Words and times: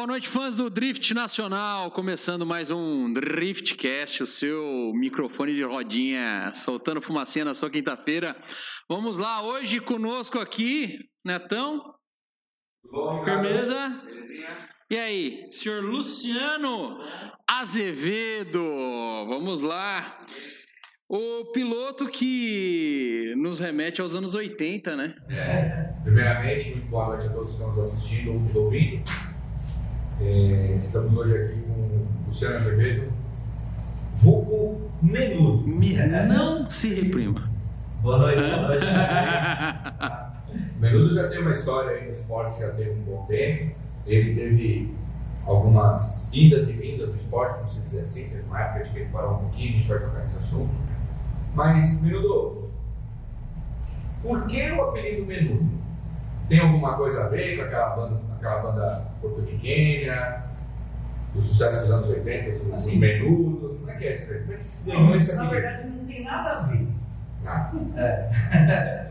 Boa 0.00 0.06
noite, 0.06 0.28
fãs 0.28 0.56
do 0.56 0.70
Drift 0.70 1.12
Nacional. 1.12 1.90
Começando 1.90 2.46
mais 2.46 2.70
um 2.70 3.12
Driftcast, 3.12 4.22
o 4.22 4.26
seu 4.26 4.92
microfone 4.94 5.54
de 5.54 5.62
rodinha 5.62 6.50
soltando 6.54 7.02
fumacinha 7.02 7.44
na 7.44 7.52
sua 7.52 7.68
quinta-feira. 7.68 8.34
Vamos 8.88 9.18
lá, 9.18 9.42
hoje 9.42 9.78
conosco 9.78 10.38
aqui, 10.38 10.96
Netão. 11.22 11.82
Bom, 12.90 13.22
Firmeza? 13.22 14.00
Belezinha? 14.06 14.68
E 14.90 14.96
aí, 14.96 15.46
senhor 15.50 15.84
Luciano 15.84 16.96
Azevedo. 17.46 18.64
Vamos 19.28 19.60
lá. 19.60 20.18
O 21.10 21.52
piloto 21.52 22.08
que 22.08 23.34
nos 23.36 23.58
remete 23.58 24.00
aos 24.00 24.14
anos 24.14 24.34
80, 24.34 24.96
né? 24.96 25.14
É, 25.28 25.92
primeiramente, 26.02 26.70
muito 26.70 26.86
boa 26.86 27.08
noite 27.08 27.26
a 27.26 27.32
todos 27.34 27.50
que 27.50 27.56
estão 27.56 27.68
nos 27.68 27.78
assistindo 27.80 28.32
ou 28.32 28.40
nos 28.40 28.54
ouvindo. 28.54 29.04
É, 30.20 30.76
estamos 30.78 31.16
hoje 31.16 31.34
aqui 31.36 31.60
com 31.62 31.72
o 31.72 32.06
Luciano 32.26 32.56
Azevedo, 32.56 33.10
vulgo 34.14 34.90
Menudo. 35.02 35.66
Me- 35.66 35.94
Não 36.26 36.68
se 36.68 36.94
reprima. 36.94 37.48
Boa 38.02 38.18
noite, 38.18 38.40
boa 38.42 38.68
noite. 38.68 38.86
Menudo 40.78 41.14
já 41.14 41.28
tem 41.28 41.40
uma 41.40 41.52
história 41.52 41.90
aí 41.96 42.06
no 42.06 42.12
esporte, 42.12 42.60
já 42.60 42.70
tem 42.70 42.90
um 42.92 43.02
bom 43.02 43.24
tempo. 43.26 43.74
Ele 44.06 44.34
teve 44.34 44.94
algumas 45.46 46.26
indas 46.32 46.68
e 46.68 46.72
vindas 46.72 47.08
no 47.08 47.16
esporte, 47.16 47.56
vamos 47.58 47.82
dizer 47.84 48.00
assim. 48.00 48.28
Teve 48.28 48.42
uma 48.42 48.60
época 48.60 48.84
de 48.84 48.90
que 48.90 48.98
ele 48.98 49.08
parou 49.10 49.36
um 49.36 49.38
pouquinho, 49.38 49.70
a 49.70 49.72
gente 49.78 49.88
vai 49.88 49.98
tocar 50.00 50.20
nesse 50.20 50.38
assunto. 50.38 50.70
Mas, 51.54 52.00
Menudo, 52.02 52.68
por 54.22 54.46
que 54.46 54.70
o 54.70 54.82
apelido 54.82 55.24
Menudo? 55.26 55.80
Tem 56.48 56.58
alguma 56.60 56.94
coisa 56.96 57.24
a 57.24 57.28
ver 57.28 57.56
com 57.56 57.62
aquela 57.64 57.90
banda, 57.96 58.20
aquela 58.40 58.62
banda 58.62 59.04
porto-riquenha, 59.20 60.44
do 61.34 61.42
sucesso 61.42 61.82
dos 61.82 61.90
anos 61.90 62.08
80, 62.08 62.64
os 62.64 62.74
Assim, 62.74 62.98
Menudos? 62.98 63.78
Como 63.78 63.90
é 63.90 63.94
que 63.94 64.04
é 64.06 64.14
isso? 64.14 64.32
aí? 64.32 64.40
Como 64.40 64.52
é 64.52 64.56
que 64.56 64.64
se 64.64 64.84
ganhou 64.84 65.16
esse 65.16 65.34
Na 65.34 65.48
verdade, 65.48 65.88
não 65.88 66.04
tem 66.06 66.24
nada 66.24 66.50
a 66.50 66.62
ver. 66.62 66.86
Ah, 67.46 67.72
É. 67.96 69.10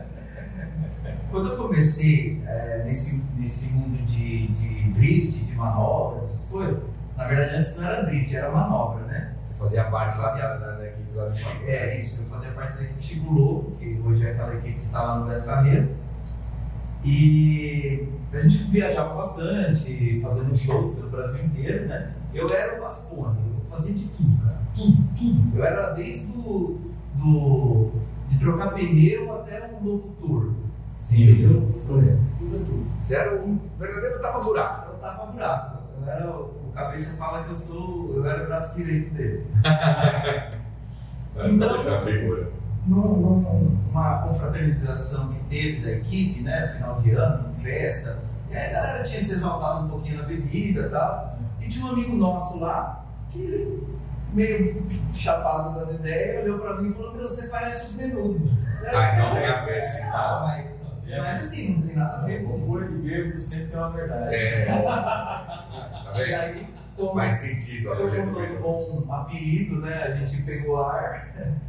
Quando 1.30 1.52
eu 1.52 1.56
comecei 1.56 2.42
é, 2.44 2.82
nesse, 2.84 3.22
nesse 3.38 3.66
mundo 3.66 4.04
de, 4.04 4.48
de 4.48 4.92
drift, 4.92 5.44
de 5.44 5.54
manobra, 5.54 6.24
essas 6.24 6.44
coisas, 6.46 6.82
na 7.16 7.24
verdade 7.28 7.54
antes 7.54 7.76
não 7.76 7.84
era 7.84 8.02
drift, 8.02 8.34
era 8.34 8.50
manobra, 8.50 9.04
né? 9.04 9.34
você 9.46 9.54
fazia 9.54 9.84
parte 9.84 10.18
lá 10.18 10.30
da, 10.34 10.56
da, 10.56 10.72
da 10.72 10.86
equipe 10.88 11.16
lá 11.16 11.26
do 11.26 11.36
Chico. 11.36 11.64
É 11.68 12.00
isso, 12.00 12.20
eu 12.20 12.26
fazia 12.28 12.50
parte 12.50 12.78
da 12.78 12.82
equipe 12.82 13.02
Chico 13.02 13.32
Lobo, 13.32 13.76
que 13.76 14.00
hoje 14.04 14.26
é 14.26 14.32
aquela 14.32 14.54
equipe 14.54 14.80
que 14.80 14.86
está 14.86 15.02
lá 15.02 15.18
no 15.20 15.26
Beto 15.26 15.44
Carreiro. 15.44 15.88
E 17.04 18.08
a 18.32 18.38
gente 18.40 18.64
viajava 18.64 19.14
bastante, 19.14 20.20
fazendo 20.20 20.56
shows 20.56 20.94
pelo 20.96 21.10
Brasil 21.10 21.44
inteiro, 21.44 21.86
né? 21.86 22.12
Eu 22.34 22.52
era 22.52 22.78
o 22.78 22.82
Baspone, 22.82 23.38
eu 23.38 23.70
fazia 23.70 23.94
de 23.94 24.04
tudo, 24.04 24.42
cara. 24.44 24.58
Tudo, 24.76 24.96
tudo. 25.18 25.56
Eu 25.58 25.64
era 25.64 25.90
desde 25.94 26.26
do, 26.26 26.78
do 27.14 27.90
de 28.28 28.38
trocar 28.38 28.74
pneu 28.74 29.34
até 29.40 29.70
o 29.80 29.84
locutor. 29.84 30.52
Sim. 31.02 31.22
Entendeu? 31.24 31.62
Tudo, 31.86 32.00
é 32.08 32.16
tudo. 32.38 32.86
Você 33.02 33.14
era 33.14 33.42
um 33.42 33.58
verdadeiro 33.78 34.20
tapa-buraco. 34.20 34.92
Eu 34.92 34.98
tava 34.98 35.32
buraco. 35.32 35.78
Eu 36.00 36.08
era, 36.08 36.30
o 36.30 36.60
o 36.70 36.72
cabeça 36.72 37.16
fala 37.16 37.42
que 37.44 37.50
eu 37.50 37.56
sou. 37.56 38.12
Eu 38.14 38.24
era 38.24 38.44
o 38.44 38.46
braço 38.46 38.76
direito 38.76 39.12
dele. 39.14 39.44
Então- 41.42 41.76
é 41.76 41.90
uma 41.90 42.00
figura. 42.02 42.59
Num- 42.86 43.76
numa 43.86 44.18
confraternização 44.22 45.28
que 45.28 45.40
teve 45.44 45.82
da 45.84 45.92
equipe, 45.92 46.40
né? 46.40 46.74
Final 46.76 47.00
de 47.00 47.10
ano, 47.12 47.54
festa. 47.62 48.18
E 48.50 48.56
aí 48.56 48.66
a 48.68 48.72
galera 48.72 49.02
tinha 49.04 49.22
se 49.22 49.32
exaltado 49.32 49.84
um 49.86 49.88
pouquinho 49.88 50.18
na 50.18 50.24
bebida 50.24 50.86
e 50.86 50.88
tal. 50.88 51.38
E 51.60 51.68
tinha 51.68 51.84
um 51.86 51.90
amigo 51.90 52.16
nosso 52.16 52.58
lá 52.58 53.04
que 53.30 53.38
ele, 53.38 53.86
meio 54.32 54.82
chapado 55.12 55.78
das 55.78 55.92
ideias, 55.94 56.42
olhou 56.44 56.58
pra 56.58 56.80
mim 56.80 56.90
e 56.90 56.94
falou: 56.94 57.12
Meu, 57.14 57.28
você 57.28 57.46
parece 57.48 57.86
os 57.86 57.94
menudos. 57.94 58.50
Ah, 58.86 59.12
então 59.14 59.34
tem 59.34 59.46
a 59.46 59.84
sim. 59.84 60.02
Ah, 60.02 60.40
mas, 60.46 60.66
mas 61.18 61.44
assim, 61.44 61.74
não 61.76 61.82
tem 61.86 61.96
nada 61.96 62.16
a 62.16 62.20
ver 62.22 62.42
com 62.44 62.54
Humor 62.54 62.88
de 62.88 62.96
bêbado 62.96 63.40
sempre 63.40 63.66
tem 63.66 63.78
uma 63.78 63.90
verdade. 63.90 64.34
É. 64.34 64.66
Tá 66.10 66.26
E 66.26 66.34
aí, 66.34 66.66
como 67.00 67.14
Faz 67.20 67.34
sentido. 67.40 67.88
eu 67.88 68.06
olha, 68.06 68.22
com 68.26 68.32
todo 68.32 68.60
bom 68.60 69.12
apelido, 69.12 69.76
né? 69.80 70.02
A 70.04 70.10
gente 70.16 70.42
pegou 70.42 70.84
ar. 70.84 71.28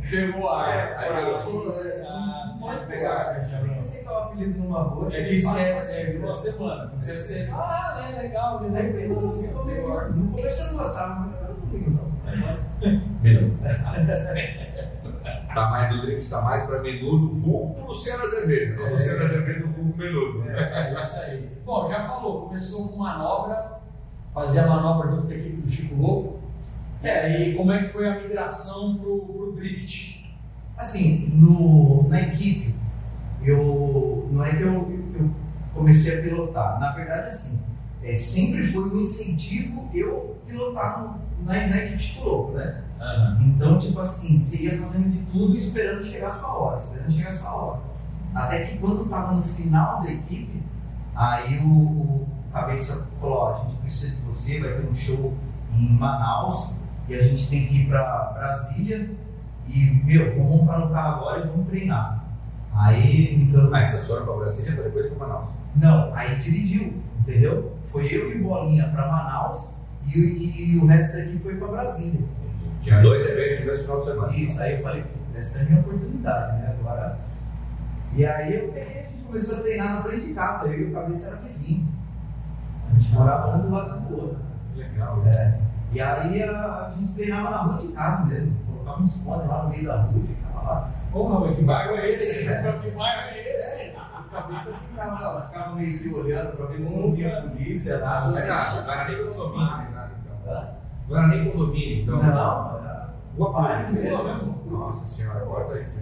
Pegou 0.09 0.49
ar. 0.49 0.69
É, 0.69 0.97
aí 0.97 1.09
aí, 1.15 1.23
eu- 1.23 1.81
é, 1.83 2.05
Ah, 2.07 2.45
não 2.51 2.59
pode 2.59 2.85
pegar. 2.87 3.11
ar, 3.13 3.45
já 3.49 3.57
Tem 3.59 3.69
que 3.69 3.75
não. 3.75 3.81
aceitar 3.81 4.11
o 4.11 4.17
apelido 4.17 4.59
numa 4.59 4.83
boa. 4.83 5.13
É 5.15 5.23
que 5.23 5.35
esquece, 5.35 5.91
é 6.01 6.19
uma 6.19 6.33
semana. 6.35 6.91
Você 6.97 7.49
ah, 7.51 7.95
né, 8.11 8.21
legal, 8.21 8.59
Aí 8.63 8.69
né? 8.69 8.83
pegou, 8.83 9.41
ficou 9.41 9.65
meio. 9.65 10.09
No 10.11 10.31
começo 10.31 10.61
eu 10.61 10.67
não 10.67 10.77
gostava, 10.83 11.15
mas 11.21 11.33
agora 11.35 11.51
eu 11.51 11.57
não 11.65 11.71
ligo, 11.73 11.91
não. 11.91 12.11
Menudo. 13.21 13.57
Tá 15.53 15.69
mais 15.69 15.89
do 15.89 16.01
drift, 16.01 16.29
tá 16.29 16.41
mais 16.41 16.65
pra 16.65 16.79
menudo, 16.79 17.35
vulgo 17.35 17.87
Luciano 17.87 18.23
Azevedo. 18.23 18.81
É. 18.81 18.89
Luciano 18.89 19.23
Azevedo, 19.23 19.67
vulgo 19.67 19.97
menudo. 19.97 20.49
É 20.49 20.93
isso 20.93 21.15
aí. 21.17 21.49
Bom, 21.65 21.89
já 21.89 22.07
falou, 22.07 22.47
começou 22.47 22.87
com 22.89 22.97
manobra, 22.99 23.80
fazia 24.33 24.65
manobra 24.67 25.11
junto 25.11 25.23
com 25.27 25.31
a 25.33 25.35
equipe 25.35 25.61
do 25.61 25.69
Chico 25.69 25.95
Louco. 25.95 26.39
E 27.03 27.07
aí, 27.09 27.55
como 27.55 27.71
é 27.71 27.83
que 27.83 27.93
foi 27.93 28.07
a 28.07 28.19
migração 28.19 28.95
pro, 28.95 29.19
pro 29.19 29.51
drift? 29.53 30.21
Assim, 30.77 31.29
no, 31.33 32.07
na 32.09 32.21
equipe, 32.21 32.73
eu, 33.43 34.27
não 34.31 34.43
é 34.45 34.55
que 34.55 34.61
eu, 34.63 34.73
eu 35.19 35.29
comecei 35.73 36.19
a 36.19 36.21
pilotar. 36.21 36.79
Na 36.79 36.91
verdade, 36.91 37.27
assim, 37.27 37.59
é, 38.03 38.15
sempre 38.15 38.63
foi 38.67 38.83
um 38.89 39.01
incentivo 39.01 39.89
eu 39.93 40.37
pilotar 40.47 41.01
no- 41.01 41.45
na, 41.45 41.53
na 41.67 41.77
equipe 41.77 41.99
Chico 42.01 42.25
Louco, 42.27 42.51
né? 42.53 42.81
Então, 43.43 43.79
tipo 43.79 43.99
assim, 43.99 44.39
você 44.39 44.57
ia 44.57 44.77
fazendo 44.77 45.09
de 45.09 45.19
tudo 45.31 45.55
e 45.55 45.59
esperando 45.59 46.03
chegar 46.03 46.29
a 46.29 46.39
sua 46.39 46.53
hora, 46.55 46.77
esperando 46.79 47.11
chegar 47.11 47.31
a 47.31 47.37
sua 47.37 47.51
hora. 47.51 47.79
Até 48.35 48.65
que 48.65 48.77
quando 48.77 49.03
estava 49.03 49.33
no 49.33 49.43
final 49.43 50.01
da 50.03 50.11
equipe, 50.11 50.61
aí 51.15 51.57
o, 51.59 51.67
o 51.67 52.27
cabeça 52.51 53.07
falou, 53.19 53.35
ó, 53.37 53.55
a 53.55 53.63
gente 53.63 53.77
precisa 53.81 54.15
de 54.15 54.21
você, 54.21 54.59
vai 54.59 54.73
ter 54.73 54.87
um 54.87 54.95
show 54.95 55.33
em 55.73 55.93
Manaus 55.93 56.75
e 57.07 57.15
a 57.15 57.21
gente 57.21 57.49
tem 57.49 57.67
que 57.67 57.81
ir 57.81 57.87
para 57.87 58.31
Brasília 58.33 59.09
e, 59.67 60.01
meu, 60.03 60.35
vamos 60.35 60.61
montar 60.61 60.79
no 60.79 60.89
carro 60.89 61.15
agora 61.15 61.45
e 61.45 61.47
vamos 61.47 61.67
treinar. 61.67 62.23
Aí 62.73 63.35
encanou. 63.35 63.73
Ah, 63.73 63.81
essa 63.81 64.01
foram 64.03 64.25
pra 64.25 64.33
Brasília, 64.35 64.73
pra 64.73 64.83
depois 64.83 65.07
pra 65.13 65.27
Manaus. 65.27 65.49
Não, 65.75 66.13
aí 66.13 66.35
dividiu, 66.39 66.93
entendeu? 67.19 67.75
Foi 67.91 68.05
eu 68.05 68.31
e 68.31 68.37
Bolinha 68.41 68.89
para 68.89 69.07
Manaus 69.07 69.69
e, 70.07 70.17
e 70.19 70.77
o 70.77 70.85
resto 70.85 71.13
da 71.13 71.19
equipe 71.19 71.43
foi 71.43 71.55
para 71.55 71.67
Brasília. 71.67 72.21
Tinha 72.81 73.01
dois 73.01 73.23
eventos 73.25 73.59
no 73.59 73.65
mesmo 73.67 73.83
final 73.83 73.99
de 73.99 74.05
semana. 74.05 74.35
Isso, 74.35 74.59
aí 74.61 74.75
eu 74.75 74.81
falei, 74.81 75.03
"Putz, 75.03 75.35
essa 75.35 75.59
é 75.59 75.61
a 75.61 75.65
minha 75.65 75.79
oportunidade, 75.81 76.57
né? 76.61 76.75
Agora. 76.79 77.19
E 78.13 78.25
aí 78.25 78.55
eu 78.55 78.67
peguei, 78.69 78.99
a 79.05 79.09
gente 79.09 79.23
começou 79.23 79.57
a 79.57 79.61
treinar 79.61 79.95
na 79.95 80.01
frente 80.01 80.25
de 80.27 80.33
casa, 80.33 80.67
eu 80.67 80.79
e 80.79 80.83
o 80.85 80.91
cabeça 80.93 81.27
era 81.27 81.35
vizinho. 81.37 81.87
A 83.11 83.19
morava 83.19 83.57
um 83.57 83.61
do 83.61 83.71
lado 83.71 83.99
do 84.01 84.15
outro. 84.21 84.39
Legal. 84.75 85.23
É. 85.27 85.59
E 85.93 85.99
aí 86.01 86.43
a, 86.43 86.87
a 86.87 86.93
gente 86.97 87.13
treinava 87.13 87.49
na 87.49 87.57
rua 87.57 87.77
de 87.79 87.87
casa 87.89 88.25
mesmo, 88.25 88.55
colocava 88.65 89.01
um 89.01 89.07
spawn 89.07 89.47
lá 89.47 89.63
no 89.63 89.69
meio 89.69 89.85
da 89.85 90.01
rua 90.01 90.21
e 90.23 90.27
ficava 90.27 90.61
lá. 90.61 90.89
Porra, 91.11 91.39
mas 91.41 91.55
que 91.57 91.63
bairro 91.63 91.95
é 91.95 92.09
esse? 92.09 92.45
Que 92.81 92.91
bairro 92.91 93.21
é 93.29 93.39
esse? 93.41 93.97
O 93.97 94.33
cabeça 94.33 94.73
ficava, 94.73 95.41
ficava 95.47 95.75
meio 95.75 95.99
que 95.99 96.13
olhando 96.13 96.55
pra 96.55 96.65
ver 96.67 96.81
se 96.81 96.95
não 96.95 97.11
vinha 97.11 97.37
a 97.37 97.41
polícia, 97.41 97.97
nada. 97.99 98.31
Não 98.31 98.37
era 98.37 99.07
nem 99.09 99.17
condomínio, 99.27 99.91
nada, 99.91 100.11
então. 100.23 100.53
Hã? 100.53 100.67
Não 101.09 101.17
era 101.17 101.27
nem 101.27 101.51
condomínio, 101.51 102.03
então. 102.03 102.23
Não, 102.23 102.77
era 102.79 103.09
Rua 103.37 103.51
bairro 103.51 103.85
pública. 103.87 104.09
mesmo. 104.09 104.23
mesmo? 104.23 104.61
Nossa 104.79 105.07
senhora, 105.07 105.39
corta 105.41 105.79
isso, 105.79 105.93
né? 105.95 106.01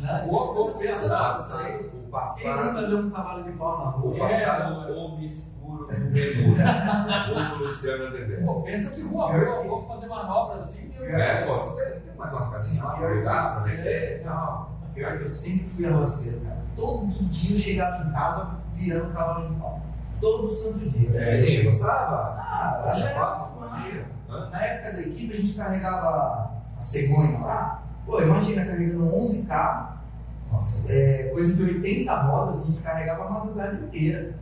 Nossa, 0.00 0.24
Boa, 0.26 0.54
boa, 0.54 0.70
O 0.70 0.78
passado, 0.78 1.94
o 1.98 2.10
Ele 2.50 2.72
mandou 2.72 3.00
um 3.00 3.10
cavalo 3.10 3.42
de 3.42 3.52
pau 3.52 3.78
na 3.78 3.96
o 3.96 4.00
rua. 4.00 4.30
É, 4.30 4.44
passado 4.44 4.74
mano. 4.74 4.98
obscuro 4.98 5.53
do 5.64 6.10
menudo. 6.10 6.60
O 7.54 7.58
Luciano 7.64 8.06
Azevedo. 8.06 8.44
Pô, 8.44 8.62
pensa 8.62 8.90
que 8.90 9.02
rua 9.02 9.32
boa, 9.32 9.62
vamos 9.62 9.88
fazer 9.88 10.06
manobra 10.06 10.56
assim. 10.56 10.90
É, 11.00 11.44
pô, 11.44 11.72
tem 11.72 12.16
mais 12.16 12.32
umas 12.32 12.48
casinhas 12.48 12.84
lá 12.84 12.96
cuidar, 12.96 13.64
vender 13.64 14.20
e 14.20 14.24
tal. 14.24 14.74
Pior 14.94 15.18
que 15.18 15.24
eu 15.24 15.30
sempre 15.30 15.68
fui 15.70 15.86
arroceiro, 15.86 16.40
cara. 16.40 16.58
Todo 16.76 17.06
dia 17.28 17.56
eu 17.56 17.60
chegava 17.60 18.08
em 18.08 18.12
casa 18.12 18.50
virando 18.74 19.12
cavalo 19.12 19.48
de 19.48 19.54
pau. 19.60 19.80
Todo 20.20 20.54
santo 20.54 20.88
dia. 20.90 21.20
É, 21.20 21.38
sim, 21.38 21.64
gostava. 21.64 22.36
Ah, 22.38 22.84
acostumado. 22.86 23.54
comia. 23.58 24.04
Hã? 24.30 24.50
Na 24.50 24.64
época 24.64 24.92
da 24.92 25.00
equipe 25.02 25.34
a 25.34 25.36
gente 25.36 25.54
carregava 25.54 26.50
a 26.78 26.82
cegonha 26.82 27.38
lá. 27.40 27.82
Pô, 28.06 28.20
imagina 28.22 28.64
carregando 28.64 29.14
11 29.14 29.42
carros, 29.42 29.96
Nossa. 30.52 30.92
é, 30.92 31.30
coisa 31.32 31.54
de 31.54 31.62
80 31.62 32.22
rodas, 32.22 32.60
a 32.60 32.64
gente 32.66 32.82
carregava 32.82 33.24
a 33.24 33.30
madrugada 33.30 33.74
inteira. 33.74 34.34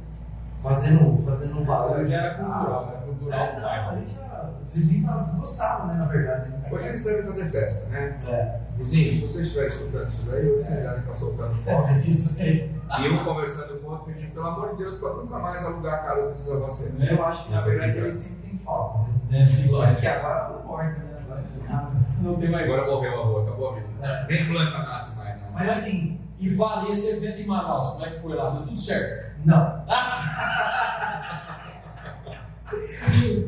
Fazendo, 0.63 1.23
fazendo 1.25 1.61
um 1.61 1.65
barulho. 1.65 2.09
Já 2.09 2.17
era 2.17 2.35
cultural, 2.35 2.89
era 2.89 3.07
cultural. 3.07 3.41
É, 3.41 3.61
não, 3.61 3.69
a 3.69 3.95
gente 3.97 4.15
já, 4.15 4.51
os 4.65 4.73
vizinhos 4.73 5.11
gostava, 5.37 5.87
né, 5.87 5.95
na 5.95 6.05
verdade. 6.07 6.51
Né? 6.51 6.69
Hoje 6.71 6.89
eles 6.89 7.05
devem 7.05 7.23
fazer 7.25 7.47
festa, 7.47 7.87
né? 7.89 8.19
É. 8.29 8.61
Vizinhos, 8.77 9.15
se 9.17 9.21
vocês 9.21 9.47
estiverem 9.47 9.69
escutando 9.69 10.09
isso 10.09 10.31
daí, 10.31 10.51
hoje 10.51 10.65
vocês 10.65 10.83
devem 10.83 10.99
estar 11.01 11.15
soltando 11.15 11.55
fogo. 11.57 11.89
É 11.89 11.97
isso 11.97 12.41
aí. 12.41 12.75
E 13.01 13.09
um 13.09 13.25
conversando 13.25 13.81
com 13.81 13.87
o 13.87 13.91
outro, 13.91 14.07
pedindo, 14.07 14.33
pelo 14.33 14.47
amor 14.47 14.71
de 14.71 14.77
Deus, 14.77 14.95
para 14.97 15.13
nunca 15.15 15.39
mais 15.39 15.65
alugar 15.65 15.95
a 15.95 15.99
casa 15.99 16.29
desses 16.29 16.51
avaceiros. 16.51 17.11
Eu 17.11 17.25
acho 17.25 17.45
que 17.45 17.53
na 17.53 17.61
verdade 17.61 17.99
eles 17.99 18.15
sempre 18.15 18.49
têm 18.49 18.59
falta, 18.65 19.11
né? 19.31 19.49
Ser 19.49 19.69
Só 19.69 19.87
que 19.95 20.07
agora 20.07 20.49
não 20.49 20.61
importa, 20.61 20.85
né? 20.85 21.19
Agora 21.23 21.41
não 21.41 21.61
tem 21.61 21.69
nada. 21.69 21.91
Não 22.21 22.35
tem 22.37 22.51
mais. 22.51 22.65
Agora 22.65 22.91
morreu 22.91 23.21
a 23.21 23.25
rua, 23.25 23.43
acabou 23.43 23.71
a 23.71 23.75
vida. 23.75 24.27
Nem 24.29 24.47
planta 24.47 24.79
nasce 24.79 25.17
mais, 25.17 25.41
não. 25.43 25.53
Mas 25.53 25.69
assim, 25.69 26.19
E 26.39 26.49
vale 26.49 26.91
esse 26.91 27.07
evento 27.09 27.41
em 27.41 27.47
Manaus, 27.47 27.91
como 27.91 28.05
é 28.05 28.11
que 28.11 28.21
foi 28.21 28.35
lá? 28.35 28.51
Deu 28.51 28.63
tudo 28.63 28.77
certo. 28.77 29.32
Não. 29.45 29.83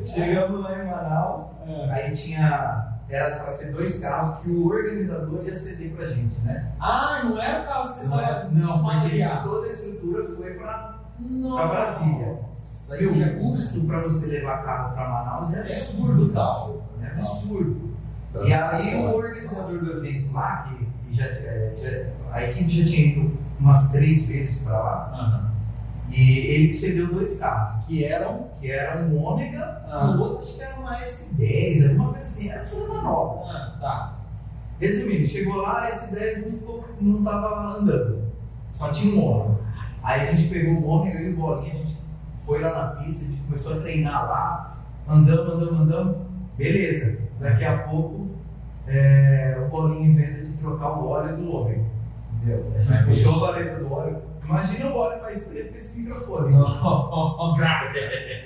Chegamos 0.04 0.62
lá 0.62 0.82
em 0.82 0.86
Manaus, 0.90 1.46
É. 1.66 1.90
aí 1.92 2.12
tinha. 2.12 2.90
Era 3.08 3.36
para 3.36 3.52
ser 3.52 3.72
dois 3.72 3.98
carros 4.00 4.40
que 4.40 4.50
o 4.50 4.66
organizador 4.66 5.44
ia 5.44 5.54
ceder 5.58 5.92
pra 5.94 6.06
gente, 6.06 6.38
né? 6.40 6.72
Ah, 6.80 7.20
não 7.24 7.40
era 7.40 7.62
o 7.62 7.66
carro 7.66 7.82
que 7.82 7.88
você 8.00 8.06
Não, 8.06 8.20
estava 8.20 8.40
é- 8.40 8.48
não 8.50 8.82
porque 8.82 9.28
toda 9.44 9.66
a 9.66 9.70
estrutura 9.72 10.36
foi 10.36 10.54
para 10.54 10.94
Brasília. 11.20 12.38
Já- 12.90 12.96
o 12.96 13.38
custo 13.40 13.80
para 13.84 14.00
você 14.00 14.26
levar 14.26 14.64
carro 14.64 14.94
para 14.94 15.08
Manaus 15.08 15.54
é 15.54 15.58
É 15.58 15.60
absurdo, 15.60 16.06
absurdo, 16.06 16.32
tal. 16.32 16.82
É 17.02 17.06
absurdo. 17.06 17.94
E 18.44 18.52
aí 18.52 18.94
o 18.96 19.14
organizador 19.16 19.78
do 19.78 19.92
evento 19.98 20.32
lá, 20.32 20.68
que, 20.68 20.84
que 21.10 21.16
já, 21.16 21.24
é, 21.24 21.74
já- 21.78 22.34
a 22.34 22.42
equipe 22.42 22.68
já 22.70 22.84
tinha 22.86 23.06
ido 23.06 23.38
umas 23.60 23.90
três 23.92 24.26
vezes 24.26 24.58
para 24.60 24.76
lá, 24.78 25.10
Aham. 25.14 25.50
E 26.10 26.38
ele 26.38 26.74
cedeu 26.74 27.06
dois 27.12 27.38
carros, 27.38 27.84
Que 27.86 28.04
eram. 28.04 28.46
que 28.60 28.70
era 28.70 29.00
um 29.02 29.22
Ômega 29.22 29.82
Ah. 29.90 30.10
e 30.12 30.16
o 30.16 30.20
outro 30.20 30.42
acho 30.44 30.54
que 30.56 30.62
era 30.62 30.74
uma 30.76 30.98
S10, 31.00 31.88
alguma 31.88 32.08
coisa 32.10 32.22
assim, 32.24 32.48
era 32.50 32.64
tudo 32.64 32.88
manobra. 32.88 33.46
Ah, 33.50 33.76
tá. 33.80 34.14
Resumindo, 34.80 35.26
chegou 35.26 35.56
lá, 35.56 35.86
a 35.86 35.90
S10 35.92 36.42
não, 36.44 36.50
ficou, 36.52 36.84
não 37.00 37.22
tava 37.24 37.78
andando, 37.78 38.24
só 38.72 38.90
tinha 38.90 39.14
um 39.14 39.24
Ômega. 39.24 39.60
Aí 40.02 40.20
a 40.28 40.32
gente 40.32 40.48
pegou 40.48 40.74
o 40.74 40.86
Ômega 40.86 41.20
e 41.20 41.32
o 41.32 41.36
Bolinha, 41.36 41.74
a 41.74 41.76
gente 41.78 41.96
foi 42.44 42.60
lá 42.60 42.70
na 42.72 43.02
pista, 43.02 43.24
a 43.24 43.28
gente 43.28 43.40
começou 43.42 43.74
a 43.74 43.80
treinar 43.80 44.28
lá, 44.28 44.76
andamos, 45.08 45.52
andamos, 45.54 45.80
andamos, 45.80 46.16
beleza. 46.58 47.18
Daqui 47.40 47.64
a 47.64 47.78
pouco 47.78 48.28
é, 48.86 49.56
o 49.64 49.70
Bolinha 49.70 50.06
inventa 50.06 50.42
de 50.44 50.52
trocar 50.58 50.98
o 50.98 51.08
óleo 51.08 51.36
do 51.36 51.50
Ômega. 51.54 51.84
Entendeu? 52.36 52.72
A 52.76 52.80
gente 52.82 53.04
puxou 53.04 53.36
o 53.36 53.40
valeta 53.40 53.78
do 53.78 53.92
óleo. 53.92 54.18
Imagina 54.44 54.90
o 54.90 54.96
óleo 54.96 55.22
mais 55.22 55.42
preto 55.42 55.72
que 55.72 55.78
esse 55.78 55.98
microfone. 55.98 56.54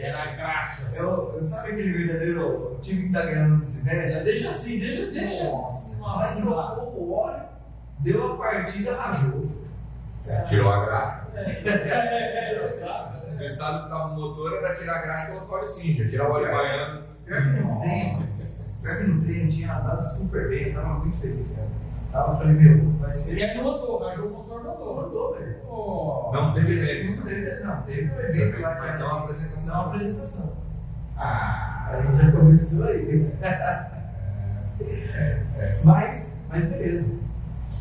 Era 0.01 0.27
graxa. 0.37 0.83
Eu, 0.95 1.41
sabe 1.45 1.73
aquele 1.73 1.93
verdadeiro 1.93 2.79
time 2.81 3.09
que 3.09 3.13
tá 3.13 3.23
ganhando 3.23 3.57
no 3.57 3.67
Já 3.67 3.67
Cidete? 3.67 4.25
deixa 4.25 4.51
assim, 4.51 4.79
deixa, 4.79 5.07
deixa. 5.11 5.45
Uma 5.49 6.17
Mas 6.17 6.37
trocou 6.37 7.03
o 7.03 7.13
óleo, 7.13 7.43
deu 7.99 8.33
a 8.33 8.37
partida, 8.37 8.97
rajou. 8.97 9.51
Tirou 10.49 10.73
a 10.73 10.85
graxa. 10.87 11.27
É, 11.35 12.75
exato. 12.77 13.19
O 13.39 13.43
estado 13.45 13.85
que 13.85 13.91
tava 13.91 14.13
o 14.13 14.17
motor 14.17 14.57
era 14.59 14.75
tirar 14.75 14.97
a 14.97 15.03
graxa 15.03 15.25
e 15.25 15.33
colocar 15.33 15.57
óleo 15.57 15.67
cincha, 15.69 16.09
tirar 16.09 16.29
o 16.29 16.33
óleo 16.33 16.51
baiano. 16.51 17.03
Pior 17.25 17.43
que 17.43 17.49
no 17.61 17.81
treino, 17.81 18.29
pior 18.83 18.97
que 18.97 19.05
no 19.05 19.23
treino 19.23 19.51
tinha 19.51 19.77
andado 19.77 20.05
super 20.17 20.49
bem, 20.49 20.69
eu 20.69 20.75
tava 20.75 20.99
muito 21.01 21.17
feliz, 21.19 21.49
cara. 21.55 21.69
Tava, 22.13 22.37
falei, 22.39 22.55
meu, 22.55 22.91
vai 23.01 23.11
E 23.11 23.15
ser. 23.15 23.43
aqui 23.45 23.59
mandou, 23.63 23.99
rajou 23.99 24.27
o 24.27 24.31
motor, 24.31 24.65
mandou. 24.65 24.97
Mandou, 24.97 25.35
velho. 25.35 25.57
Oh. 25.69 26.31
Não 26.33 26.55
teve 26.55 26.73
evento. 26.73 27.17
Não 27.19 27.27
teve, 27.27 27.65
não, 27.65 27.83
teve 27.83 28.11
um 28.11 28.21
evento 28.21 28.61
lá 28.63 28.75
que 28.75 28.81
Mas 28.81 29.01
é 29.01 29.05
uma 29.05 29.19
apresentação. 29.25 29.75
uma 29.75 29.87
apresentação. 29.95 30.53
Ah, 31.17 31.89
Aí 31.91 32.19
já 32.19 32.33
começou 32.33 32.85
aí. 32.85 33.31
Mas, 35.85 36.29
mas 36.49 36.65
beleza. 36.69 37.05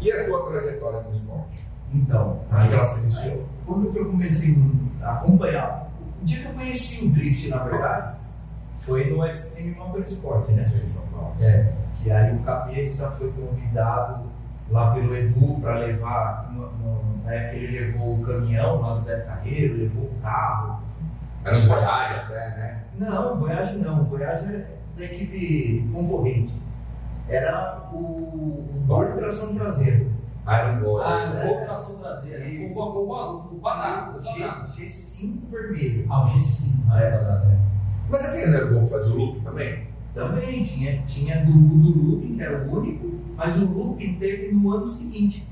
E 0.02 0.12
a 0.12 0.26
tua 0.26 0.50
trajetória 0.50 1.02
no 1.02 1.12
esporte? 1.12 1.66
Então, 1.94 2.40
que 2.50 2.74
ela 2.74 2.82
aí, 2.82 2.88
se 2.88 3.00
iniciou? 3.02 3.46
quando 3.66 3.92
que 3.92 4.00
eu 4.00 4.06
comecei 4.10 4.58
a 5.02 5.14
acompanhar, 5.14 5.90
o 6.22 6.26
dia 6.26 6.40
que 6.42 6.46
eu 6.48 6.54
conheci 6.54 7.06
o 7.08 7.12
drift, 7.14 7.48
na 7.50 7.64
verdade, 7.64 8.16
foi 8.82 9.10
no 9.12 9.26
Extreme 9.26 9.76
Motorsport, 9.76 10.50
né? 10.50 10.64
Em 10.64 10.90
São 10.90 11.04
Paulo. 11.08 11.36
É, 11.40 11.72
que 12.07 12.12
aí 12.13 12.33
o 12.33 12.39
Cabeça 12.39 13.12
foi 13.18 13.30
convidado 13.33 14.24
lá 14.69 14.92
pelo 14.94 15.13
Edu 15.13 15.59
para 15.59 15.80
levar, 15.80 16.50
no- 16.54 16.71
no- 16.71 17.24
na 17.25 17.33
época 17.33 17.57
ele 17.57 17.80
levou 17.80 18.13
o 18.15 18.25
caminhão 18.25 18.80
lá 18.80 18.95
no 18.95 19.01
Beto 19.01 19.25
Carreiro, 19.27 19.77
levou 19.77 20.06
o 20.06 20.21
carro. 20.21 20.81
Era 21.44 21.57
uns 21.57 21.65
viagens 21.65 22.21
até, 22.24 22.50
né? 22.51 22.83
Não, 22.98 23.38
Voyage 23.38 23.77
não, 23.77 24.06
Voyage 24.06 24.45
é 24.45 24.77
da 24.98 25.04
equipe 25.04 25.89
concorrente. 25.94 26.54
Era 27.27 27.81
o, 27.92 27.98
o 27.98 28.83
Dor 28.88 29.07
de 29.12 29.18
tração 29.19 29.54
traseira. 29.54 30.07
Ah, 30.45 30.57
era 30.59 30.71
um 30.77 30.80
gol. 30.80 31.01
ah, 31.01 31.27
né? 31.27 31.44
no 31.44 31.50
gol 31.50 31.65
tração 31.65 31.95
traseira. 31.95 32.45
O, 32.45 32.74
o, 32.74 33.09
o, 33.09 33.56
o 33.56 33.59
quadrado. 33.59 34.18
o 34.19 34.24
quadrado. 34.24 34.71
G, 34.71 34.86
G5 34.86 35.50
vermelho. 35.51 36.07
Ah, 36.09 36.24
o 36.24 36.27
G5. 36.30 36.86
Ah, 36.89 37.01
é, 37.04 37.07
é. 37.07 37.57
Mas 38.09 38.25
aquele 38.25 38.48
não 38.48 38.57
era 38.57 38.65
o 38.68 38.74
gol 38.74 38.83
que 38.83 38.89
fazia 38.92 39.13
o 39.13 39.18
loop 39.18 39.42
também? 39.42 39.88
Também 40.13 40.63
tinha, 40.63 41.01
tinha 41.04 41.45
do, 41.45 41.51
do 41.51 42.12
looping, 42.12 42.36
que 42.36 42.42
era 42.42 42.63
o 42.65 42.80
único, 42.80 43.12
mas 43.36 43.56
o 43.62 43.65
looping 43.65 44.15
teve 44.15 44.51
no 44.54 44.71
ano 44.71 44.89
seguinte. 44.89 45.48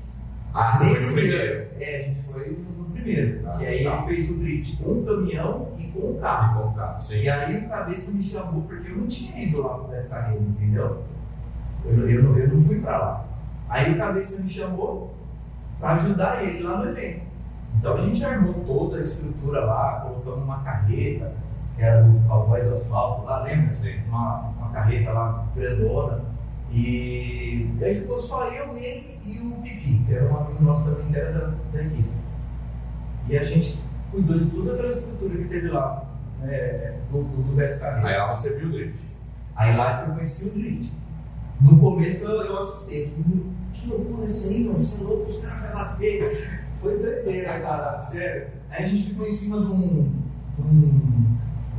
Ah, 0.52 0.76
você 0.76 0.94
foi 0.94 1.06
no 1.06 1.12
primeiro. 1.12 1.66
É, 1.80 1.96
a 1.96 2.02
gente 2.02 2.22
foi 2.32 2.48
no, 2.78 2.84
primeiro. 2.90 3.40
Ah, 3.46 3.62
e 3.62 3.66
aí 3.66 3.84
tá. 3.84 3.96
ele 3.96 4.06
fez 4.06 4.30
o 4.30 4.34
drift 4.34 4.82
com 4.82 4.90
o 4.92 5.04
caminhão 5.04 5.68
e 5.78 5.84
com 5.88 5.98
o 6.00 6.18
carro. 6.20 6.64
bom, 6.64 6.72
tá. 6.72 6.98
Sim. 7.00 7.20
E 7.20 7.28
aí 7.28 7.56
o 7.58 7.68
cabeça 7.68 8.10
me 8.10 8.22
chamou 8.22 8.62
porque 8.62 8.90
eu 8.90 8.96
não 8.96 9.06
tinha 9.06 9.40
ido 9.40 9.62
lá 9.62 9.74
pro 9.78 9.88
Beto 9.88 10.08
Carreiro, 10.08 10.42
entendeu? 10.42 11.02
Eu, 11.84 12.08
eu, 12.10 12.22
não- 12.24 12.36
eu 12.36 12.48
não 12.48 12.64
fui 12.64 12.80
pra 12.80 12.98
lá. 12.98 13.24
Aí 13.68 13.92
o 13.92 13.98
cabeça 13.98 14.40
me 14.42 14.48
chamou 14.50 15.14
para 15.78 15.92
ajudar 15.94 16.42
ele 16.42 16.62
lá 16.62 16.78
no 16.78 16.88
evento. 16.90 17.20
Então 17.78 17.94
a 17.94 18.00
gente 18.00 18.24
armou 18.24 18.54
toda 18.66 18.96
a 18.96 19.02
estrutura 19.02 19.60
lá, 19.64 20.00
colocamos 20.00 20.44
uma 20.44 20.58
carreta, 20.64 21.34
que 21.76 21.82
era 21.82 22.02
do 22.02 22.26
Cowboys 22.26 22.66
Asfalto 22.66 23.24
lá, 23.26 23.42
lembra? 23.42 23.74
Sim. 23.76 24.00
Uma, 24.08 24.48
uma 24.58 24.70
carreta 24.70 25.12
lá 25.12 25.46
grandona. 25.54 26.24
E 26.72 27.70
aí 27.80 28.00
ficou 28.00 28.18
só 28.18 28.48
eu, 28.48 28.76
ele 28.76 29.18
e 29.24 29.38
o 29.38 29.52
Pipi, 29.62 30.02
que 30.06 30.14
era 30.14 30.32
um 30.32 30.36
amigo 30.36 30.64
nosso 30.64 30.90
também 30.90 31.12
que 31.12 31.18
era 31.18 31.32
da, 31.32 31.52
da 31.72 31.82
equipe. 31.84 32.10
E 33.28 33.36
a 33.38 33.44
gente 33.44 33.78
cuidou 34.10 34.38
de 34.38 34.50
toda 34.50 34.72
aquela 34.72 34.92
estrutura 34.92 35.36
que 35.36 35.44
teve 35.44 35.68
lá, 35.68 36.04
né, 36.40 36.98
do, 37.10 37.22
do, 37.22 37.56
Beto 37.56 37.80
Carreiro. 37.80 38.06
Aí 38.06 38.16
lá 38.16 38.36
você 38.36 38.50
viu 38.54 38.68
o 38.68 38.72
drift. 38.72 39.00
Aí 39.54 39.76
lá 39.76 40.04
eu 40.06 40.14
conheci 40.14 40.44
o 40.44 40.50
drift. 40.50 40.92
No 41.60 41.78
começo 41.78 42.24
eu, 42.24 42.42
eu 42.42 42.62
assustei. 42.62 43.06
Falei, 43.06 43.24
"Meu, 43.26 43.46
que 43.72 43.88
loucura 43.88 44.26
isso 44.26 44.48
aí, 44.48 44.64
mano. 44.64 44.78
Você 44.78 45.00
é 45.00 45.04
louco, 45.04 45.30
os 45.30 45.38
caras 45.38 45.60
vão 45.60 45.72
bater. 45.72 46.60
Foi 46.80 46.98
doideira, 46.98 47.60
cara. 47.60 48.02
Sério. 48.02 48.48
Aí 48.70 48.84
a 48.84 48.88
gente 48.88 49.10
ficou 49.10 49.26
em 49.26 49.32
cima 49.32 49.60
de 49.60 49.66
um, 49.66 50.12
de 50.58 50.62
um, 50.62 51.36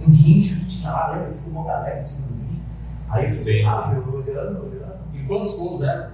um 0.07 0.11
guincho 0.11 0.55
que 0.61 0.65
tinha 0.67 0.91
lá, 0.91 1.11
lembra? 1.11 1.33
Ficou 1.33 1.51
uma 1.53 1.65
galera 1.71 1.99
em 1.99 2.03
cima 2.03 2.21
do 2.27 2.33
guincho. 2.33 2.61
Aí 3.09 3.35
eu 3.37 3.43
Sim, 3.43 3.65
ah, 3.65 3.93
eu 3.95 4.13
olhando, 4.15 4.63
olhando. 4.65 4.97
E 5.13 5.23
quantos 5.25 5.55
gols 5.55 5.81
eram? 5.83 6.11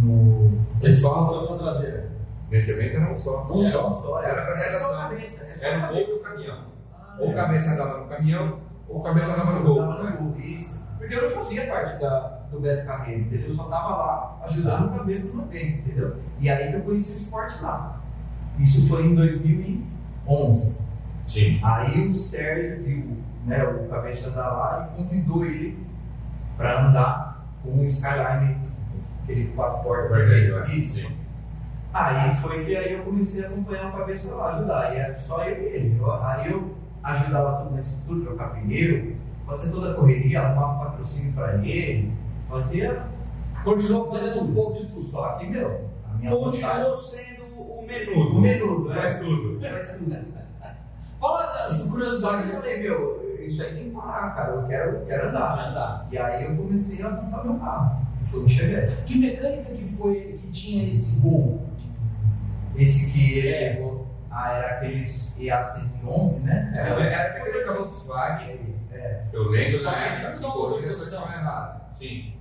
No. 0.00 0.52
Esse 0.82 1.00
só 1.00 1.24
a 1.24 1.28
tração 1.30 1.58
traseira. 1.58 2.10
Nesse 2.50 2.70
evento 2.72 2.96
era 2.96 3.12
um 3.12 3.16
só. 3.16 3.46
Um 3.50 3.60
Era 3.60 3.70
só. 3.70 3.90
só, 3.90 4.22
Era 4.22 4.32
era, 4.32 4.42
apresentação. 4.42 4.88
só 4.88 4.94
a 4.94 5.02
cabeça. 5.08 5.44
Era 5.44 5.58
só 5.58 5.66
Era 5.66 5.80
cabeça. 5.80 6.06
gol 6.06 6.16
do 6.16 6.22
caminhão. 6.24 6.58
Ah, 6.94 7.16
Ou 7.20 7.28
o 7.28 7.30
é. 7.30 7.34
cabeça 7.34 7.70
andava 7.72 7.98
no 7.98 8.06
caminhão, 8.06 8.58
ou 8.88 8.98
o 8.98 9.02
cabeça 9.02 9.32
andava 9.32 9.52
no 9.52 9.62
gol. 9.64 9.78
Tava 9.78 10.10
no 10.10 10.16
gol, 10.16 10.40
isso. 10.40 10.74
Porque 10.98 11.14
eu 11.14 11.22
não 11.22 11.36
fazia 11.36 11.66
parte 11.66 12.00
da, 12.00 12.18
do 12.50 12.60
Beto 12.60 12.86
Carreiro, 12.86 13.20
entendeu? 13.22 13.48
Eu 13.48 13.54
só 13.54 13.64
tava 13.64 13.88
lá 13.96 14.38
ajudando 14.44 14.86
o 14.92 14.98
cabeça 14.98 15.32
no 15.32 15.42
evento, 15.44 15.78
entendeu? 15.78 16.16
E 16.40 16.50
aí 16.50 16.70
que 16.70 16.76
eu 16.76 16.80
conheci 16.82 17.12
o 17.12 17.16
esporte 17.16 17.62
lá. 17.62 18.00
Isso 18.58 18.86
foi 18.88 19.06
em 19.06 19.14
2011. 19.14 20.76
Sim. 21.30 21.60
Aí 21.62 22.08
o 22.08 22.12
Sérgio 22.14 22.82
viu 22.82 23.16
né, 23.46 23.62
o 23.64 23.88
cabeça 23.88 24.28
andar 24.30 24.48
lá 24.50 24.90
e 24.92 24.96
convidou 25.02 25.44
ele 25.44 25.78
para 26.56 26.86
andar 26.86 27.46
com 27.62 27.70
o 27.78 27.84
Skyline, 27.84 28.56
aquele 29.22 29.46
quatro 29.54 29.82
portas 29.84 30.10
Vermelho, 30.10 30.58
é. 30.58 30.70
Isso. 30.74 30.94
Sim. 30.96 31.16
Aí 31.92 32.36
foi 32.40 32.64
que 32.64 32.76
aí 32.76 32.92
eu 32.94 33.02
comecei 33.04 33.44
a 33.44 33.48
acompanhar 33.48 33.88
o 33.88 33.92
cabeça 33.96 34.32
lá, 34.34 34.54
ajudar. 34.56 34.94
E 34.94 34.98
era 34.98 35.18
só 35.18 35.42
eu 35.44 35.56
e 35.62 35.66
ele. 35.66 35.98
Eu- 35.98 36.24
aí 36.24 36.50
eu 36.50 36.74
ajudava 37.02 37.62
tudo 37.62 37.74
na 37.74 37.80
estrutura, 37.80 38.24
trocar 38.26 38.48
pneu, 38.54 39.16
fazer 39.46 39.70
toda 39.70 39.90
a 39.92 39.94
correria, 39.94 40.40
arrumar 40.42 40.74
um 40.74 40.78
patrocínio 40.84 41.32
para 41.32 41.54
ele, 41.56 42.12
fazia. 42.48 43.02
Continuou 43.64 44.10
fazendo 44.10 44.40
um 44.42 44.54
pouco 44.54 44.78
de 44.80 44.86
tudo. 44.86 45.02
Só 45.02 45.28
que, 45.32 45.46
meu, 45.46 45.88
a 46.08 46.14
minha 46.16 46.30
vontade. 46.30 46.60
Continuou 46.62 46.96
sendo 46.96 47.42
o 47.56 47.80
O 47.80 47.86
menudo. 47.86 48.40
menudo, 48.40 48.88
Faz 48.94 49.14
né? 49.14 49.18
tudo. 49.20 49.60
Faz 49.60 49.98
tudo. 49.98 50.16
Fala 51.70 51.76
dessa 51.76 51.76
Só 51.76 51.82
que 51.82 51.88
eu 51.88 51.90
curiosidade. 51.90 52.52
falei, 52.52 52.82
meu, 52.82 53.36
isso 53.40 53.62
aí 53.62 53.74
tem 53.74 53.84
que 53.84 53.90
parar, 53.90 54.34
cara. 54.34 54.52
Eu 54.52 54.62
quero, 54.66 54.90
eu 54.96 55.06
quero 55.06 55.28
andar. 55.28 55.68
Andar. 55.70 56.08
E 56.10 56.18
aí 56.18 56.44
eu 56.44 56.56
comecei 56.56 57.02
a 57.04 57.10
montar 57.10 57.44
meu 57.44 57.54
carro. 57.58 58.06
que 58.24 58.30
Foi 58.30 58.40
um 58.44 58.48
Chevette. 58.48 58.96
Que 59.04 59.18
mecânica 59.18 59.72
que 59.72 59.96
foi 59.96 60.38
que 60.40 60.48
tinha 60.52 60.88
esse 60.88 61.20
gol? 61.20 61.60
Esse 62.76 63.10
que 63.12 63.38
ele 63.38 63.48
É. 63.48 63.72
levou. 63.74 64.06
Ah, 64.30 64.52
era 64.52 64.66
aqueles 64.76 65.34
EA111, 65.38 66.40
né? 66.44 66.72
Era, 66.74 67.02
era 67.02 67.30
aquele 67.42 67.64
da 67.64 67.72
Volkswagen. 67.72 68.58
É. 68.92 69.22
Eu 69.32 69.42
lembro 69.48 69.78
que 69.78 69.86
época 69.96 70.40
não 70.40 70.78
questão 70.80 71.22
é 71.30 71.34
errada. 71.36 71.80
Sim. 71.90 72.32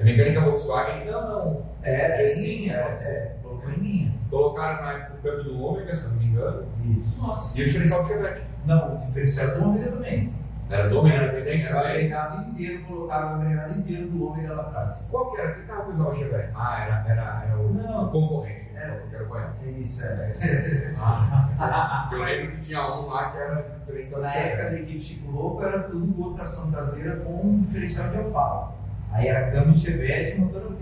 A 0.00 0.04
mecânica 0.04 0.40
Volkswagen, 0.40 1.04
não, 1.04 1.28
não. 1.28 1.62
É, 1.82 2.28
Sim, 2.30 2.40
sim, 2.42 2.70
é, 2.70 2.74
é. 2.74 3.04
é, 3.04 3.36
colocou 3.42 3.70
em 3.70 3.74
linha. 3.76 4.12
Colocaram 4.34 4.82
na 4.84 4.92
época 4.94 5.12
o 5.14 5.22
câmbio 5.22 5.44
do 5.44 5.62
Ômega, 5.62 5.94
se 5.94 6.02
eu 6.02 6.08
não 6.10 6.16
me 6.16 6.24
engano, 6.24 6.64
Isso. 6.84 7.22
Nossa. 7.22 7.56
e 7.56 7.62
o 7.62 7.66
diferencial 7.66 8.02
do 8.02 8.08
Chevette. 8.08 8.42
Não, 8.66 8.94
o 8.96 9.06
diferencial 9.06 9.46
do 9.54 9.64
ômega 9.64 9.92
também. 9.92 10.34
Era 10.70 10.88
do 10.88 10.98
Ômega 10.98 11.24
independente 11.24 11.66
Era 11.66 11.76
o 11.76 11.78
também. 11.78 11.94
agregado 11.94 12.50
inteiro, 12.50 12.84
colocaram 12.84 13.28
o 13.28 13.34
agregado 13.40 13.78
inteiro 13.78 14.08
do 14.08 14.26
ômega 14.26 14.54
lá 14.54 14.62
atrás. 14.62 14.98
Qual 15.08 15.30
que 15.30 15.40
era? 15.40 15.52
Que 15.52 15.62
carro 15.62 15.92
usava 15.92 16.10
o 16.10 16.14
Chevette? 16.16 16.48
Ah, 16.56 16.84
era, 16.84 17.04
era, 17.12 17.44
era 17.46 17.58
o, 17.58 17.74
Não. 17.74 18.08
concorrente. 18.08 18.64
Era. 18.74 19.02
que 19.08 19.14
era 19.14 19.24
o 19.24 19.28
Goiás. 19.28 19.50
É 19.64 19.70
isso, 19.70 20.02
é. 20.02 20.32
Eu 22.12 22.24
lembro 22.24 22.52
que 22.56 22.60
tinha 22.60 22.80
um 22.92 23.06
lá 23.06 23.30
que 23.30 23.36
era 23.38 23.66
diferencial 23.86 24.20
do 24.20 24.26
Na 24.26 24.34
época 24.34 24.70
da 24.70 24.80
equipe 24.80 25.00
Chico 25.00 25.30
Louco 25.30 25.62
era 25.62 25.78
tudo 25.84 26.12
com 26.12 26.34
tração 26.34 26.72
traseira 26.72 27.16
com 27.18 27.60
diferencial 27.60 28.08
de 28.08 28.18
Opala. 28.18 28.74
Aí 29.12 29.28
era 29.28 29.52
câmbio 29.52 29.74
de 29.74 29.80
Chevette 29.80 30.36
e 30.36 30.40
motor. 30.40 30.74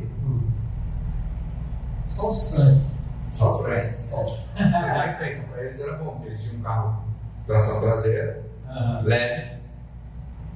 Só 2.07 2.29
os 2.29 2.55
fãs. 2.55 2.92
Só 3.33 3.53
os 3.53 3.63
fãs. 3.63 3.97
Só 3.99 4.21
É, 4.57 4.65
Mas 4.71 5.17
pensa, 5.17 5.43
pra 5.51 5.65
eles 5.65 5.81
era 5.81 5.97
bom, 5.97 6.11
porque 6.13 6.29
eles 6.29 6.43
tinham 6.43 6.61
um 6.61 6.63
carro 6.63 7.05
tração 7.47 7.81
traseira, 7.81 8.43
Aham. 8.69 9.03
leve, 9.03 9.57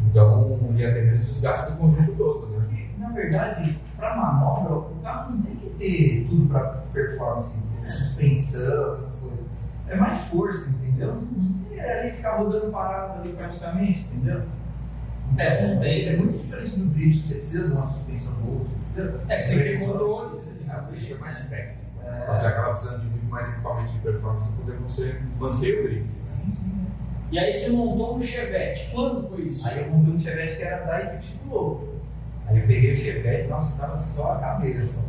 então 0.09 0.59
ia 0.77 0.93
ter 0.95 1.05
menos 1.05 1.27
desgaste 1.27 1.73
do 1.73 1.79
conjunto 1.79 2.13
todo, 2.13 2.47
né? 2.49 2.65
Porque, 2.69 2.89
na 2.99 3.09
verdade, 3.11 3.79
para 3.97 4.17
manobra, 4.17 4.75
o 4.75 4.95
carro 5.03 5.33
não 5.33 5.43
tem 5.43 5.57
que 5.57 5.71
ter 5.71 6.27
tudo 6.29 6.49
para 6.49 6.83
performance, 6.93 7.57
entendeu? 7.57 7.91
suspensão, 7.93 8.97
essas 8.97 9.15
coisas. 9.17 9.39
É 9.89 9.97
mais 9.97 10.19
força, 10.25 10.69
entendeu? 10.69 11.23
E 11.71 11.79
é 11.79 12.01
ali 12.01 12.11
ficar 12.13 12.37
rodando 12.37 12.71
parado 12.71 13.21
ali 13.21 13.33
praticamente, 13.33 14.01
entendeu? 14.13 14.43
É, 15.39 15.67
não 15.75 15.81
tem. 15.81 16.09
É 16.09 16.17
muito 16.17 16.43
diferente 16.43 16.77
do 16.77 16.87
drift, 16.87 17.27
você 17.29 17.35
precisa 17.35 17.67
de 17.69 17.73
uma 17.73 17.87
suspensão 17.87 18.33
boa, 18.35 18.59
você 18.65 18.77
precisa. 18.77 19.21
É, 19.29 19.39
você 19.39 19.63
tem 19.63 19.79
controle. 19.81 20.37
você 20.37 20.51
tem 20.51 20.71
A 20.71 20.79
drift 20.79 21.13
é 21.13 21.19
mais 21.19 21.39
técnico. 21.49 21.86
É. 22.23 22.27
Você 22.35 22.47
acaba 22.47 22.71
precisando 22.71 23.01
de 23.01 23.07
muito 23.09 23.27
mais 23.27 23.49
equipamento 23.49 23.93
de 23.93 23.99
performance 24.01 24.49
para 24.53 24.65
poder 24.65 24.77
você 24.79 25.21
manter 25.39 25.79
o 25.81 25.83
drift. 25.85 26.11
Sim, 26.13 26.53
sim. 26.53 26.87
E 27.33 27.39
aí 27.39 27.53
você 27.53 27.71
montou 27.71 28.17
um 28.17 28.23
Chevette. 28.23 28.91
Quando 28.93 29.29
foi 29.29 29.43
isso? 29.45 29.67
Aí 29.67 29.83
eu 29.83 29.91
montei 29.91 30.15
um 30.15 30.19
Chevette 30.19 30.57
que 30.57 30.63
era 30.63 30.85
da 30.85 31.03
equipe 31.03 31.25
Chico 31.25 31.49
Louco. 31.49 31.89
Aí 32.47 32.61
eu 32.61 32.67
peguei 32.67 32.93
o 32.93 32.97
Chevette, 32.97 33.49
nossa, 33.49 33.77
tava 33.77 33.99
só 33.99 34.33
a 34.33 34.37
cabeça. 34.39 35.01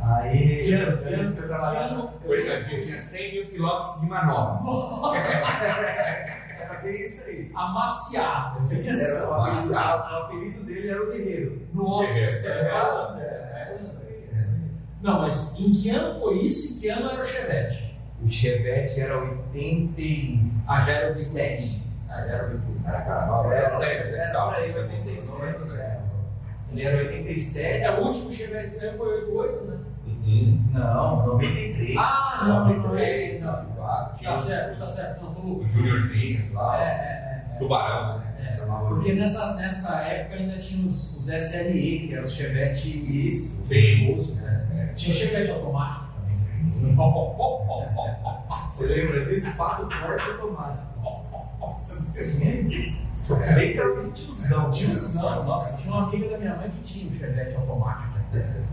Aí 0.00 0.64
Que 0.64 0.72
ano? 0.74 0.98
Que 0.98 1.12
eu, 1.12 1.20
ano? 1.20 1.36
eu 1.36 1.46
trabalhava. 1.48 1.88
Que 1.88 1.94
ano? 1.94 2.12
Coitadinho, 2.24 2.82
tinha 2.82 3.00
100 3.00 3.32
mil 3.32 3.46
quilômetros 3.46 4.00
de 4.00 4.06
manobra. 4.06 5.18
Era 6.60 6.80
bem 6.82 7.06
isso 7.06 7.22
aí. 7.24 7.50
Amaciado. 7.54 8.72
Era 8.72 9.28
o, 9.28 9.34
apelido, 9.34 9.74
Amaciado. 9.76 10.14
o 10.14 10.16
apelido 10.18 10.64
dele 10.64 10.88
era 10.90 11.02
o 11.02 11.06
Guerreiro. 11.12 11.62
Nossa. 11.74 12.06
Guerreiro. 12.14 13.20
É, 13.20 13.22
é, 13.22 13.78
isso 13.82 13.98
aí, 14.00 14.28
isso 14.32 14.46
aí. 14.46 14.70
Não, 15.02 15.20
mas 15.22 15.58
em 15.58 15.72
que 15.72 15.90
ano 15.90 16.20
foi 16.20 16.38
isso? 16.42 16.76
Em 16.76 16.80
que 16.80 16.88
ano 16.88 17.10
era 17.10 17.22
o 17.22 17.26
Chevette? 17.26 17.96
O 18.24 18.28
Chevette 18.28 19.00
era 19.00 19.18
80. 19.18 20.00
e- 20.00 20.40
Ah, 20.66 20.84
já 20.84 20.92
era 20.92 21.06
o 21.06 21.10
87. 21.16 21.82
Ah, 22.08 22.16
já 22.26 22.32
era 22.34 22.44
o 22.44 22.50
87. 22.50 22.86
Era 22.88 23.00
cara 23.02 23.26
nova, 23.26 23.54
eu 23.54 23.70
não 23.72 23.78
lembro 23.78 24.04
desse 24.04 24.16
Era 24.18 24.32
carro. 24.32 24.50
por 24.54 24.56
aí, 24.62 24.72
Você 24.72 24.78
87, 24.80 25.26
não 25.26 25.38
lembra, 25.40 25.64
né? 25.66 25.82
é. 25.84 25.98
Ele 26.72 26.84
era 26.84 26.96
87. 26.98 27.84
É, 27.84 27.90
o 27.92 28.04
último 28.06 28.32
Chevette 28.32 28.74
saiu 28.76 28.92
foi 28.98 29.14
88, 29.20 29.64
né? 29.64 29.78
Uhum. 30.06 30.64
Não, 30.72 31.26
93. 31.26 31.96
Ah, 31.96 32.44
não, 32.46 32.68
não, 32.68 32.78
não, 32.88 32.98
é, 32.98 33.38
Tá 34.22 34.34
os- 34.34 34.40
certo, 34.40 34.78
tá 34.78 34.86
certo. 34.86 35.22
Não, 35.24 35.32
tô 35.34 35.40
louco. 35.42 35.66
Juniorzinhos 35.66 36.50
É, 36.50 36.54
lá, 36.54 36.82
é, 36.82 36.86
é. 36.86 37.54
é. 37.54 37.58
tubarão, 37.58 38.18
né? 38.18 38.24
É, 38.46 38.56
Porque 38.88 39.12
nessa, 39.14 39.54
nessa 39.54 39.96
época 40.00 40.36
ainda 40.36 40.58
tinha 40.58 40.86
os, 40.86 41.16
os 41.20 41.28
SLE, 41.28 42.06
que 42.08 42.14
eram 42.14 42.24
os 42.24 42.32
Chevette 42.32 42.88
Isso. 42.88 43.54
luxuosos, 43.62 44.34
né? 44.36 44.66
É. 44.98 45.00
Tinha 45.00 45.14
Chevette 45.14 45.50
automático 45.52 46.06
também. 46.16 46.96
Você 48.70 48.86
lembra 48.86 49.24
disso? 49.26 49.52
Pato 49.56 49.86
porco 49.86 50.22
automático. 50.42 50.88
É. 53.30 53.54
Bem 53.54 53.76
carro 53.76 54.04
de 54.04 54.10
tiozão. 54.24 54.70
Tiozão, 54.72 55.44
nossa, 55.44 55.76
tinha 55.76 55.94
uma 55.94 56.08
amiga 56.08 56.30
da 56.30 56.38
minha 56.38 56.56
mãe 56.56 56.70
que 56.70 56.82
tinha 56.82 57.10
um 57.10 57.14
Chevette 57.14 57.54
automático. 57.56 58.18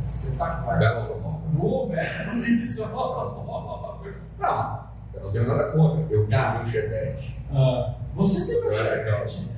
Espetacular. 0.08 0.80
Belo 0.80 1.00
automóvel. 1.00 1.88
Velho, 1.90 2.46
isso. 2.60 2.82
Não, 4.40 4.84
eu 5.14 5.22
não 5.24 5.32
tenho 5.32 5.48
nada 5.48 5.72
contra. 5.72 6.06
Eu 6.14 6.28
Tá. 6.28 6.52
tive 6.54 6.64
um 6.64 6.66
Chevette. 6.68 7.40
Ah, 7.54 7.94
você 8.16 8.46
teve 8.48 8.68
um 8.68 8.72
Chevette? 8.72 9.50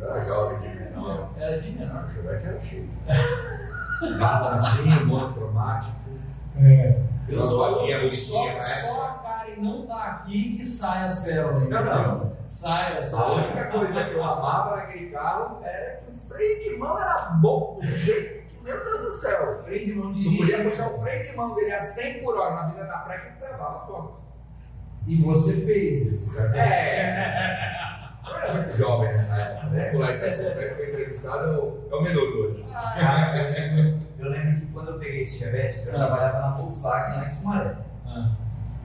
era 0.00 0.20
jovem 0.20 0.58
de 0.58 0.68
menor. 0.78 1.28
Era 1.38 1.60
de 1.60 1.70
menor. 1.70 2.04
O 2.04 2.12
Chevette 2.12 2.46
era 2.46 2.60
chique. 2.60 2.90
Marronzinho, 4.18 5.06
monocromático. 5.06 6.01
Eu 7.28 7.38
Uma 7.38 7.46
sou- 7.48 7.74
rodinha 7.74 8.08
Só, 8.08 8.46
né? 8.46 8.62
só 8.62 9.02
a 9.06 9.12
Karen 9.22 9.56
não 9.62 9.86
tá 9.86 10.02
aqui 10.04 10.56
que 10.56 10.64
sai 10.64 11.04
as 11.04 11.20
pérolas. 11.24 11.68
Não, 11.68 11.84
não. 11.84 12.32
Sai, 12.46 12.98
A 12.98 13.02
sai. 13.02 13.30
única 13.30 13.64
coisa 13.66 14.04
que 14.04 14.12
eu 14.14 14.22
amava 14.24 14.76
naquele 14.76 15.10
carro 15.10 15.60
era 15.64 15.96
que 16.02 16.10
o 16.12 16.28
freio 16.28 16.62
de 16.62 16.76
mão 16.76 16.98
era 17.00 17.14
bom 17.40 17.78
do 17.80 17.86
jeito 17.96 18.46
que, 18.48 18.62
meu 18.62 18.84
Deus 18.84 19.00
do 19.00 19.12
céu. 19.20 19.62
Freio 19.64 19.86
de 19.86 19.94
mão 19.94 20.12
de 20.12 20.24
Tu 20.24 20.36
podia 20.36 20.62
puxar 20.62 20.88
o 20.88 21.00
freio 21.00 21.22
de 21.30 21.36
mão 21.36 21.54
dele 21.54 21.72
a 21.72 21.80
100 21.80 22.22
por 22.22 22.36
hora 22.36 22.54
na 22.54 22.62
vida 22.68 22.84
da 22.84 22.98
praia 22.98 23.20
que 23.20 23.38
travava 23.38 23.76
as 23.76 23.82
costas. 23.84 24.16
E 25.06 25.22
você 25.22 25.52
fez 25.64 26.06
isso, 26.12 26.34
certo? 26.34 26.54
É. 26.56 27.98
Eu 28.26 28.36
era 28.36 28.54
muito 28.54 28.76
jovem 28.76 29.12
nessa 29.12 29.34
época. 29.36 29.66
Vamos 29.68 29.90
pular 29.90 30.12
esse 30.12 30.24
assunto 30.24 30.58
aí, 30.58 30.68
porque 30.68 30.82
o 30.82 30.88
entrevistado 30.88 31.44
é 31.48 31.56
o- 31.58 31.88
o 31.98 32.02
menudo 32.02 32.38
hoje. 32.38 32.64
Cara, 32.72 33.38
eu, 33.38 33.98
eu 34.18 34.30
lembro 34.30 34.60
que 34.60 34.66
quando 34.66 34.88
eu 34.92 34.98
peguei 34.98 35.22
esse 35.22 35.38
Chevette, 35.38 35.80
eu 35.86 35.92
Ah. 35.94 35.96
trabalhava 35.96 36.40
na 36.40 36.50
Volkswagen 36.56 37.16
lá 37.20 37.26
em 37.26 37.30
Sumaré. 37.30 37.76
Ah, 38.06 38.30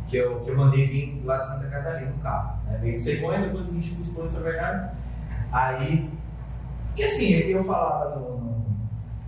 Que 0.07 0.17
eu, 0.17 0.39
que 0.39 0.49
eu 0.49 0.55
mandei 0.57 0.87
vir 0.87 1.21
lá 1.25 1.37
de 1.39 1.47
Santa 1.49 1.67
Catarina 1.67 2.11
no 2.11 2.17
carro. 2.23 2.59
Né? 2.65 2.77
Veio 2.81 2.93
de 2.97 3.03
Cegonha, 3.03 3.39
depois 3.41 3.65
vim 3.67 3.79
de 3.79 3.93
em 3.93 4.03
São 4.03 4.41
Bernardo. 4.41 4.91
Aí. 5.51 6.09
E 6.95 7.03
assim, 7.03 7.33
eu 7.33 7.63
falava 7.65 8.15
no. 8.15 8.37
no 8.39 8.65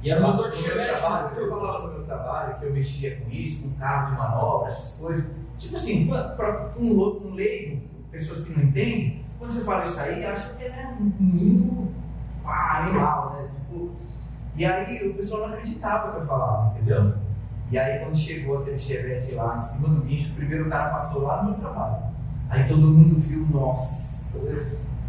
E 0.01 0.09
era 0.09 0.21
lá 0.21 0.27
motor 0.31 0.51
de 0.51 0.61
meu 0.61 0.71
Chevette. 0.71 0.97
trabalho, 0.99 1.37
eu 1.37 1.49
falava 1.49 1.87
no 1.87 1.93
meu 1.93 2.03
trabalho 2.05 2.55
que 2.57 2.65
eu 2.65 2.73
mexia 2.73 3.15
com 3.17 3.29
isso, 3.29 3.63
com 3.67 3.75
carro 3.75 4.11
de 4.11 4.17
manobra, 4.17 4.69
essas 4.71 4.93
coisas. 4.97 5.25
Tipo 5.57 5.75
assim, 5.75 6.07
para 6.07 6.71
um, 6.79 7.27
um 7.27 7.33
leigo, 7.33 7.81
pessoas 8.09 8.43
que 8.45 8.53
não 8.57 8.63
entendem, 8.63 9.23
quando 9.39 9.51
você 9.51 9.61
fala 9.61 9.83
isso 9.85 9.99
aí, 9.99 10.25
acha 10.25 10.53
que 10.53 10.63
é 10.65 10.93
um 10.99 11.03
mundo 11.19 11.91
pá, 12.43 12.83
animal, 12.83 13.33
né? 13.33 13.49
Tipo, 13.59 13.91
e 14.55 14.65
aí 14.65 15.09
o 15.09 15.13
pessoal 15.15 15.47
não 15.47 15.55
acreditava 15.55 16.11
que 16.11 16.17
eu 16.17 16.25
falava, 16.27 16.75
entendeu? 16.75 17.13
E 17.71 17.77
aí 17.79 17.99
quando 17.99 18.17
chegou 18.17 18.59
aquele 18.59 18.77
chevette 18.79 19.33
lá 19.33 19.57
em 19.59 19.63
cima 19.63 19.87
do 19.89 20.01
bicho, 20.01 20.31
o 20.33 20.35
primeiro 20.35 20.69
cara 20.69 20.89
passou 20.89 21.23
lá 21.23 21.43
no 21.43 21.51
meu 21.51 21.59
trabalho. 21.59 21.97
Aí 22.49 22.67
todo 22.67 22.81
mundo 22.81 23.19
viu, 23.21 23.45
nossa. 23.51 24.39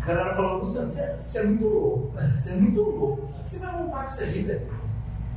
A 0.03 0.07
galera 0.07 0.35
falou, 0.35 0.59
Luciano, 0.59 0.87
você, 0.87 1.01
é- 1.01 1.21
é 1.35 1.43
muito 1.43 1.67
louco, 1.67 2.13
você 2.37 2.51
é 2.51 2.57
muito 2.57 2.81
louco. 2.81 3.23
Como 3.23 3.33
você 3.47 3.59
vai 3.59 3.77
montar 3.77 4.05
com 4.05 4.11
isso 4.11 4.21
aí, 4.21 4.43
velho? 4.43 4.67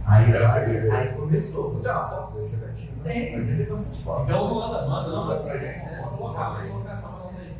Aí, 0.06 0.36
aí, 0.36 0.92
aí 0.92 1.14
começou. 1.14 1.74
Não 1.74 1.82
tem 1.82 1.92
uma 1.92 2.04
foto 2.04 2.38
desse 2.38 2.50
Chevetinho? 2.52 2.92
não? 2.98 3.04
Tem, 3.04 3.32
tem 3.46 3.58
tem 3.58 3.66
bastante 3.66 4.04
foto. 4.04 4.24
Então 4.24 4.54
manda, 4.54 4.86
manda, 4.88 5.10
Manda 5.10 5.36
pra 5.44 5.58
gente, 5.58 5.86
né? 5.86 6.00
Vou 6.10 6.18
colocar, 6.18 6.50
vou 6.62 6.72
colocar 6.72 6.92
essa 6.92 7.08
mão 7.10 7.32
aí. 7.40 7.54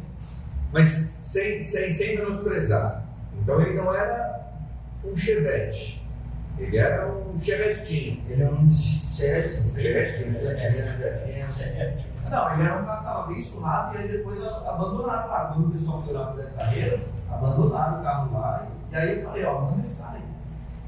Mas 0.74 1.13
sem, 1.24 1.64
sem, 1.66 1.92
sem 1.94 2.18
menosprezar. 2.18 3.04
Então 3.42 3.62
ele 3.62 3.76
não 3.76 3.94
era 3.94 4.42
um 5.04 5.16
Chevette. 5.18 6.02
Ele 6.60 6.78
era 6.78 7.08
um 7.08 7.40
Chevetinho. 7.42 8.22
Ele 8.30 8.44
é 8.44 8.50
um 8.50 8.70
Chevetinho, 8.70 9.74
Chevetinho, 9.76 10.34
Chevetinho. 10.34 11.48
Chevette. 11.54 12.06
Não, 12.30 12.54
ele 12.54 12.64
era 12.64 12.82
um 12.82 12.86
cara 12.86 12.98
que 13.00 13.06
estava 13.06 13.28
bem 13.28 13.42
surrado 13.42 13.96
e 13.96 14.02
aí 14.02 14.08
depois 14.08 14.42
a- 14.44 14.70
abandonaram 14.70 15.28
lá. 15.30 15.52
Quando 15.54 15.68
o 15.68 15.72
pessoal 15.72 16.02
foi 16.04 16.14
lá 16.14 16.26
para 16.28 16.44
a 16.44 16.48
carreira, 16.52 17.00
abandonaram 17.32 18.00
o 18.00 18.04
carro 18.04 18.34
lá. 18.40 18.68
E 18.92 18.96
aí 18.96 19.18
eu 19.20 19.24
falei, 19.24 19.44
ó, 19.46 19.62
manda 19.62 19.82
esse 19.82 19.96
cara 19.98 20.16
aí. 20.18 20.22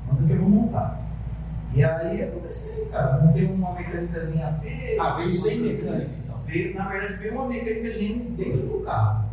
Manda 0.08 0.25
que 0.27 0.34
eu 0.34 0.38
vou 0.39 0.50
montar. 0.50 1.00
E 1.74 1.84
aí 1.84 2.22
eu 2.22 2.27
comecei, 2.32 2.86
cara, 2.86 3.18
montei 3.22 3.46
uma 3.46 3.74
mecânicazinha 3.74 4.48
AP. 4.48 4.63
Ah, 5.00 5.15
veio 5.18 5.34
sem 5.34 5.60
mecânica 5.60 6.10
então. 6.24 6.38
Veio, 6.46 6.74
na 6.74 6.88
verdade, 6.88 7.13
veio 7.15 7.34
uma 7.34 7.48
mecânica 7.48 7.89
GM 7.89 8.20
dentro 8.38 8.62
do 8.68 8.84
carro. 8.86 9.25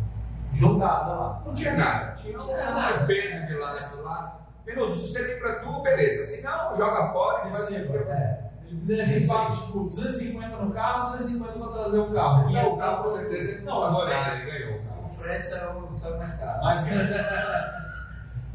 Jogada 0.53 1.11
lá. 1.13 1.41
Não 1.45 1.53
tinha 1.53 1.73
nada. 1.73 2.11
Tinha 2.13 2.37
Não 2.37 2.45
tinha 2.45 3.45
de 3.45 3.53
lá 3.55 3.73
nesse 3.73 3.95
lá. 3.95 4.39
Minuto, 4.65 4.95
se 4.95 5.11
você 5.11 5.27
tem 5.27 5.39
pra 5.39 5.55
tu, 5.55 5.81
beleza. 5.81 6.25
Se 6.25 6.41
não, 6.41 6.75
joga 6.77 7.11
fora 7.11 7.47
e 7.47 7.51
vai. 7.51 7.75
É. 7.75 8.43
Ele 8.65 8.81
deve 8.85 9.27
pagar 9.27 9.57
tipo 9.57 9.83
250 9.83 10.47
no 10.57 10.73
carro, 10.73 11.17
250 11.17 11.59
para 11.59 11.67
trazer 11.67 11.97
o 11.97 12.13
carro. 12.13 12.49
E 12.49 12.57
é 12.57 12.63
o 12.63 12.77
carro, 12.77 13.03
com 13.03 13.17
certeza, 13.17 13.51
ele 13.51 13.61
não 13.61 14.07
é. 14.07 14.09
nada, 14.09 14.35
ele 14.35 14.51
ganhou 14.51 14.79
o 14.79 15.09
Fred 15.17 15.43
saiu, 15.45 15.89
saiu 15.95 16.17
mais 16.17 16.33
caro. 16.35 16.61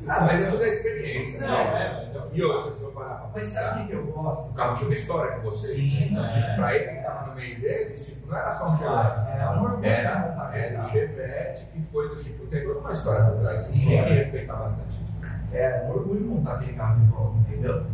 Mas 0.01 0.17
Ah, 0.17 0.21
mas 0.27 0.45
é 0.45 0.51
tudo 0.51 0.63
a 0.63 0.69
experiência, 0.69 1.41
Não, 1.41 1.49
né? 1.49 1.83
é, 1.83 2.07
mas 2.07 2.17
é 2.17 2.19
o 2.21 2.29
E 2.37 2.43
outra, 2.43 2.75
se 2.77 2.83
eu 2.85 2.91
parar 2.93 3.15
pra 3.17 3.29
Mas 3.35 3.43
pensar, 3.43 3.61
sabe 3.63 3.83
o 3.83 3.87
que 3.89 3.93
eu 3.95 4.07
gosto? 4.07 4.51
o 4.51 4.55
carro 4.55 4.75
tinha 4.77 4.89
uma 4.89 4.95
história 4.95 5.33
com 5.37 5.43
vocês. 5.51 5.75
Sim, 5.77 5.99
né? 6.01 6.07
Então, 6.13 6.25
é. 6.25 6.29
tipo, 6.29 6.55
pra 6.57 6.75
ele 6.77 6.85
que 6.97 7.03
tava 7.05 7.27
no 7.27 7.35
meio 7.35 7.61
deles, 7.61 8.07
tipo, 8.07 8.31
não 8.31 8.39
era 8.39 8.53
só 8.53 8.69
um 8.69 8.77
Chevette. 8.79 9.39
É 9.39 9.47
um 9.51 9.63
orgulho 9.65 9.85
Era, 9.87 10.19
montar 10.21 10.57
era 10.57 10.77
carro. 10.77 10.91
Chevette 10.91 11.67
que 11.73 11.81
foi 11.93 12.09
do 12.09 12.17
Chico. 12.23 12.47
Tem 12.47 12.65
toda 12.65 12.79
uma 12.81 12.93
história 12.93 13.25
por 13.25 13.41
trás. 13.41 13.61
Sim, 13.63 13.87
tem 13.89 14.05
que 14.05 14.11
é. 14.11 14.15
respeitar 14.15 14.55
bastante 14.57 14.89
isso. 14.91 15.19
É 15.53 15.85
um 15.87 15.91
orgulho 15.91 16.21
montar 16.27 16.55
aquele 16.55 16.75
carro 16.75 17.01
de 17.01 17.07
volta, 17.07 17.39
entendeu? 17.49 17.87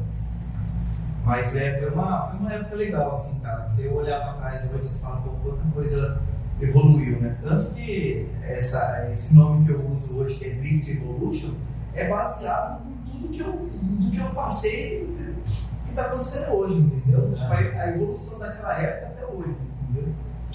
Mas 1.25 1.57
é, 1.57 1.79
foi, 1.79 1.89
uma, 1.91 2.29
foi 2.29 2.39
uma 2.41 2.53
época 2.53 2.75
legal, 2.75 3.15
assim, 3.15 3.39
cara. 3.41 3.67
Você 3.69 3.89
olhar 3.89 4.21
pra 4.21 4.33
trás 4.35 4.65
e 4.65 4.69
você 4.69 4.99
fala, 4.99 5.23
pô, 5.23 5.31
quanta 5.43 5.63
coisa 5.73 6.19
evoluiu, 6.61 7.19
né? 7.21 7.37
Tanto 7.43 7.71
que 7.75 8.29
essa, 8.47 9.09
esse 9.11 9.35
nome 9.35 9.65
que 9.65 9.73
eu 9.73 9.81
uso 9.91 10.19
hoje, 10.19 10.35
que 10.35 10.45
é 10.45 10.51
Drift 10.51 10.91
Evolution, 10.91 11.55
é 11.95 12.09
baseado 12.09 12.83
em 12.91 13.11
tudo 13.11 13.29
que 13.29 13.41
eu, 13.41 13.53
do 13.53 14.11
que 14.11 14.19
eu 14.19 14.27
passei 14.31 15.03
e 15.03 15.07
do 15.07 15.85
que 15.85 15.91
está 15.91 16.03
acontecendo 16.07 16.53
hoje, 16.53 16.75
entendeu? 16.75 17.31
Tipo, 17.33 17.45
a, 17.45 17.57
a 17.57 17.89
evolução 17.91 18.39
daquela 18.39 18.79
época 18.81 19.07
até 19.07 19.27
hoje, 19.27 19.57
entendeu? 19.83 20.15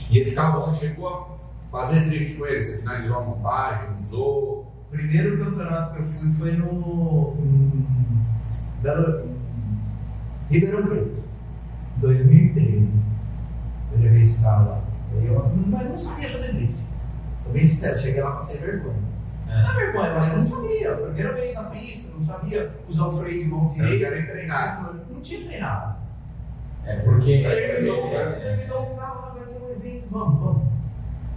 E 0.09 0.19
esse 0.19 0.35
carro 0.35 0.61
você 0.61 0.87
chegou 0.87 1.07
a 1.09 1.39
fazer 1.71 2.05
drift 2.05 2.37
com 2.37 2.45
ele? 2.45 2.63
Você 2.63 2.77
finalizou 2.77 3.17
a 3.17 3.21
montagem, 3.21 3.89
usou? 3.97 4.59
O 4.59 4.91
primeiro 4.91 5.43
campeonato 5.43 5.93
que 5.93 6.01
eu 6.01 6.07
fui 6.07 6.33
foi 6.33 6.51
no 6.53 7.37
Belo, 8.81 9.29
Ribeirão 10.49 10.87
Preto, 10.87 11.23
2013. 11.97 12.99
Eu 13.91 13.99
levei 13.99 14.23
esse 14.23 14.41
carro 14.41 14.69
lá. 14.69 14.81
Eu 15.21 15.51
mas 15.67 15.89
não 15.89 15.97
sabia 15.97 16.29
fazer 16.29 16.53
drift. 16.53 16.75
Sou 17.43 17.53
bem 17.53 17.65
sincero, 17.65 17.99
cheguei 17.99 18.21
lá 18.21 18.31
passei 18.31 18.57
vergonha. 18.57 19.08
É. 19.49 19.61
Não 19.63 19.71
é 19.71 19.75
vergonha, 19.75 20.13
mas 20.13 20.31
eu 20.31 20.37
não 20.37 20.47
sabia. 20.47 20.95
Primeira 20.95 21.33
vez 21.33 21.55
na 21.55 21.63
pista, 21.63 22.07
não 22.15 22.25
sabia 22.25 22.71
usar 22.87 23.07
o 23.07 23.17
freio 23.19 23.43
de 23.43 23.49
mão 23.49 23.69
Você 23.69 23.81
não 23.81 23.89
nem 23.89 24.25
treinado. 24.25 24.99
Não 25.09 25.21
tinha 25.21 25.45
treinado. 25.47 25.95
É 26.85 26.95
porque 26.97 27.41
Terminou, 27.43 28.07
é, 28.13 28.31
terminou 28.31 28.93
o 28.93 28.95
carro 28.95 29.21
lá, 29.21 29.29
vai 29.31 29.43
ter 29.43 29.61
um 29.61 29.69
evento, 29.71 30.07
vamos, 30.09 30.39
vamos. 30.39 30.61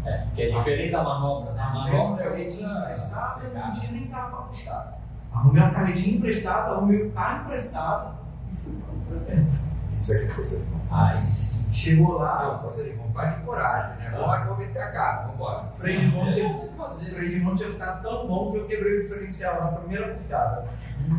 é, 0.07 0.27
que 0.35 0.43
é 0.43 0.51
diferente 0.51 0.93
da 0.93 1.03
manobra. 1.03 1.53
né? 1.53 1.63
A 1.63 1.71
manobra 1.75 2.25
é 2.25 2.29
carretinha 2.31 2.69
emprestada, 2.69 3.41
eu 3.45 3.55
não 3.55 3.73
tinha 3.73 3.93
nem 3.93 4.07
carro 4.07 4.31
para 4.31 4.47
puxar. 4.47 4.99
Arrumei 5.35 5.63
uma 5.63 5.71
carretinha 5.71 6.17
emprestada, 6.17 6.71
arrumei 6.73 7.03
o 7.03 7.11
carro 7.11 7.45
emprestado 7.45 8.15
e 8.53 8.57
fui 8.57 8.73
para 9.09 9.15
o 9.17 9.21
evento. 9.23 9.53
Isso 9.97 10.13
aqui 10.13 10.29
foi 10.29 10.45
você. 10.45 10.63
Aí 10.91 11.27
sim. 11.27 11.65
Chegou 11.73 12.19
lá, 12.19 12.61
Não, 12.63 12.71
de 12.85 12.93
vontade 13.13 13.41
e 13.41 13.45
coragem, 13.45 13.97
né? 13.99 14.11
Vamos 14.13 14.27
lá 14.29 14.37
que 14.37 14.43
eu 14.43 14.55
vou 14.55 14.57
meter 14.67 14.83
a 14.83 14.91
cara, 14.93 15.17
vamos 15.23 15.35
embora. 15.35 15.63
o 15.73 15.77
freio 15.77 16.01
de 16.01 16.07
mão 16.07 16.33
tinha, 16.33 17.15
freio 17.15 17.31
de 17.31 17.41
mão 17.41 17.57
tinha 17.57 17.71
ficado 17.71 18.03
tão 18.03 18.27
bom 18.27 18.53
que 18.53 18.59
eu 18.59 18.67
quebrei 18.67 18.99
o 18.99 19.03
diferencial 19.03 19.61
na 19.61 19.73
primeira 19.79 20.15
puxada, 20.15 20.65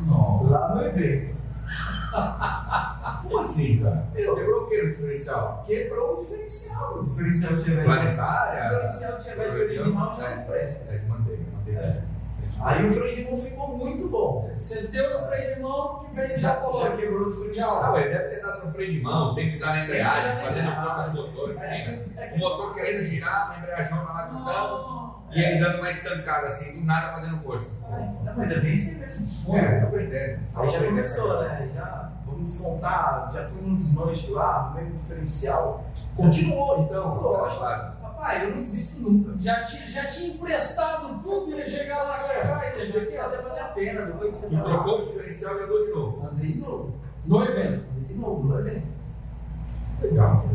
Nossa. 0.07 0.49
lá 0.49 0.75
no 0.75 0.81
evento. 0.85 1.33
Como 3.23 3.37
assim, 3.39 3.81
cara? 3.81 4.05
Eu- 4.15 4.35
Quebrou 4.35 4.63
o 4.63 4.67
que 4.67 4.81
no 4.81 4.89
diferencial? 4.91 5.63
Quebrou 5.65 6.19
o 6.19 6.23
diferencial. 6.23 6.99
O 6.99 7.03
diferencial 7.05 7.57
tinha 7.57 7.75
velho. 7.77 7.85
Planetária? 7.85 8.63
O 8.65 8.69
diferencial 8.91 9.19
tinha 9.19 9.35
velho 9.35 9.63
original 9.63 10.15
já 10.17 10.35
não 10.35 10.43
presta. 10.43 10.93
É 10.93 10.97
de 10.97 11.05
manteiga, 11.07 11.43
manteiga. 11.53 11.79
É. 11.79 12.01
Aí 12.63 12.85
o 12.89 12.93
freio 12.93 13.15
de 13.15 13.23
mão 13.31 13.37
ficou 13.41 13.77
muito 13.77 14.07
bom. 14.07 14.49
Você 14.55 14.87
deu 14.87 15.19
no 15.19 15.27
freio 15.27 15.55
de 15.55 15.61
mão 15.61 15.99
que 16.05 16.15
fez 16.15 16.39
Já, 16.39 16.53
já 16.53 16.95
quebrou 16.95 17.21
o 17.21 17.29
Não, 17.29 17.31
diferencial. 17.31 17.97
ele 17.99 18.09
deve 18.09 18.29
ter 18.29 18.41
dado 18.41 18.65
no 18.65 18.71
freio 18.71 18.93
de 18.93 19.01
mão, 19.01 19.33
sem 19.33 19.51
pisar 19.51 19.75
na 19.75 19.83
embreagem, 19.83 20.35
na 20.35 20.41
fazendo 20.41 20.59
embreagem. 20.59 20.83
força 20.83 21.07
no 21.07 21.13
motor. 21.13 21.57
É 21.59 21.99
é 22.15 22.33
o 22.35 22.39
motor 22.39 22.73
querendo 22.75 23.03
girar, 23.03 23.51
a 23.51 23.57
embreagem 23.59 23.93
lá 23.97 24.21
gritando, 24.23 24.45
Não. 24.45 25.15
e 25.31 25.41
ele 25.43 25.59
dando 25.59 25.77
uma 25.79 25.89
estancada 25.89 26.47
assim, 26.47 26.79
do 26.79 26.85
nada 26.85 27.13
fazendo 27.13 27.37
força. 27.43 27.69
Não, 27.89 28.33
mas 28.37 28.51
é 28.51 28.59
bem 28.59 28.73
isso 28.73 28.91
mesmo. 28.99 29.57
É, 29.57 29.79
tô 29.81 29.87
aprendendo. 29.87 30.39
Aí 30.55 30.69
já 30.69 30.83
começou, 30.83 31.43
né? 31.43 31.69
Já 31.75 32.11
vamos 32.25 32.43
desmontar, 32.51 33.29
já 33.33 33.45
fui 33.49 33.61
num 33.61 33.75
desmanche 33.75 34.31
lá, 34.31 34.45
arrumei 34.45 34.85
um 34.85 34.97
diferencial. 34.99 35.83
Continuou, 36.15 36.83
então, 36.83 37.21
lógico. 37.21 37.92
Papai, 38.23 38.45
eu 38.45 38.55
não 38.55 38.61
desisto 38.63 38.97
nunca. 39.01 39.33
Já 39.41 39.65
tinha, 39.65 39.91
já 39.91 40.05
tinha 40.07 40.33
emprestado 40.33 41.21
tudo 41.21 41.51
e 41.51 41.55
ia 41.57 41.69
chegar 41.69 42.03
lá 42.03 42.25
É, 42.31 42.41
atrás. 42.41 42.77
tem 42.77 42.91
que 42.91 43.17
fazer 43.17 43.41
valer 43.41 43.61
a 43.61 43.65
pena, 43.67 44.05
depois 44.05 44.31
que 44.31 44.37
você 44.37 44.55
E 44.55 44.57
tá 44.57 44.63
lá. 44.63 44.95
o 44.95 45.05
diferencial 45.05 45.59
e 45.59 45.63
andou 45.63 45.85
de 45.85 45.91
novo. 45.91 46.27
Andei 46.31 46.51
de 46.53 46.59
novo, 46.59 46.95
No 47.25 47.43
evento. 47.43 47.83
andei 47.91 48.03
de 48.07 48.13
novo, 48.13 48.43
no 48.47 48.59
evento. 48.59 48.87
Legal. 50.01 50.45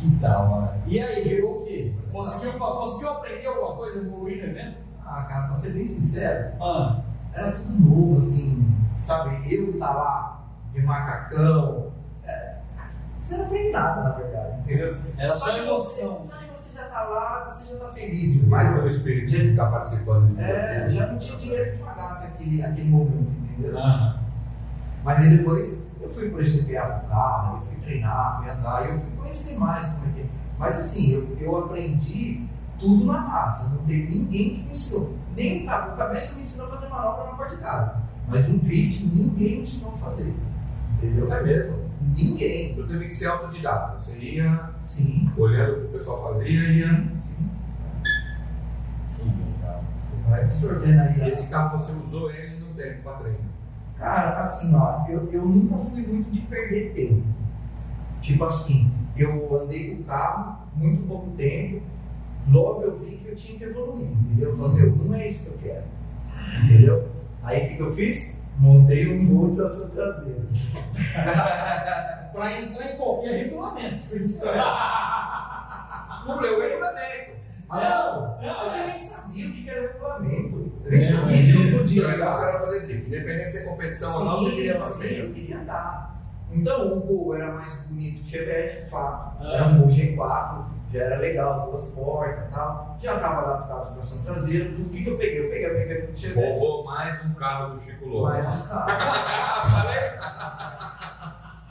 Que 0.00 0.06
da 0.16 0.38
hora. 0.40 0.78
E 0.86 1.00
aí, 1.00 1.28
virou 1.28 1.60
o 1.60 1.64
quê? 1.64 1.94
Conseguiu, 2.10 2.52
conseguiu 2.58 3.10
aprender 3.10 3.46
alguma 3.46 3.76
coisa, 3.76 3.98
evoluir 4.00 4.38
no 4.42 4.50
evento? 4.50 4.78
Ah, 5.06 5.22
cara, 5.28 5.46
pra 5.46 5.54
ser 5.54 5.70
bem 5.70 5.86
sincero, 5.86 6.54
Ah, 6.60 7.02
era 7.32 7.52
tudo 7.52 7.72
novo, 7.72 8.16
assim, 8.16 8.66
sabe? 8.98 9.54
Eu 9.54 9.78
tá 9.78 9.90
lá 9.92 10.40
de 10.72 10.82
macacão. 10.82 11.92
é, 12.24 12.56
você 13.22 13.36
não 13.36 13.44
aprende 13.46 13.70
nada, 13.70 14.02
na 14.02 14.10
verdade, 14.10 14.58
entendeu? 14.60 14.92
Era 15.18 15.36
só 15.36 15.56
emoção. 15.56 16.26
Lá, 17.08 17.44
você 17.52 17.72
já 17.72 17.78
tá 17.78 17.88
feliz. 17.92 18.46
Mais 18.46 18.72
pelo 18.74 18.88
espírito 18.88 19.26
de 19.30 19.50
estar 19.50 19.66
participando. 19.66 20.34
de 20.34 20.40
É, 20.42 20.88
já 20.90 21.06
não 21.06 21.18
tinha 21.18 21.36
dinheiro 21.38 21.72
que 21.72 21.82
pagasse 21.82 22.26
aquele, 22.26 22.62
aquele 22.62 22.88
momento, 22.88 23.30
entendeu? 23.58 23.72
Mas 25.04 25.18
aí 25.20 25.36
depois 25.36 25.76
eu 26.00 26.10
fui 26.10 26.28
por 26.30 26.42
esse 26.42 26.62
pro 26.64 27.08
carro, 27.08 27.56
eu 27.58 27.62
fui 27.66 27.76
treinar, 27.84 28.40
fui 28.42 28.50
andar, 28.50 28.88
eu 28.88 28.98
fui 28.98 29.10
conhecer 29.18 29.58
mais 29.58 29.86
como 29.86 30.06
é 30.06 30.12
que 30.14 30.20
é. 30.20 30.26
Mas 30.58 30.76
assim, 30.76 31.12
eu, 31.12 31.36
eu 31.40 31.56
aprendi 31.58 32.44
tudo 32.78 33.06
na 33.06 33.20
raça, 33.20 33.64
não 33.68 33.78
teve 33.84 34.14
ninguém 34.14 34.56
que 34.56 34.62
me 34.64 34.70
ensinou. 34.70 35.14
Nem 35.36 35.62
o 35.62 35.66
ca- 35.66 35.90
o 35.94 35.96
cabeça 35.96 36.34
me 36.34 36.42
ensinou 36.42 36.66
a 36.66 36.70
fazer 36.70 36.88
manobra 36.88 37.24
na 37.24 37.32
porta 37.32 37.56
de 37.56 37.62
casa. 37.62 37.96
Mas 38.28 38.48
o 38.48 38.52
drift 38.58 39.04
ninguém 39.06 39.56
me 39.56 39.62
ensinou 39.62 39.94
a 39.94 39.98
fazer. 40.10 40.34
Entendeu? 40.94 41.32
É 41.32 41.42
mesmo. 41.42 41.89
Ninguém. 42.00 42.74
Eu 42.76 42.86
teve 42.86 43.06
que 43.06 43.14
ser 43.14 43.26
autodidata. 43.26 43.98
Você 44.02 44.16
ia 44.18 44.70
Sim. 44.86 45.30
olhando 45.36 45.72
o 45.72 45.80
que 45.80 45.86
o 45.86 45.98
pessoal 45.98 46.28
fazia 46.28 46.48
e 46.48 46.78
ia. 46.78 46.88
Sim. 46.88 47.10
Você 49.20 50.30
vai 50.30 50.42
absorvendo 50.44 51.00
aí. 51.00 51.18
E 51.18 51.22
a- 51.22 51.28
esse 51.28 51.48
carro 51.48 51.78
você 51.78 51.92
usou 51.92 52.30
ele 52.30 52.56
no 52.60 52.74
tempo 52.74 53.02
para 53.02 53.18
treino. 53.18 53.38
Cara, 53.98 54.40
assim, 54.40 54.74
ó, 54.74 55.04
eu, 55.08 55.28
eu 55.30 55.44
nunca 55.44 55.76
fui 55.90 56.02
muito 56.02 56.30
de 56.30 56.40
perder 56.40 56.92
tempo. 56.94 57.22
Tipo 58.22 58.44
assim, 58.44 58.90
eu 59.16 59.62
andei 59.62 59.94
com 59.94 60.00
o 60.02 60.04
carro 60.04 60.58
muito 60.74 61.06
pouco 61.06 61.30
tempo, 61.32 61.82
logo 62.50 62.82
eu 62.82 62.98
vi 62.98 63.16
que 63.16 63.28
eu 63.28 63.36
tinha 63.36 63.58
que 63.58 63.64
evoluir, 63.64 64.06
entendeu? 64.10 64.50
Eu 64.50 64.56
falei, 64.56 64.82
meu, 64.82 64.96
não 64.96 65.14
é 65.14 65.28
isso 65.28 65.44
que 65.44 65.50
eu 65.50 65.58
quero. 65.62 65.84
Entendeu? 66.64 67.08
Aí 67.42 67.64
o 67.64 67.68
que, 67.68 67.74
que 67.76 67.82
eu 67.82 67.94
fiz? 67.94 68.34
Montei 68.60 69.10
um 69.10 69.26
gol 69.26 69.54
de 69.54 69.62
ação 69.62 69.88
traseira. 69.88 70.42
Pra 72.32 72.60
entrar 72.60 72.92
em 72.92 72.96
qualquer 72.98 73.44
regulamento. 73.44 74.16
Isso. 74.16 74.44
Não 76.26 76.40
leu 76.40 76.58
o 76.58 76.60
regulamento. 76.60 77.30
Não, 77.70 78.36
não, 78.42 78.66
mas 78.66 78.74
eu 78.74 78.80
é. 78.80 78.86
nem 78.86 78.98
sabia 78.98 79.48
o 79.48 79.52
que 79.52 79.70
era 79.70 79.80
o 79.80 79.86
regulamento. 79.86 80.72
Eu 80.84 80.90
nem 80.90 81.00
sabia 81.00 81.42
que 81.42 81.52
não 81.52 81.78
podia. 81.78 82.08
Andar. 82.08 82.36
você 82.36 82.48
era 82.48 82.60
fazer 82.60 82.80
drift. 82.80 83.06
Independente 83.06 83.46
de 83.46 83.52
ser 83.52 83.64
competição 83.64 84.14
ou 84.14 84.24
não, 84.24 84.38
você 84.38 84.50
queria 84.50 84.78
fazer. 84.78 85.24
eu 85.24 85.32
queria 85.32 85.58
andar. 85.58 86.20
Então 86.52 86.98
o 86.98 87.00
gol 87.00 87.34
era 87.36 87.52
mais 87.52 87.72
bonito 87.84 88.22
que 88.22 88.24
o 88.24 88.26
Chevette, 88.26 88.84
de 88.84 88.90
fato. 88.90 89.38
Ah. 89.40 89.54
Era 89.54 89.66
um 89.68 89.80
gol 89.80 89.88
G4, 89.88 90.64
já 90.92 91.04
era 91.04 91.18
legal, 91.18 91.70
duas 91.70 91.86
portas 91.90 92.48
e 92.48 92.50
tal. 92.50 92.96
Já 93.00 93.14
estava 93.14 93.40
adaptado 93.42 93.94
tração 93.94 94.22
traseira. 94.22 94.70
Tudo 94.70 94.86
O 94.86 94.88
que, 94.88 95.04
que 95.04 95.10
eu 95.10 95.16
peguei? 95.16 95.38
Eu 95.38 95.50
peguei, 95.50 95.66
eu 95.66 95.74
peguei 95.74 96.04
o 96.12 96.16
Chevette. 96.16 96.48
Roubou 96.48 96.84
mais 96.84 97.24
um 97.24 97.34
carro 97.34 97.74
do 97.74 97.82
Chico 97.82 98.08
Louco. 98.08 98.28
Mas, 98.28 98.46
ah, 98.70 99.62
Falei? 99.84 100.10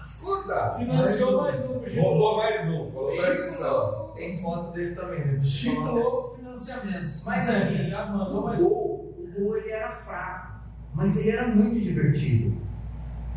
Escuta! 0.04 0.76
Financiou 0.78 1.42
mais 1.42 1.70
um. 1.70 1.84
Chico 1.84 2.02
Roubou 2.02 2.38
mais 2.38 2.70
um. 2.70 2.92
Falou 2.92 3.10
atenção. 3.10 3.72
Louco. 3.72 4.14
tem 4.16 4.42
foto 4.42 4.72
dele 4.72 4.96
também, 4.96 5.20
né? 5.20 5.44
Chico 5.44 5.82
Louco 5.82 6.38
Financiamentos. 6.38 7.26
Mas 7.26 7.50
assim, 7.50 7.90
já 7.90 8.06
mandou 8.06 8.42
o 8.42 8.46
mais 8.46 8.60
um. 8.60 8.64
gol, 8.64 9.16
o 9.18 9.32
gol 9.38 9.58
ele 9.58 9.72
era 9.72 9.92
fraco, 9.92 10.62
mas 10.94 11.18
ele 11.18 11.32
era 11.32 11.48
muito 11.48 11.80
divertido. 11.82 12.58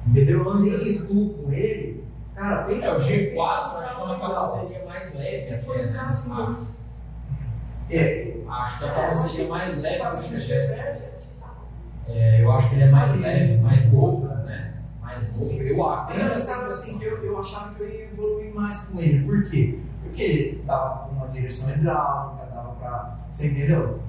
Entendeu? 0.07 0.40
Eu 0.40 0.51
andei 0.51 0.75
em 0.75 0.88
Itu 0.97 1.35
com 1.35 1.53
ele. 1.53 2.01
Cara, 2.35 2.62
pensa 2.64 2.87
É, 2.87 2.90
o 2.90 2.95
pensa 2.97 3.12
G4 3.12 3.35
num 3.35 3.79
acho 3.79 3.95
que 3.95 4.01
é 4.01 4.05
uma 4.05 4.18
carroceria 4.18 4.85
mais 4.87 5.14
leve. 5.14 5.62
Foi 5.64 5.83
né? 5.83 6.01
assim, 6.11 6.33
Acho. 6.33 6.66
É, 7.90 8.35
Acho 8.49 8.79
que 8.79 8.85
a 8.85 8.95
carroceria 8.95 9.49
mais 9.49 9.79
leve 9.79 9.95
que 9.97 10.01
o 10.01 10.05
Parece 10.05 10.29
que 10.29 10.35
o 10.35 10.40
Chevette. 10.40 10.79
Chevette 10.79 11.29
É, 12.09 12.42
eu 12.42 12.53
acho 12.53 12.68
que 12.68 12.75
ele 12.75 12.85
é 12.85 12.90
mais 12.90 13.21
leve, 13.21 13.57
mais 13.59 13.92
novo, 13.92 14.27
né? 14.27 14.75
Mais 15.01 15.37
novo. 15.37 15.53
Eu 15.53 15.88
acho. 15.88 16.18
Pensava 16.18 16.66
assim, 16.68 16.99
que 16.99 17.05
eu, 17.05 17.23
eu 17.23 17.38
achava 17.38 17.75
que 17.75 17.83
eu 17.83 17.88
ia 17.88 18.05
evoluir 18.05 18.55
mais 18.55 18.81
com 18.85 18.99
ele. 18.99 19.25
Por 19.25 19.51
quê? 19.51 19.79
Porque 20.03 20.61
dava 20.64 21.09
uma 21.11 21.29
direção 21.29 21.71
hidráulica, 21.71 22.47
dava 22.55 22.73
pra. 22.73 23.18
Você 23.33 23.49
entendeu? 23.49 24.01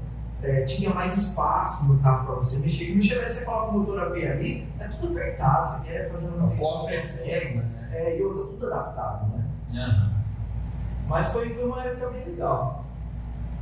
É, 0.41 0.61
tinha 0.63 0.93
mais 0.93 1.17
espaço 1.17 1.85
no 1.85 1.99
carro 1.99 2.25
para 2.25 2.35
você 2.35 2.57
mexer. 2.57 2.91
E 2.91 2.95
no 2.95 3.01
Chevette 3.01 3.35
você 3.35 3.45
coloca 3.45 3.71
o 3.71 3.79
motor 3.79 3.99
AP 3.99 4.15
ali, 4.15 4.67
é 4.77 4.87
tudo 4.87 5.17
apertado, 5.17 5.83
você 5.83 5.89
quer 5.89 6.11
fazer 6.11 6.27
uma 6.27 6.47
O 6.47 6.57
cofre 6.57 6.95
é 6.95 7.53
né? 7.55 7.82
É, 7.93 8.17
e 8.17 8.23
outra, 8.23 8.45
tudo 8.45 8.73
adaptado, 8.73 9.27
né? 9.35 9.45
Aham. 9.75 10.13
Mas 11.07 11.29
foi, 11.29 11.53
foi 11.53 11.65
uma 11.65 11.83
época 11.83 12.09
bem 12.09 12.25
legal. 12.25 12.85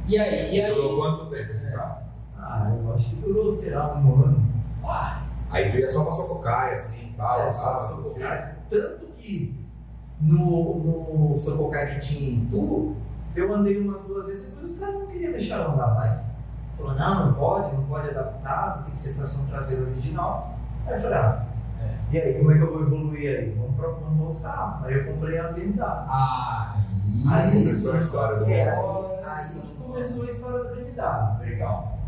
E 0.08 0.18
aí, 0.18 0.56
e 0.56 0.62
aí? 0.62 0.74
Durou 0.74 0.98
quanto 0.98 1.26
tempo 1.30 1.52
esse 1.52 1.72
carro? 1.72 1.98
Ah, 2.38 2.72
eu 2.74 2.94
acho 2.96 3.10
que 3.10 3.16
durou, 3.18 3.52
sei 3.52 3.72
lá, 3.74 3.94
um 3.98 4.24
ano. 4.24 4.46
Ah. 4.84 5.24
Aí 5.50 5.70
tu 5.72 5.78
ia 5.78 5.90
só 5.90 6.04
pra 6.04 6.14
Sococaia, 6.14 6.76
assim, 6.76 7.14
tal, 7.18 7.40
É, 7.42 7.52
tal. 7.52 8.14
Tanto 8.70 9.06
que 9.18 9.54
no, 10.22 11.34
no 11.34 11.40
Sococaia 11.40 11.96
que 11.96 12.00
tinha 12.00 12.32
em 12.32 12.46
Tu, 12.46 12.96
eu 13.36 13.54
andei 13.54 13.80
umas 13.80 14.02
duas 14.04 14.26
vezes, 14.28 14.46
depois 14.46 14.72
os 14.72 14.80
caras 14.80 14.96
não 14.96 15.08
queriam 15.08 15.32
deixar 15.32 15.58
eu 15.58 15.72
andar 15.72 15.94
mais. 15.96 16.22
Falou, 16.78 16.94
não, 16.96 17.26
não 17.28 17.34
pode, 17.34 17.76
não 17.76 17.84
pode 17.84 18.10
adaptar, 18.10 18.84
tem 18.86 18.94
que 18.94 19.00
ser 19.00 19.14
tração 19.16 19.46
traseira 19.46 19.84
original. 19.84 20.56
Aí 20.88 20.96
eu 20.96 21.02
falei, 21.02 21.18
ah, 21.18 21.46
e 22.12 22.18
aí, 22.18 22.34
como 22.36 22.52
é 22.52 22.58
que 22.58 22.62
eu 22.64 22.72
vou 22.74 22.82
evoluir 22.82 23.38
aí? 23.40 23.56
Vamos 23.58 23.76
para 23.76 23.90
um 23.90 24.22
outro 24.28 24.42
carro. 24.42 24.86
Aí 24.86 24.94
eu 24.96 25.06
comprei 25.06 25.38
a 25.40 25.48
BMW. 25.50 25.82
Ah, 25.84 26.76
Aí 27.30 27.48
começou 27.52 27.94
a 27.94 27.98
história 28.00 28.38
do 28.40 28.46
é, 28.52 28.70
aí, 28.70 28.80
aí 29.26 29.46
que 29.50 29.84
começou 29.84 30.24
a 30.24 30.30
história 30.30 30.64
da 30.64 30.70
BMW. 30.72 31.50
Legal. 31.50 32.00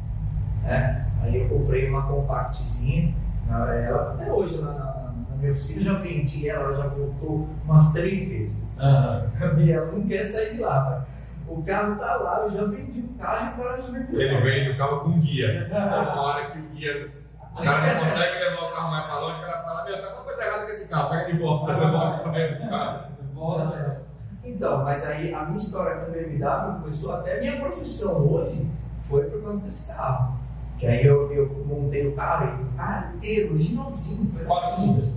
né? 0.63 1.07
Aí 1.21 1.41
eu 1.41 1.49
comprei 1.49 1.89
uma 1.89 2.01
compactzinha, 2.03 3.13
na- 3.47 3.73
ela 3.75 4.13
até 4.13 4.31
hoje 4.31 4.57
na, 4.62 4.71
na- 4.73 5.13
na 5.29 5.36
minha 5.38 5.51
oficina 5.51 5.79
eu 5.81 5.86
já 5.86 5.93
vendi 5.99 6.49
ela, 6.49 6.63
ela 6.65 6.75
já 6.75 6.88
voltou 6.88 7.47
umas 7.65 7.91
três 7.93 8.27
vezes. 8.27 8.53
A 8.77 9.23
minha 9.55 9.75
ela 9.77 9.91
não 9.91 10.01
quer 10.07 10.25
sair 10.27 10.55
de 10.55 10.62
lá, 10.62 11.05
mas 11.47 11.57
o 11.57 11.62
carro 11.63 11.95
tá 11.95 12.15
lá, 12.15 12.39
eu 12.45 12.51
já 12.51 12.65
vendi 12.65 12.99
o 12.99 13.07
carro 13.19 13.45
e 13.57 13.62
o 13.62 13.63
cara 13.63 13.81
já 13.81 13.91
veio 13.91 14.07
buscar. 14.07 14.23
Ele 14.25 14.41
vende 14.41 14.69
o 14.71 14.77
carro 14.77 14.99
com 15.01 15.19
guia. 15.19 15.63
Então, 15.67 15.79
uma 16.13 16.21
hora 16.21 16.51
que 16.51 16.59
o 16.59 16.62
guia. 16.73 17.22
O 17.58 17.62
cara 17.63 17.94
não 17.94 18.04
consegue 18.04 18.39
levar 18.39 18.68
o 18.68 18.72
carro 18.74 18.92
mais 18.92 19.06
pra 19.06 19.20
longe, 19.20 19.38
o 19.38 19.42
cara 19.46 19.63
fala: 19.63 19.84
Meu, 19.86 20.02
tá 20.02 20.08
alguma 20.08 20.24
coisa 20.24 20.42
errada 20.44 20.66
com 20.66 20.72
esse 20.72 20.88
carro, 20.88 21.10
pega 21.10 21.32
de 21.32 21.38
volta, 21.39 21.74
devolve 21.74 22.20
pra 22.24 22.39
ele 22.39 22.66
o 22.66 22.70
carro. 22.70 23.00
Volta. 23.34 24.04
Então, 24.44 24.84
mas 24.84 25.06
aí 25.06 25.34
a 25.34 25.46
minha 25.46 25.58
história 25.58 25.96
com 25.98 26.12
a 26.12 26.13
BMW 26.13 26.82
começou 26.82 27.13
até 27.13 27.38
a 27.38 27.42
minha 27.42 27.60
profissão 27.60 28.28
hoje 28.28 28.68
foi 29.08 29.24
por 29.26 29.42
causa 29.44 29.60
desse 29.60 29.88
carro. 29.88 30.38
Que 30.78 30.88
aí 30.88 31.06
eu, 31.06 31.32
eu 31.32 31.66
montei 31.66 32.08
o 32.08 32.13
carro 32.16 32.60
e 32.60 32.63
o 32.63 32.78
carro 32.78 33.16
inteiro, 33.16 33.54
originalzinho. 33.54 34.30
foi- 34.34 34.46
Quatro 34.46 34.76
cilindros. 34.76 35.10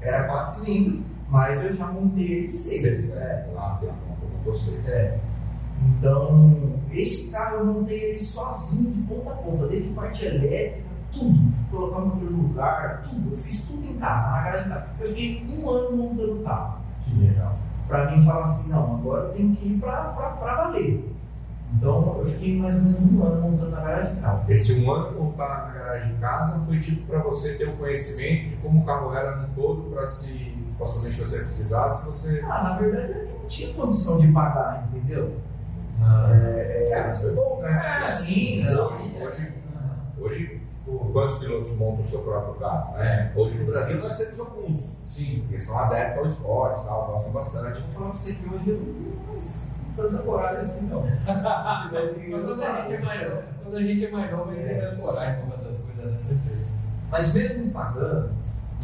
Era 0.00 0.24
quatro 0.28 0.54
cilindros, 0.60 1.00
mas 1.28 1.64
eu 1.64 1.74
já 1.74 1.86
montei 1.88 2.24
ele 2.32 2.48
seis. 2.48 2.82
Seis, 2.82 3.10
é. 3.16 3.48
Lá 3.54 3.78
tem 3.80 3.88
uma 3.88 3.98
com 4.16 4.50
vocês. 4.50 4.86
É. 4.88 5.18
Então, 5.82 6.74
esse 6.92 7.30
carro 7.32 7.58
eu 7.58 7.66
montei 7.66 7.98
ele 8.10 8.18
sozinho, 8.20 8.90
de 8.92 9.02
ponta 9.02 9.30
a 9.30 9.34
ponta, 9.36 9.66
desde 9.66 9.88
parte 9.90 10.24
elétrica, 10.26 10.86
tudo. 11.12 11.47
Colocar 11.70 12.00
no 12.00 12.14
lugar, 12.24 13.02
tudo. 13.08 13.32
Eu 13.32 13.38
fiz 13.38 13.62
tudo 13.62 13.84
em 13.84 13.98
casa, 13.98 14.30
na 14.30 14.40
garagem 14.42 14.62
de 14.64 14.68
casa. 14.70 14.86
Eu 15.00 15.08
fiquei 15.08 15.58
um 15.58 15.70
ano 15.70 15.96
montando 15.96 16.40
o 16.40 16.44
carro. 16.44 16.78
Que 17.04 17.26
legal. 17.26 17.56
Pra 17.86 18.10
mim 18.10 18.24
falar 18.24 18.44
assim, 18.44 18.68
não, 18.68 18.96
agora 18.96 19.24
eu 19.28 19.32
tenho 19.34 19.56
que 19.56 19.68
ir 19.68 19.78
pra 19.78 19.98
valer. 20.40 21.14
Então 21.74 22.16
eu 22.20 22.26
fiquei 22.30 22.58
mais 22.58 22.74
ou 22.74 22.82
menos 22.82 23.00
um 23.00 23.22
ano 23.22 23.42
montando 23.42 23.70
na 23.70 23.80
garagem 23.80 24.14
de 24.14 24.20
casa. 24.20 24.44
Esse 24.48 24.80
um 24.80 24.90
ano 24.90 25.20
montar 25.20 25.48
na 25.66 25.78
garagem 25.78 26.14
de 26.14 26.20
casa 26.20 26.60
foi 26.66 26.80
tipo 26.80 27.06
para 27.06 27.18
você 27.20 27.54
ter 27.54 27.68
o 27.68 27.76
conhecimento 27.76 28.48
de 28.50 28.56
como 28.56 28.80
o 28.80 28.84
carro 28.86 29.14
era 29.14 29.36
no 29.36 29.48
todo, 29.48 29.90
para 29.94 30.06
se 30.06 30.56
possivelmente 30.78 31.20
você 31.20 31.38
precisasse, 31.38 32.06
você. 32.06 32.42
Ah, 32.48 32.62
na 32.62 32.78
verdade 32.78 33.12
é 33.12 33.14
que 33.14 33.30
eu 33.30 33.38
não 33.40 33.48
tinha 33.48 33.74
condição 33.74 34.18
de 34.18 34.28
pagar, 34.28 34.88
entendeu? 34.94 35.36
Ah. 36.00 36.30
É, 36.32 36.88
Cara, 36.90 37.10
isso 37.10 37.28
é 37.28 37.32
bom, 37.32 37.60
né? 37.60 37.98
É, 37.98 38.12
sim, 38.12 38.62
Não, 38.64 38.88
sim. 38.98 39.12
Hoje, 39.20 39.52
hoje, 40.18 40.62
quantos 41.12 41.38
pilotos 41.38 41.76
montam 41.76 42.04
o 42.04 42.06
seu 42.06 42.20
próprio 42.20 42.54
carro? 42.54 42.96
né? 42.98 43.32
Hoje 43.36 43.58
no 43.58 43.66
Brasil 43.66 43.98
nós 43.98 44.16
temos 44.16 44.40
alguns, 44.40 44.92
sim, 45.04 45.40
porque 45.42 45.58
são 45.58 45.78
adeptos 45.78 46.18
ao 46.18 46.26
esporte, 46.28 46.84
tal, 46.84 47.06
gostam 47.06 47.32
bastante. 47.32 47.80
Vou 47.82 47.90
falar 47.94 48.10
pra 48.10 48.18
você 48.20 48.32
que 48.32 48.48
hoje 48.54 48.68
eu 48.70 48.76
não 48.76 48.84
tenho 48.84 49.20
mais 49.32 49.68
tanta 49.96 50.18
coragem 50.22 50.60
assim, 50.62 50.86
não. 50.86 51.02
Quando 51.02 52.62
a 52.62 52.72
gente 52.76 52.94
é 52.94 53.00
mais 53.00 53.28
novo, 53.30 53.42
quando 53.64 53.76
a 53.76 53.82
gente 53.82 54.04
é 54.06 54.10
mais 54.10 54.30
novo, 54.30 54.50
a 54.50 54.54
gente 54.54 54.80
tem 54.90 54.96
coragem 55.00 55.40
pra 55.46 55.56
fazer 55.56 55.68
essas 55.68 55.84
coisas, 55.84 56.12
né? 56.12 56.18
Certeza. 56.20 56.66
Mas 57.10 57.32
mesmo 57.34 57.70
pagando, 57.70 58.30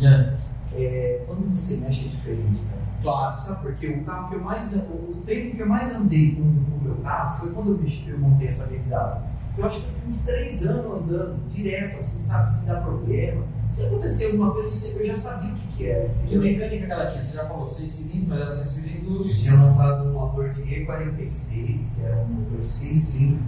É. 0.02 0.34
é, 0.74 1.24
quando 1.26 1.56
você 1.56 1.76
mexe 1.76 2.06
é 2.06 2.08
diferente, 2.10 2.60
cara. 2.70 2.84
Claro. 3.02 3.40
Sabe 3.40 3.62
por 3.62 3.74
quê? 3.74 3.86
O 3.88 4.04
carro 4.04 4.28
que 4.30 4.34
eu 4.36 4.40
mais 4.40 4.72
o 4.72 5.22
tempo 5.26 5.56
que 5.56 5.60
eu 5.62 5.66
mais 5.68 5.94
andei 5.94 6.34
com 6.34 6.40
o 6.42 6.80
meu 6.82 6.94
carro 6.96 7.38
foi 7.40 7.50
quando 7.52 7.72
eu, 7.72 7.78
mexi, 7.78 8.08
eu 8.08 8.18
montei 8.18 8.48
essa 8.48 8.66
BMW. 8.66 9.20
Eu 9.56 9.64
acho 9.66 9.80
que 9.80 9.86
eu 9.86 9.92
fiquei 9.92 10.08
uns 10.08 10.20
três 10.22 10.66
anos 10.66 10.86
andando 11.02 11.48
direto, 11.48 12.00
assim, 12.00 12.20
sabe, 12.20 12.52
sem 12.54 12.64
dar 12.64 12.82
problema. 12.82 13.42
Se 13.70 13.84
acontecer 13.84 14.26
alguma 14.26 14.52
coisa, 14.52 14.86
eu 14.88 15.06
já 15.06 15.16
sabia 15.16 15.52
o 15.52 15.54
que, 15.56 15.66
que 15.76 15.88
era. 15.88 16.08
Que 16.26 16.36
mecânica 16.36 16.86
que 16.86 16.92
ela 16.92 17.06
tinha? 17.06 17.22
Você 17.22 17.36
já 17.36 17.46
falou 17.46 17.68
seis 17.68 17.90
cilindros, 17.92 18.28
mas 18.28 18.40
era 18.40 18.54
seis 18.54 18.76
Eu 18.76 18.82
cilindros. 18.82 19.42
tinha 19.42 19.56
montado 19.56 20.08
um 20.08 20.12
motor 20.12 20.50
de 20.50 20.62
E46, 20.62 21.94
que 21.94 22.02
era 22.04 22.16
um 22.22 22.26
motor 22.26 22.64
6 22.64 22.98
cilindros 23.00 23.40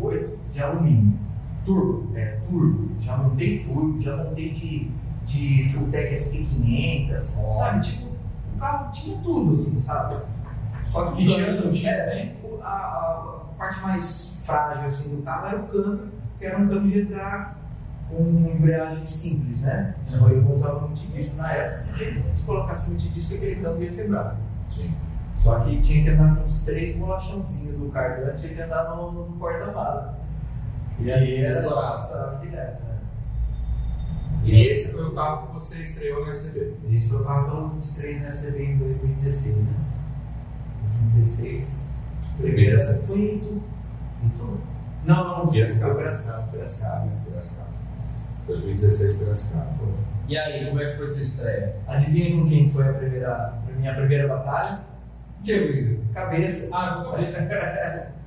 2.8 0.00 0.28
de 0.52 0.60
alumínio. 0.62 1.18
Turbo, 1.64 2.16
é, 2.16 2.38
turbo. 2.48 2.88
Já 3.00 3.16
montei 3.18 3.58
turbo, 3.64 4.00
já 4.00 4.16
montei 4.16 4.50
de, 4.50 4.90
de 5.26 5.72
Fulltech 5.72 6.24
FT500, 6.24 7.24
Ó. 7.38 7.54
sabe? 7.54 7.86
Tipo, 7.86 8.06
o 8.06 8.58
carro 8.58 8.92
tinha 8.92 9.18
tudo, 9.18 9.54
assim, 9.60 9.80
sabe? 9.82 10.16
Só 10.86 11.10
que 11.12 11.22
o 11.22 11.26
tinha, 11.26 11.46
câmbio- 11.46 11.66
não 11.66 11.72
tinha 11.72 11.90
é, 11.92 12.34
parte 13.60 13.80
mais 13.82 14.32
frágil 14.46 14.88
assim, 14.88 15.14
do 15.14 15.22
carro 15.22 15.48
era 15.48 15.56
o 15.58 15.68
câmbio, 15.68 16.08
que 16.38 16.46
era 16.46 16.58
um 16.58 16.68
câmbio 16.68 16.90
de 16.90 17.02
drag 17.04 17.54
com 18.08 18.50
embreagem 18.52 19.04
simples, 19.04 19.60
né? 19.60 19.94
Uhum. 20.10 20.28
Eu 20.28 20.50
usava 20.50 20.80
multidisco 20.80 21.36
na 21.36 21.52
época, 21.52 21.84
porque 21.88 22.22
se 22.34 22.42
colocasse 22.44 22.88
multidisco, 22.88 23.34
aquele 23.34 23.62
câmbio 23.62 23.84
ia 23.84 23.92
quebrar. 23.92 24.36
Sim. 24.68 24.92
Só 25.36 25.60
que 25.60 25.80
tinha 25.80 26.02
que 26.02 26.10
andar 26.10 26.36
com 26.36 26.42
uns 26.42 26.60
três 26.62 26.96
bolachãozinhos 26.96 27.78
do 27.78 27.90
carburante, 27.90 28.40
tinha 28.40 28.54
que 28.54 28.62
andar 28.62 28.96
no, 28.96 29.12
no 29.12 29.32
porta-mala. 29.38 30.18
E 30.98 31.12
aí 31.12 31.46
Estourava. 31.46 32.38
direto. 32.42 32.82
Né? 32.82 32.98
E 34.42 34.66
esse 34.68 34.90
foi 34.90 35.04
o 35.04 35.12
carro 35.12 35.46
que 35.46 35.54
você 35.54 35.82
estreou 35.82 36.26
no 36.26 36.32
STB. 36.32 36.76
Esse 36.90 37.08
foi 37.08 37.20
o 37.20 37.24
carro 37.24 37.70
que 37.70 37.76
eu 37.76 37.78
estreiei 37.80 38.20
na 38.20 38.30
STB 38.30 38.64
em 38.64 38.78
2016, 38.78 39.56
né? 39.56 39.74
2016. 41.12 41.89
Primeira 42.40 42.76
2016. 42.76 43.06
foi 43.06 43.18
em 43.18 43.36
Itu. 43.36 43.62
Itu? 44.24 44.60
Não, 45.04 45.28
não, 45.28 45.44
foi 45.44 45.52
Piracicaba. 45.52 45.94
Piracicaba. 45.94 46.42
Piracicaba. 46.50 47.08
Piracicaba. 47.24 47.70
2016 48.46 49.16
Piracicaba. 49.16 49.66
E 50.28 50.38
aí, 50.38 50.66
como 50.66 50.80
é 50.80 50.90
que 50.90 50.96
foi 50.96 51.06
a 51.06 51.10
tua 51.12 51.20
estreia? 51.22 51.76
Adivinha 51.88 52.36
com 52.36 52.48
quem 52.48 52.70
foi 52.70 52.88
a 52.88 52.92
primeira, 52.92 53.34
a 53.68 53.72
minha 53.76 53.94
primeira 53.94 54.28
batalha? 54.28 54.80
Diego 55.42 55.72
Igor. 55.72 56.04
Cabeça. 56.14 56.68
Ah, 56.72 57.02
com 57.04 57.10
cabeça. 57.12 58.10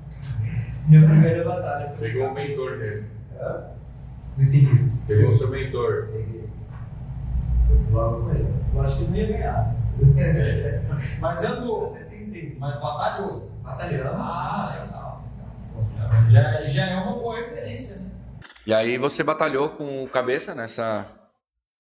Minha 0.88 1.08
primeira 1.08 1.46
batalha 1.46 1.94
foi. 1.98 2.10
Pegou 2.12 2.28
o 2.28 2.34
mentor 2.34 2.78
dele. 2.78 3.06
Hã? 3.40 3.64
Não 4.38 4.46
entendi. 4.46 4.92
Pegou 5.08 5.30
o 5.30 5.38
seu 5.38 5.50
mentor. 5.50 6.10
Peguei. 6.12 6.50
Foi 7.68 7.78
logo 7.94 8.24
com 8.24 8.32
ele. 8.32 8.54
Eu 8.74 8.82
acho 8.82 8.98
que 8.98 9.04
não 9.06 9.16
ia 9.16 9.28
ganhar. 9.28 9.76
Mas 11.22 11.44
andou. 11.46 11.98
Mas 12.60 12.82
batalhou. 12.82 13.53
Batalhamos. 13.64 14.28
Ah, 14.30 14.80
legal. 14.84 15.24
legal. 15.90 16.32
Já, 16.32 16.62
já 16.68 16.86
é 16.88 16.96
uma 16.98 17.14
boa 17.14 17.38
referência, 17.38 17.96
né? 17.96 18.12
E 18.68 18.74
aí 18.74 18.98
você 18.98 19.24
batalhou 19.24 19.70
com 19.72 20.04
o 20.04 20.10
Cabeça 20.10 20.54
nessa 20.54 21.06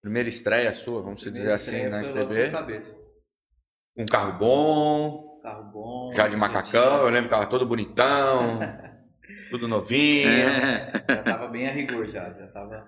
primeira 0.01 0.27
estreia 0.29 0.71
sua, 0.73 1.01
vamos 1.01 1.21
dizer 1.21 1.51
assim, 1.51 1.87
na 1.87 2.01
STB. 2.01 2.51
Cabeça. 2.51 2.95
Um 3.97 4.05
carro 4.05 4.37
bom, 4.39 5.39
Carro 5.43 5.63
bom. 5.71 6.13
já 6.13 6.27
de 6.27 6.35
macacão, 6.35 7.03
eu 7.03 7.09
lembro 7.09 7.29
que 7.29 7.35
tava 7.35 7.45
todo 7.45 7.65
bonitão, 7.65 8.59
tudo 9.51 9.67
novinho. 9.67 10.27
É. 10.29 10.91
Já 11.07 11.23
tava 11.23 11.47
bem 11.47 11.67
a 11.67 11.71
rigor 11.71 12.05
já. 12.07 12.31
Já 12.33 12.47
tava. 12.47 12.85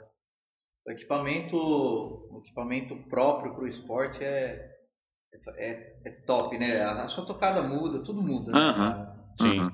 O 0.88 0.91
equipamento, 0.91 1.55
o 1.58 2.41
equipamento 2.43 2.95
próprio 3.10 3.53
para 3.53 3.63
o 3.63 3.67
esporte 3.67 4.23
é, 4.23 4.74
é, 5.58 5.95
é 6.06 6.10
top, 6.26 6.58
né? 6.58 6.82
A, 6.82 7.04
a 7.04 7.08
sua 7.08 7.26
tocada 7.26 7.62
muda, 7.62 8.04
tudo 8.04 8.21
muda. 8.21 8.52
né? 8.52 9.15
Sim. 9.39 9.60
Uhum. 9.60 9.71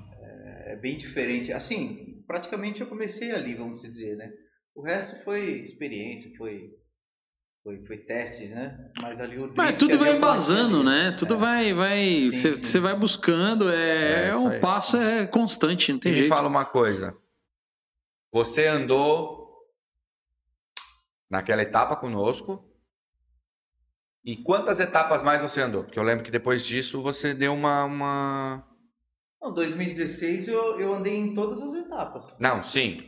É 0.66 0.76
bem 0.76 0.96
diferente. 0.96 1.52
Assim, 1.52 2.22
praticamente 2.26 2.80
eu 2.80 2.86
comecei 2.86 3.30
ali, 3.32 3.54
vamos 3.54 3.82
dizer, 3.82 4.16
né? 4.16 4.30
O 4.74 4.82
resto 4.82 5.22
foi 5.22 5.60
experiência, 5.60 6.30
foi, 6.36 6.70
foi, 7.62 7.84
foi 7.84 7.98
testes, 7.98 8.50
né? 8.50 8.82
Mas 9.00 9.20
ali 9.20 9.38
o 9.38 9.52
Mas 9.54 9.76
tudo 9.76 9.98
vai 9.98 10.16
embasando, 10.16 10.82
né? 10.82 11.12
Tudo 11.12 11.34
É. 11.34 11.36
vai, 11.36 11.74
vai, 11.74 12.30
você 12.30 12.80
vai 12.80 12.96
buscando, 12.98 13.68
é, 13.70 14.26
É, 14.26 14.28
é 14.28 14.36
um 14.36 14.48
aí. 14.48 14.60
passo 14.60 14.96
é 14.96 15.26
constante, 15.26 15.92
não 15.92 15.98
tem 16.00 16.10
e 16.10 16.14
me 16.14 16.18
jeito. 16.20 16.34
fala 16.34 16.48
uma 16.48 16.64
coisa. 16.64 17.14
Você 18.32 18.66
andou 18.66 19.42
naquela 21.30 21.60
etapa 21.62 21.96
conosco. 21.96 22.64
E 24.24 24.36
quantas 24.36 24.78
etapas 24.78 25.22
mais 25.22 25.42
você 25.42 25.60
andou? 25.60 25.82
Porque 25.84 25.98
eu 25.98 26.02
lembro 26.02 26.24
que 26.24 26.30
depois 26.30 26.64
disso 26.64 27.02
você 27.02 27.34
deu 27.34 27.52
uma. 27.52 27.84
uma... 27.84 28.64
Não, 29.40 29.52
2016 29.52 30.46
eu, 30.48 30.78
eu 30.78 30.94
andei 30.94 31.16
em 31.16 31.34
todas 31.34 31.60
as 31.60 31.74
etapas. 31.74 32.36
Não, 32.38 32.62
sim. 32.62 33.02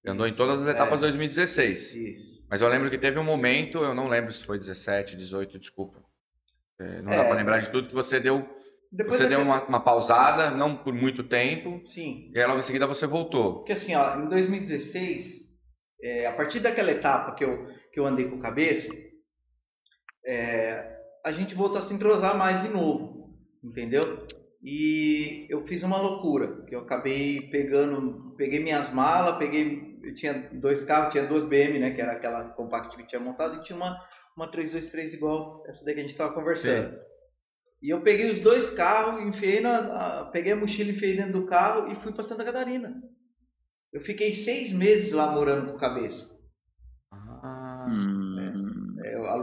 Você 0.00 0.10
andou 0.10 0.26
em 0.26 0.32
todas 0.32 0.62
as 0.62 0.68
etapas 0.68 0.98
É. 0.98 1.00
2016. 1.02 1.94
Isso. 1.96 2.46
Mas 2.48 2.60
eu 2.62 2.68
lembro 2.68 2.88
que 2.88 2.96
teve 2.98 3.18
um 3.18 3.24
momento, 3.24 3.78
eu 3.78 3.92
não 3.92 4.06
lembro 4.06 4.30
se 4.32 4.44
foi 4.44 4.56
17, 4.56 5.16
18, 5.16 5.58
desculpa. 5.58 6.00
É, 6.78 7.02
Não 7.02 7.10
dá 7.10 7.16
É. 7.16 7.26
pra 7.26 7.36
lembrar 7.36 7.58
de 7.58 7.70
tudo 7.70 7.88
que 7.88 7.94
você 7.94 8.20
deu. 8.20 8.48
Depois 8.92 9.18
Você 9.18 9.26
deu 9.26 9.40
uma, 9.40 9.64
uma 9.64 9.80
pausada, 9.80 10.50
não 10.52 10.76
por 10.76 10.94
muito 10.94 11.24
tempo, 11.24 11.80
Sim. 11.84 12.30
e 12.32 12.38
aí 12.38 12.46
logo 12.46 12.60
em 12.60 12.62
seguida 12.62 12.86
você 12.86 13.04
voltou. 13.04 13.56
Porque 13.56 13.72
assim, 13.72 13.96
ó, 13.96 14.16
em 14.16 14.28
2016 14.28 15.40
é, 16.00 16.26
a 16.26 16.32
partir 16.32 16.60
daquela 16.60 16.92
etapa 16.92 17.34
que 17.34 17.42
eu, 17.44 17.66
que 17.92 17.98
eu 17.98 18.06
andei 18.06 18.28
com 18.30 18.38
cabeça, 18.38 18.88
é, 20.26 20.98
a 21.24 21.30
gente 21.30 21.54
voltou 21.54 21.78
a 21.78 21.82
se 21.82 21.94
entrosar 21.94 22.36
mais 22.36 22.62
de 22.62 22.68
novo, 22.68 23.32
entendeu? 23.62 24.26
E 24.62 25.46
eu 25.48 25.64
fiz 25.66 25.82
uma 25.84 26.00
loucura, 26.00 26.64
que 26.66 26.74
eu 26.74 26.80
acabei 26.80 27.48
pegando, 27.50 28.34
peguei 28.36 28.58
minhas 28.58 28.90
malas, 28.90 29.38
peguei, 29.38 29.98
eu 30.02 30.12
tinha 30.12 30.34
dois 30.52 30.82
carros, 30.82 31.12
tinha 31.12 31.24
duas 31.24 31.44
BM, 31.44 31.78
né, 31.78 31.92
que 31.92 32.00
era 32.00 32.12
aquela 32.12 32.44
compact 32.50 32.96
que 32.96 33.06
tinha 33.06 33.20
montado, 33.20 33.56
e 33.56 33.62
tinha 33.62 33.76
uma, 33.76 33.96
uma 34.36 34.50
323 34.50 35.14
igual 35.14 35.62
essa 35.66 35.84
daí 35.84 35.94
que 35.94 36.00
a 36.00 36.02
gente 36.02 36.10
estava 36.10 36.34
conversando. 36.34 36.90
Sim. 36.90 36.98
E 37.82 37.90
eu 37.90 38.00
peguei 38.00 38.30
os 38.30 38.40
dois 38.40 38.70
carros, 38.70 39.22
enfiei 39.22 39.60
na, 39.60 40.24
peguei 40.32 40.52
a 40.52 40.56
mochila, 40.56 40.90
enfiei 40.90 41.16
dentro 41.16 41.34
do 41.34 41.46
carro 41.46 41.92
e 41.92 41.94
fui 41.96 42.12
para 42.12 42.24
Santa 42.24 42.44
Catarina. 42.44 43.00
Eu 43.92 44.00
fiquei 44.00 44.32
seis 44.32 44.72
meses 44.72 45.12
lá 45.12 45.30
morando 45.30 45.70
com 45.70 45.78
cabeça. 45.78 46.35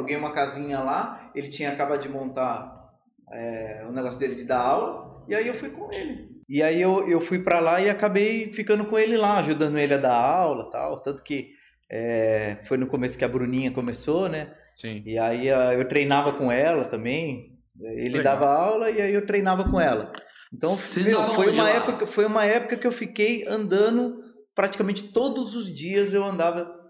Aluguei 0.03 0.17
uma 0.17 0.31
casinha 0.31 0.79
lá, 0.79 1.31
ele 1.33 1.49
tinha 1.49 1.71
acabado 1.71 2.01
de 2.01 2.09
montar 2.09 2.91
é, 3.31 3.85
o 3.87 3.91
negócio 3.91 4.19
dele 4.19 4.35
de 4.35 4.43
dar 4.43 4.59
aula, 4.59 5.23
e 5.27 5.33
aí 5.33 5.47
eu 5.47 5.53
fui 5.53 5.69
com 5.69 5.91
ele. 5.91 6.33
E 6.47 6.61
aí 6.61 6.81
eu, 6.81 7.07
eu 7.07 7.21
fui 7.21 7.39
para 7.39 7.59
lá 7.59 7.81
e 7.81 7.89
acabei 7.89 8.51
ficando 8.51 8.85
com 8.85 8.99
ele 8.99 9.15
lá, 9.15 9.37
ajudando 9.37 9.77
ele 9.77 9.93
a 9.93 9.97
dar 9.97 10.13
aula 10.13 10.69
tal. 10.69 10.99
Tanto 11.01 11.23
que 11.23 11.51
é, 11.89 12.57
foi 12.65 12.77
no 12.77 12.85
começo 12.85 13.17
que 13.17 13.23
a 13.23 13.29
Bruninha 13.29 13.71
começou, 13.71 14.27
né? 14.27 14.53
Sim. 14.75 15.01
E 15.05 15.17
aí 15.17 15.47
eu 15.47 15.87
treinava 15.87 16.33
com 16.33 16.51
ela 16.51 16.83
também. 16.83 17.57
Ele 17.79 18.17
Legal. 18.17 18.23
dava 18.37 18.53
aula 18.53 18.91
e 18.91 19.01
aí 19.01 19.13
eu 19.13 19.25
treinava 19.25 19.69
com 19.69 19.79
ela. 19.79 20.11
Então, 20.53 20.69
meu, 20.97 21.25
foi 21.27 21.51
uma 21.51 21.69
época, 21.69 22.05
foi 22.05 22.25
uma 22.25 22.45
época 22.45 22.77
que 22.77 22.85
eu 22.85 22.91
fiquei 22.91 23.47
andando 23.47 24.21
praticamente 24.53 25.11
todos 25.11 25.55
os 25.55 25.73
dias 25.73 26.13
eu 26.13 26.23
andava 26.23 26.82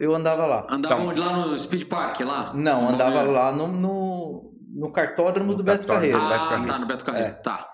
eu 0.00 0.14
andava 0.14 0.46
lá. 0.46 0.66
Andava 0.68 1.02
então, 1.02 1.24
lá 1.24 1.46
no 1.46 1.58
Speed 1.58 1.88
Park 1.88 2.20
lá? 2.20 2.52
Não, 2.54 2.88
andava 2.88 3.22
lá 3.22 3.52
no, 3.52 3.66
no, 3.68 4.54
no 4.74 4.92
cartódromo 4.92 5.52
no 5.52 5.56
do 5.56 5.64
Beto 5.64 5.88
Carreiro. 5.88 6.18
Ah, 6.18 6.28
Beto 6.28 6.48
Carreiro. 6.48 6.72
tá, 6.72 6.78
no 6.78 6.86
Beto 6.86 7.04
Carreiro. 7.04 7.28
É. 7.28 7.32
Tá. 7.32 7.68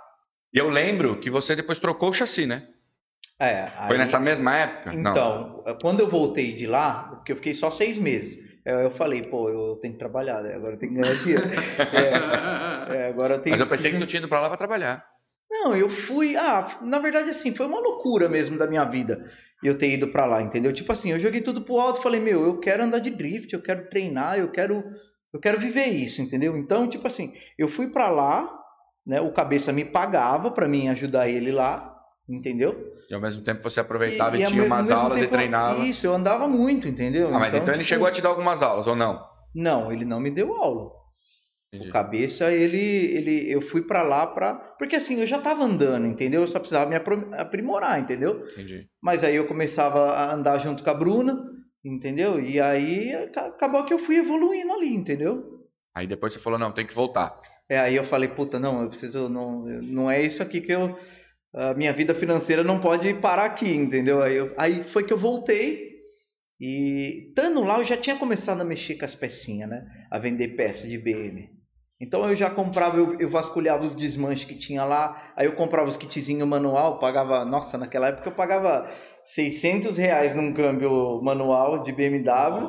E 0.52 0.58
eu 0.58 0.70
lembro 0.70 1.20
que 1.20 1.30
você 1.30 1.54
depois 1.54 1.78
trocou 1.78 2.10
o 2.10 2.12
chassi, 2.12 2.46
né? 2.46 2.68
É. 3.38 3.68
Foi 3.88 3.98
nessa 3.98 4.18
mesma 4.18 4.56
época? 4.56 4.94
Então, 4.94 5.62
Não. 5.66 5.78
quando 5.78 6.00
eu 6.00 6.08
voltei 6.08 6.54
de 6.54 6.66
lá, 6.66 7.08
porque 7.10 7.32
eu 7.32 7.36
fiquei 7.36 7.52
só 7.52 7.70
seis 7.70 7.98
meses, 7.98 8.38
eu 8.64 8.90
falei, 8.90 9.22
pô, 9.22 9.50
eu 9.50 9.76
tenho 9.76 9.94
que 9.94 9.98
trabalhar, 9.98 10.40
né? 10.40 10.54
agora 10.54 10.74
eu 10.74 10.78
tenho 10.78 10.94
que 10.94 11.00
ganhar 11.00 11.14
dinheiro. 11.16 11.44
é, 12.90 12.96
é, 12.96 13.08
agora 13.08 13.34
eu 13.34 13.38
tenho 13.40 13.54
Mas 13.54 13.60
eu 13.60 13.66
pensei 13.66 13.90
que 13.90 13.98
tu 13.98 14.06
tinha 14.06 14.20
ido 14.20 14.28
pra 14.28 14.40
lá 14.40 14.48
pra 14.48 14.56
trabalhar. 14.56 15.04
Não, 15.50 15.76
eu 15.76 15.90
fui. 15.90 16.36
Ah, 16.36 16.78
na 16.80 16.98
verdade, 16.98 17.30
assim, 17.30 17.54
foi 17.54 17.66
uma 17.66 17.80
loucura 17.80 18.28
mesmo 18.28 18.56
da 18.56 18.66
minha 18.66 18.84
vida 18.84 19.30
eu 19.62 19.76
ter 19.76 19.90
ido 19.90 20.08
para 20.08 20.26
lá, 20.26 20.42
entendeu? 20.42 20.72
Tipo 20.72 20.92
assim, 20.92 21.10
eu 21.10 21.18
joguei 21.18 21.40
tudo 21.40 21.62
pro 21.62 21.78
alto, 21.78 22.02
falei, 22.02 22.20
meu, 22.20 22.44
eu 22.44 22.58
quero 22.58 22.82
andar 22.82 22.98
de 22.98 23.10
drift, 23.10 23.52
eu 23.52 23.62
quero 23.62 23.88
treinar, 23.88 24.38
eu 24.38 24.50
quero, 24.50 24.84
eu 25.32 25.40
quero 25.40 25.58
viver 25.58 25.86
isso, 25.86 26.20
entendeu? 26.20 26.56
Então, 26.56 26.88
tipo 26.88 27.06
assim, 27.06 27.32
eu 27.58 27.68
fui 27.68 27.88
para 27.88 28.10
lá, 28.10 28.50
né? 29.06 29.20
O 29.20 29.32
cabeça 29.32 29.72
me 29.72 29.84
pagava 29.84 30.50
para 30.50 30.68
mim 30.68 30.88
ajudar 30.88 31.28
ele 31.28 31.52
lá, 31.52 31.94
entendeu? 32.28 32.92
E 33.10 33.14
ao 33.14 33.20
mesmo 33.20 33.42
tempo 33.42 33.62
você 33.62 33.80
aproveitava 33.80 34.36
e, 34.36 34.42
e 34.42 34.46
tinha 34.46 34.64
umas 34.64 34.90
aulas 34.90 35.20
tempo, 35.20 35.34
e 35.34 35.36
treinava. 35.36 35.78
Isso, 35.80 36.06
eu 36.06 36.14
andava 36.14 36.46
muito, 36.48 36.88
entendeu? 36.88 37.28
Ah, 37.28 37.38
mas 37.38 37.48
então, 37.48 37.60
então 37.60 37.74
ele 37.74 37.82
tipo... 37.82 37.88
chegou 37.88 38.06
a 38.06 38.10
te 38.10 38.20
dar 38.20 38.30
algumas 38.30 38.62
aulas 38.62 38.86
ou 38.86 38.96
não? 38.96 39.22
Não, 39.54 39.92
ele 39.92 40.04
não 40.04 40.20
me 40.20 40.30
deu 40.30 40.54
aula. 40.54 41.03
Entendi. 41.74 41.88
O 41.88 41.92
cabeça, 41.92 42.52
ele, 42.52 42.78
ele, 42.78 43.50
eu 43.50 43.60
fui 43.60 43.82
para 43.82 44.02
lá 44.02 44.26
para, 44.26 44.54
porque 44.78 44.94
assim, 44.94 45.20
eu 45.20 45.26
já 45.26 45.40
tava 45.40 45.64
andando, 45.64 46.06
entendeu? 46.06 46.42
Eu 46.42 46.46
só 46.46 46.60
precisava 46.60 46.88
me 46.88 46.96
aprimorar, 47.36 48.00
entendeu? 48.00 48.44
Entendi. 48.52 48.88
Mas 49.02 49.24
aí 49.24 49.34
eu 49.34 49.46
começava 49.46 50.12
a 50.12 50.32
andar 50.32 50.58
junto 50.58 50.84
com 50.84 50.90
a 50.90 50.94
Bruna, 50.94 51.36
entendeu? 51.84 52.40
E 52.40 52.60
aí 52.60 53.12
acabou 53.12 53.84
que 53.84 53.92
eu 53.92 53.98
fui 53.98 54.16
evoluindo 54.16 54.72
ali, 54.72 54.94
entendeu? 54.94 55.64
Aí 55.94 56.06
depois 56.06 56.32
você 56.32 56.38
falou, 56.38 56.58
não, 56.58 56.72
tem 56.72 56.86
que 56.86 56.94
voltar. 56.94 57.40
É, 57.68 57.78
aí 57.78 57.96
eu 57.96 58.04
falei, 58.04 58.28
puta, 58.28 58.60
não, 58.60 58.82
eu 58.82 58.88
preciso, 58.88 59.28
não, 59.28 59.64
não 59.64 60.10
é 60.10 60.22
isso 60.22 60.42
aqui 60.42 60.60
que 60.60 60.72
eu, 60.72 60.96
a 61.52 61.74
minha 61.74 61.92
vida 61.92 62.14
financeira 62.14 62.62
não 62.62 62.78
pode 62.78 63.12
parar 63.14 63.46
aqui, 63.46 63.68
entendeu? 63.68 64.22
Aí, 64.22 64.36
eu, 64.36 64.54
aí 64.56 64.84
foi 64.84 65.04
que 65.04 65.12
eu 65.12 65.18
voltei 65.18 65.94
e 66.60 67.28
estando 67.28 67.64
lá 67.64 67.78
eu 67.78 67.84
já 67.84 67.96
tinha 67.96 68.16
começado 68.16 68.60
a 68.60 68.64
mexer 68.64 68.96
com 68.96 69.04
as 69.04 69.14
pecinhas, 69.14 69.68
né? 69.68 69.86
A 70.10 70.18
vender 70.18 70.48
peças 70.56 70.88
de 70.88 70.98
BM. 70.98 71.53
Então 72.04 72.28
eu 72.28 72.36
já 72.36 72.50
comprava, 72.50 72.98
eu, 72.98 73.18
eu, 73.18 73.30
vasculhava 73.30 73.86
os 73.86 73.94
desmanches 73.94 74.44
que 74.44 74.54
tinha 74.54 74.84
lá, 74.84 75.32
aí 75.34 75.46
eu 75.46 75.54
comprava 75.54 75.88
os 75.88 75.96
kitzinhos 75.96 76.46
manual, 76.46 76.98
pagava, 76.98 77.46
nossa, 77.46 77.78
naquela 77.78 78.08
época 78.08 78.28
eu 78.28 78.34
pagava 78.34 78.86
600 79.22 79.96
reais 79.96 80.34
num 80.34 80.52
câmbio 80.52 81.22
manual 81.22 81.82
de 81.82 81.92
BMW. 81.92 82.68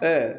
É. 0.00 0.34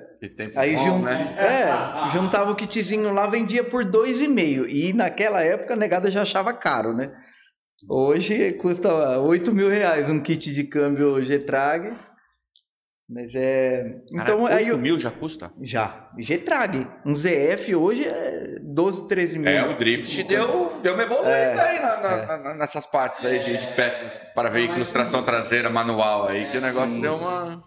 aí 0.56 0.76
bom, 0.76 0.84
jun... 0.84 1.02
né? 1.04 1.36
é, 1.38 2.10
juntava 2.10 2.52
o 2.52 2.56
kitzinho 2.56 3.14
lá, 3.14 3.28
vendia 3.28 3.64
por 3.64 3.86
dois 3.86 4.20
e 4.20 4.28
meio. 4.28 4.68
E 4.68 4.92
naquela 4.92 5.44
época 5.44 5.76
a 5.76 5.78
negada 5.78 6.10
já 6.10 6.24
achava 6.24 6.52
caro, 6.52 6.96
né? 6.96 7.12
Hoje 7.88 8.54
custa 8.54 9.20
8 9.20 9.54
mil 9.54 9.70
reais 9.70 10.10
um 10.10 10.20
kit 10.20 10.52
de 10.52 10.64
câmbio 10.64 11.22
G-Trag. 11.24 11.96
Mas 13.12 13.36
é. 13.36 14.02
Então 14.10 14.46
Cara, 14.46 14.56
aí. 14.56 14.72
8 14.72 14.78
mil 14.78 14.98
já 14.98 15.12
custa? 15.12 15.52
Já. 15.62 16.10
G-Trag. 16.18 16.88
Um 17.06 17.14
ZF 17.14 17.76
hoje 17.76 18.06
é 18.06 18.58
12, 18.62 19.10
13 19.10 19.40
mil. 19.40 19.50
É, 19.50 19.68
o 19.68 19.78
Drift 19.78 20.24
deu, 20.24 20.80
deu 20.82 20.94
uma 20.94 21.04
evoluída 21.04 21.30
é, 21.30 21.60
aí 21.60 21.82
na, 21.82 21.90
é. 21.90 22.26
na, 22.26 22.54
nessas 22.56 22.86
partes 22.86 23.26
aí 23.26 23.40
de, 23.40 23.58
de 23.58 23.76
peças 23.76 24.18
para 24.34 24.50
veículos, 24.50 24.94
tração 24.94 25.24
traseira, 25.24 25.70
manual 25.70 26.30
aí, 26.30 26.48
que 26.48 26.58
o 26.58 26.62
negócio 26.62 26.96
Sim. 26.96 27.02
deu 27.02 27.16
uma. 27.16 27.62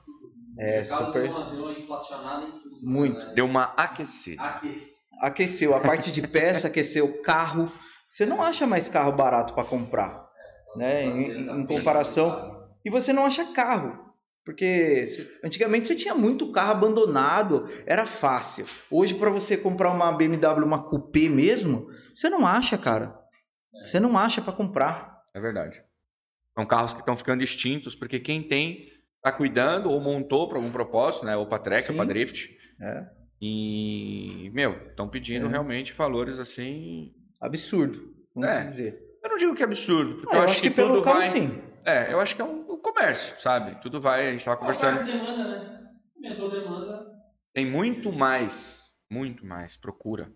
É, 0.58 0.82
super. 0.82 1.28
Deu 1.28 1.30
uma, 1.30 1.50
deu 1.50 1.60
uma 1.62 1.72
inflacionada 1.72 2.46
em 2.46 2.50
tudo. 2.50 2.78
Muito. 2.82 3.18
Né? 3.18 3.32
Deu 3.34 3.44
uma 3.44 3.64
aquecida. 3.76 4.42
Aqueceu. 5.20 5.76
A 5.76 5.80
parte 5.80 6.10
de 6.10 6.26
peça, 6.26 6.68
aqueceu 6.68 7.04
o 7.04 7.22
carro. 7.22 7.70
Você 8.08 8.24
não 8.24 8.40
acha 8.40 8.66
mais 8.66 8.88
carro 8.88 9.12
barato 9.12 9.52
para 9.52 9.64
comprar. 9.64 10.24
É, 10.76 10.78
né? 10.78 11.04
Em, 11.04 11.60
em 11.60 11.66
comparação. 11.66 12.64
E 12.82 12.88
você 12.88 13.12
não 13.12 13.26
acha 13.26 13.44
carro. 13.52 14.03
Porque 14.44 15.04
antigamente 15.42 15.86
você 15.86 15.94
tinha 15.94 16.14
muito 16.14 16.52
carro 16.52 16.72
abandonado, 16.72 17.66
era 17.86 18.04
fácil. 18.04 18.66
Hoje, 18.90 19.14
para 19.14 19.30
você 19.30 19.56
comprar 19.56 19.90
uma 19.90 20.12
BMW, 20.12 20.64
uma 20.64 20.82
Coupé 20.82 21.28
mesmo, 21.28 21.88
você 22.14 22.28
não 22.28 22.46
acha, 22.46 22.76
cara. 22.76 23.18
Você 23.72 23.98
não 23.98 24.18
acha 24.18 24.42
para 24.42 24.52
comprar. 24.52 25.22
É 25.34 25.40
verdade. 25.40 25.82
São 26.54 26.66
carros 26.66 26.92
que 26.92 27.00
estão 27.00 27.16
ficando 27.16 27.42
extintos, 27.42 27.94
porque 27.94 28.20
quem 28.20 28.42
tem 28.42 28.92
está 29.16 29.32
cuidando 29.32 29.90
ou 29.90 29.98
montou 30.00 30.46
para 30.48 30.58
algum 30.58 30.70
propósito, 30.70 31.24
né? 31.24 31.34
Ou 31.36 31.46
para 31.46 31.62
track, 31.62 31.90
ou 31.90 31.96
para 31.96 32.04
drift. 32.04 32.54
É. 32.80 33.06
E, 33.40 34.50
meu, 34.54 34.72
estão 34.88 35.08
pedindo 35.08 35.46
é. 35.46 35.50
realmente 35.50 35.92
valores 35.94 36.38
assim. 36.38 37.14
Absurdo, 37.40 38.14
vamos 38.34 38.54
é. 38.54 38.64
dizer. 38.64 39.02
Eu 39.22 39.30
não 39.30 39.36
digo 39.38 39.54
que 39.54 39.62
é 39.62 39.66
absurdo, 39.66 40.16
porque 40.16 40.36
ah, 40.36 40.38
eu, 40.38 40.42
eu, 40.42 40.44
acho, 40.44 40.62
que, 40.62 40.68
que 40.68 40.76
pelo 40.76 41.02
carro, 41.02 41.20
vai... 41.20 41.30
sim. 41.30 41.62
É, 41.84 42.12
eu 42.12 42.20
acho 42.20 42.36
que 42.36 42.42
é 42.42 42.44
um 42.44 42.63
comércio, 42.84 43.40
sabe? 43.40 43.80
Tudo 43.80 44.00
vai, 44.00 44.28
a 44.28 44.30
gente 44.30 44.40
estava 44.40 44.56
conversando. 44.56 45.00
A 45.00 45.02
demanda, 45.02 45.44
né? 45.44 45.88
Aumentou 46.16 46.46
a 46.48 46.54
demanda. 46.54 47.06
Tem 47.52 47.66
muito 47.66 48.12
mais, 48.12 48.82
muito 49.10 49.46
mais 49.46 49.76
procura 49.76 50.30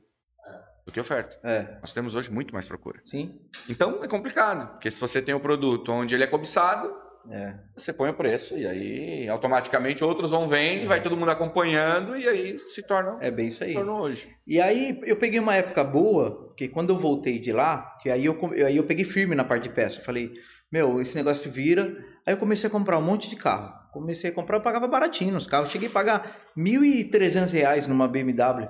do 0.89 0.93
que 0.93 0.99
oferta. 0.99 1.39
É. 1.45 1.79
Nós 1.83 1.93
temos 1.93 2.15
hoje 2.15 2.33
muito 2.33 2.55
mais 2.55 2.65
procura. 2.65 2.99
Sim. 3.03 3.39
Então 3.69 4.03
é 4.03 4.09
complicado, 4.09 4.71
porque 4.73 4.91
se 4.91 4.99
você 4.99 5.21
tem 5.21 5.35
o 5.35 5.39
um 5.39 5.41
produto 5.41 5.93
onde 5.93 6.15
ele 6.15 6.25
é 6.25 6.27
cobiçado, 6.27 6.89
é. 7.31 7.55
você 7.77 7.93
põe 7.93 8.09
o 8.09 8.15
preço 8.15 8.57
e 8.57 8.67
aí 8.67 9.29
automaticamente 9.29 10.03
outros 10.03 10.31
vão 10.31 10.49
vendo, 10.49 10.85
é. 10.85 10.87
vai 10.87 11.03
todo 11.03 11.15
mundo 11.15 11.31
acompanhando 11.31 12.17
e 12.17 12.27
aí 12.27 12.59
se 12.61 12.83
torna. 12.83 13.19
É 13.21 13.31
bem 13.31 13.49
isso 13.49 13.63
aí. 13.63 13.75
Se 13.75 13.79
hoje. 13.79 14.35
E 14.47 14.59
aí 14.59 14.99
eu 15.05 15.17
peguei 15.17 15.39
uma 15.39 15.55
época 15.55 15.85
boa, 15.85 16.47
porque 16.47 16.69
quando 16.69 16.89
eu 16.89 16.99
voltei 16.99 17.39
de 17.39 17.53
lá, 17.53 17.99
que 18.01 18.09
aí 18.09 18.25
eu, 18.25 18.39
aí 18.65 18.79
eu 18.79 18.85
peguei 18.85 19.05
firme 19.05 19.35
na 19.35 19.45
parte 19.45 19.65
de 19.65 19.75
peça. 19.75 20.01
Eu 20.01 20.05
falei, 20.05 20.33
meu, 20.71 21.01
esse 21.01 21.17
negócio 21.17 21.51
vira. 21.51 21.97
Aí 22.27 22.35
eu 22.35 22.39
comecei 22.39 22.69
a 22.69 22.71
comprar 22.71 22.99
um 22.99 23.03
monte 23.03 23.29
de 23.31 23.37
carro. 23.37 23.73
Comecei 23.93 24.31
a 24.31 24.33
comprar, 24.33 24.59
eu 24.59 24.63
pagava 24.63 24.87
baratinho 24.87 25.33
nos 25.33 25.47
carros. 25.47 25.71
Cheguei 25.71 25.89
a 25.89 25.93
pagar 25.93 26.51
R$ 26.57 26.63
1.300 26.63 27.87
numa 27.87 28.07
BMW 28.07 28.69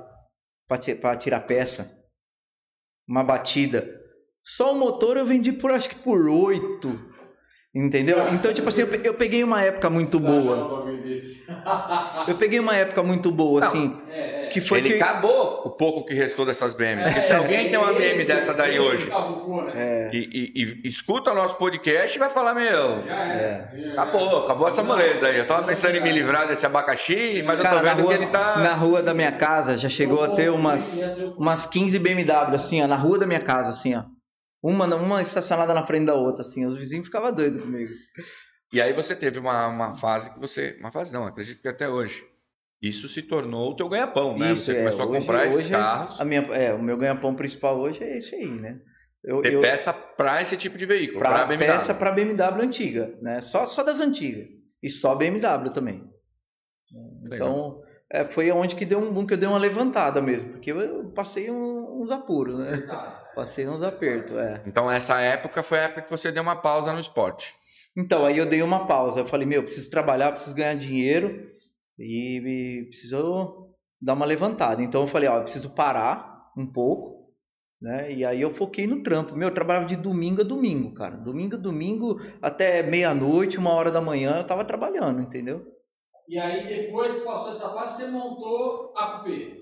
para 0.68 1.16
tirar 1.16 1.40
peça. 1.40 1.90
Uma 3.06 3.24
batida. 3.24 3.98
Só 4.44 4.72
o 4.72 4.78
motor 4.78 5.16
eu 5.16 5.26
vendi 5.26 5.52
por 5.52 5.72
acho 5.72 5.88
que 5.88 5.96
por 5.96 6.28
8. 6.28 7.08
Entendeu? 7.74 8.28
Então, 8.32 8.52
tipo 8.52 8.68
assim, 8.68 8.82
eu 8.82 9.14
peguei 9.14 9.44
uma 9.44 9.62
época 9.62 9.90
muito 9.90 10.18
boa. 10.18 10.87
Eu 12.26 12.37
peguei 12.38 12.58
uma 12.58 12.74
época 12.74 13.02
muito 13.02 13.30
boa, 13.30 13.64
assim. 13.64 14.00
É, 14.08 14.18
é. 14.20 14.38
Que 14.48 14.61
foi 14.61 14.78
Ele 14.78 14.94
que... 14.94 15.02
acabou 15.02 15.62
o 15.64 15.70
pouco 15.70 16.04
que 16.04 16.14
restou 16.14 16.44
dessas 16.44 16.74
BM. 16.74 17.02
Porque 17.02 17.22
se 17.22 17.32
alguém 17.32 17.68
tem 17.68 17.78
uma 17.78 17.92
BM 17.92 18.24
dessa 18.24 18.54
daí 18.54 18.78
hoje 18.78 19.08
né? 19.74 20.11
e, 20.12 20.52
e, 20.54 20.80
e, 20.84 20.88
escuta 20.88 21.32
o 21.32 21.34
nosso 21.34 21.56
podcast, 21.56 22.18
vai 22.18 22.30
falar, 22.30 22.54
meu, 22.54 23.04
é. 23.08 23.92
acabou, 23.92 24.44
acabou 24.44 24.68
essa 24.68 24.82
moleza 24.82 25.26
aí. 25.26 25.38
Eu 25.38 25.46
tava 25.46 25.66
pensando 25.66 25.96
em 25.96 26.00
me 26.00 26.11
livrar 26.11 26.48
desse 26.48 26.66
abacaxi, 26.66 27.42
mas 27.44 27.61
Cara, 27.61 27.76
eu 27.76 27.80
tô 27.80 27.87
vendo 27.88 28.02
rua, 28.02 28.16
que 28.16 28.22
ele 28.22 28.30
tá. 28.30 28.58
Na 28.58 28.74
rua 28.74 29.02
da 29.02 29.14
minha 29.14 29.32
casa 29.32 29.78
já 29.78 29.88
chegou 29.88 30.22
a 30.24 30.28
ter 30.30 30.50
umas, 30.50 30.98
umas 31.37 31.66
15 31.66 31.98
BMW, 31.98 32.54
assim, 32.54 32.82
ó, 32.82 32.87
na 32.87 32.96
rua 32.96 33.18
da 33.18 33.26
minha 33.26 33.40
casa, 33.40 33.70
assim, 33.70 33.94
ó. 33.94 34.04
Uma, 34.62 34.87
uma 34.96 35.22
estacionada 35.22 35.72
na 35.72 35.82
frente 35.82 36.06
da 36.06 36.14
outra, 36.14 36.42
assim. 36.42 36.66
Os 36.66 36.76
vizinhos 36.76 37.06
ficavam 37.06 37.32
doidos 37.32 37.62
comigo. 37.62 37.92
E 38.72 38.82
aí 38.82 38.92
você 38.92 39.16
teve 39.16 39.38
uma, 39.38 39.66
uma 39.68 39.94
fase 39.94 40.30
que 40.32 40.38
você. 40.38 40.76
Uma 40.80 40.92
fase 40.92 41.12
não, 41.12 41.26
acredito 41.26 41.62
que 41.62 41.68
até 41.68 41.88
hoje. 41.88 42.24
Isso 42.80 43.08
se 43.08 43.22
tornou 43.22 43.72
o 43.72 43.76
teu 43.76 43.88
ganha-pão, 43.88 44.38
né? 44.38 44.52
Isso, 44.52 44.64
você 44.66 44.72
é, 44.72 44.78
começou 44.78 45.04
a 45.04 45.08
hoje- 45.08 45.18
comprar 45.20 45.46
esses 45.46 45.58
hoje 45.58 45.70
carros. 45.70 46.20
A 46.20 46.24
minha, 46.24 46.40
é, 46.52 46.72
o 46.72 46.82
meu 46.82 46.96
ganha-pão 46.96 47.34
principal 47.34 47.78
hoje 47.78 48.02
é 48.04 48.16
esse 48.18 48.34
aí, 48.36 48.46
né? 48.46 48.78
Eu, 49.24 49.42
eu- 49.42 49.60
peça 49.60 49.92
para 49.92 50.40
esse 50.40 50.56
tipo 50.56 50.78
de 50.78 50.86
veículo, 50.86 51.18
para 51.18 51.44
BMW. 51.44 51.58
peça 51.72 51.92
para 51.92 52.12
BMW 52.12 52.62
antiga, 52.62 53.12
né? 53.20 53.40
Só, 53.40 53.66
só 53.66 53.82
das 53.82 53.98
antigas. 54.00 54.46
E 54.80 54.88
só 54.88 55.14
BMW 55.16 55.70
também. 55.72 56.08
Então, 57.24 57.82
é, 58.10 58.24
foi 58.24 58.50
onde 58.52 58.76
que 58.76 58.84
deu 58.84 58.98
um 58.98 59.12
boom, 59.12 59.26
que 59.26 59.34
eu 59.34 59.38
dei 59.38 59.48
uma 59.48 59.58
levantada 59.58 60.22
mesmo, 60.22 60.52
porque 60.52 60.70
eu 60.72 61.10
passei 61.14 61.50
um- 61.50 62.00
uns 62.00 62.10
apuros, 62.10 62.58
né? 62.58 62.82
Passei 63.34 63.68
uns 63.68 63.82
apertos, 63.82 64.36
é. 64.36 64.62
Então 64.66 64.90
essa 64.90 65.20
época 65.20 65.62
foi 65.62 65.78
a 65.78 65.82
época 65.82 66.02
que 66.02 66.10
você 66.10 66.30
deu 66.32 66.42
uma 66.42 66.56
pausa 66.56 66.92
no 66.92 67.00
esporte. 67.00 67.54
Então, 67.96 68.24
aí 68.24 68.38
eu 68.38 68.46
dei 68.46 68.62
uma 68.62 68.86
pausa. 68.86 69.20
Eu 69.20 69.26
falei, 69.26 69.46
meu, 69.46 69.62
preciso 69.64 69.90
trabalhar, 69.90 70.30
preciso 70.32 70.54
ganhar 70.54 70.74
dinheiro 70.74 71.50
e, 71.98 72.38
e 72.38 72.84
preciso 72.87 73.74
dar 74.00 74.14
uma 74.14 74.26
levantada. 74.26 74.82
Então, 74.82 75.02
eu 75.02 75.08
falei, 75.08 75.28
ó, 75.28 75.38
eu 75.38 75.42
preciso 75.42 75.70
parar 75.70 76.50
um 76.56 76.66
pouco, 76.66 77.32
né? 77.80 78.12
E 78.12 78.24
aí 78.24 78.40
eu 78.40 78.54
foquei 78.54 78.87
no 78.87 79.02
trampo. 79.02 79.37
Meu, 79.37 79.48
eu 79.48 79.54
trabalhava 79.54 79.87
de 79.87 79.96
domingo 79.96 80.40
a 80.40 80.44
domingo, 80.44 80.94
cara. 80.94 81.16
Domingo 81.16 81.56
a 81.56 81.58
domingo, 81.58 82.20
até 82.42 82.82
meia-noite, 82.82 83.58
uma 83.58 83.72
hora 83.72 83.90
da 83.90 84.00
manhã, 84.00 84.38
eu 84.38 84.46
tava 84.46 84.64
trabalhando, 84.64 85.20
entendeu? 85.20 85.64
E 86.28 86.38
aí, 86.38 86.66
depois 86.66 87.12
que 87.14 87.20
passou 87.20 87.50
essa 87.50 87.70
fase, 87.70 88.02
você 88.02 88.11
montou 88.11 88.92
a 88.96 89.18
Coupé. 89.18 89.56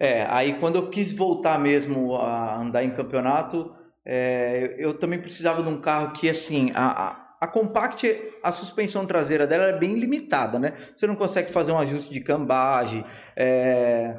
É, 0.00 0.26
aí 0.28 0.58
quando 0.58 0.76
eu 0.76 0.90
quis 0.90 1.12
voltar 1.12 1.60
mesmo 1.60 2.16
a 2.16 2.60
andar 2.60 2.82
em 2.82 2.92
campeonato, 2.92 3.72
é, 4.04 4.74
eu 4.76 4.98
também 4.98 5.20
precisava 5.20 5.62
de 5.62 5.68
um 5.68 5.80
carro 5.80 6.12
que, 6.12 6.28
assim, 6.28 6.72
a, 6.74 7.08
a, 7.08 7.21
a 7.42 7.46
Compact, 7.48 8.06
a 8.40 8.52
suspensão 8.52 9.04
traseira 9.04 9.48
dela 9.48 9.64
é 9.64 9.76
bem 9.76 9.98
limitada, 9.98 10.60
né? 10.60 10.74
Você 10.94 11.08
não 11.08 11.16
consegue 11.16 11.50
fazer 11.50 11.72
um 11.72 11.78
ajuste 11.78 12.14
de 12.14 12.20
cambagem, 12.20 13.04
é, 13.36 14.16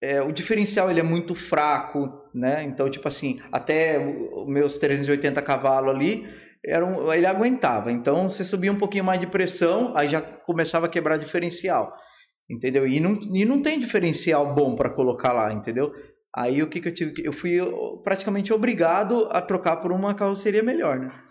é, 0.00 0.22
o 0.22 0.30
diferencial 0.30 0.88
ele 0.88 1.00
é 1.00 1.02
muito 1.02 1.34
fraco, 1.34 2.30
né? 2.32 2.62
Então, 2.62 2.88
tipo 2.88 3.08
assim, 3.08 3.40
até 3.50 3.98
os 3.98 4.46
meus 4.46 4.78
380 4.78 5.42
cavalos 5.42 5.92
ali, 5.92 6.28
era 6.64 6.86
um- 6.86 7.12
ele 7.12 7.26
aguentava. 7.26 7.90
Então, 7.90 8.30
você 8.30 8.44
subia 8.44 8.70
um 8.70 8.78
pouquinho 8.78 9.02
mais 9.02 9.18
de 9.18 9.26
pressão, 9.26 9.92
aí 9.96 10.08
já 10.08 10.20
começava 10.20 10.86
a 10.86 10.88
quebrar 10.88 11.16
diferencial. 11.16 11.92
Entendeu? 12.48 12.86
E 12.86 13.00
não, 13.00 13.18
e 13.32 13.44
não 13.44 13.60
tem 13.60 13.80
diferencial 13.80 14.54
bom 14.54 14.76
para 14.76 14.90
colocar 14.90 15.32
lá, 15.32 15.52
entendeu? 15.52 15.92
Aí 16.36 16.62
o 16.62 16.68
que, 16.68 16.80
que 16.80 16.88
eu 16.88 16.94
tive 16.94 17.12
que. 17.14 17.26
Eu 17.26 17.32
fui 17.32 17.58
praticamente 18.04 18.52
obrigado 18.52 19.28
a 19.32 19.40
trocar 19.42 19.78
por 19.78 19.90
uma 19.90 20.14
carroceria 20.14 20.62
melhor, 20.62 21.00
né? 21.00 21.23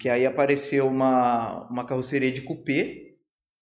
Que 0.00 0.08
aí 0.08 0.26
apareceu 0.26 0.86
uma, 0.86 1.66
uma 1.70 1.84
carroceria 1.84 2.30
de 2.32 2.42
coupé, 2.42 2.96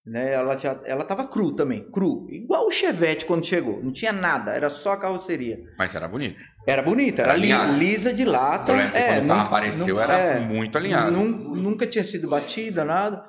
né? 0.06 0.32
Ela 0.32 0.56
já 0.56 0.80
ela 0.84 1.04
tava 1.04 1.26
cru 1.26 1.52
também, 1.54 1.90
cru, 1.90 2.26
igual 2.30 2.66
o 2.66 2.70
Chevette 2.72 3.26
quando 3.26 3.44
chegou, 3.44 3.82
não 3.82 3.92
tinha 3.92 4.12
nada, 4.12 4.52
era 4.52 4.70
só 4.70 4.92
a 4.92 4.96
carroceria. 4.96 5.58
Mas 5.78 5.94
era 5.94 6.08
bonito. 6.08 6.38
Era 6.66 6.82
bonita, 6.82 7.22
era, 7.22 7.32
Era 7.32 7.38
li- 7.38 7.52
alinhada. 7.52 7.78
lisa 7.78 8.12
de 8.14 8.24
lata. 8.24 8.72
Que 8.90 8.98
é, 8.98 9.14
quando 9.16 9.22
nunca- 9.28 9.40
apareceu 9.42 9.86
nunca- 9.96 10.02
era 10.04 10.18
é, 10.18 10.40
muito 10.40 10.76
alinhado. 10.78 11.10
nun- 11.12 11.54
nunca 11.56 11.86
tinha 11.86 12.04
sido 12.04 12.28
batida, 12.28 12.84
nada. 12.84 13.22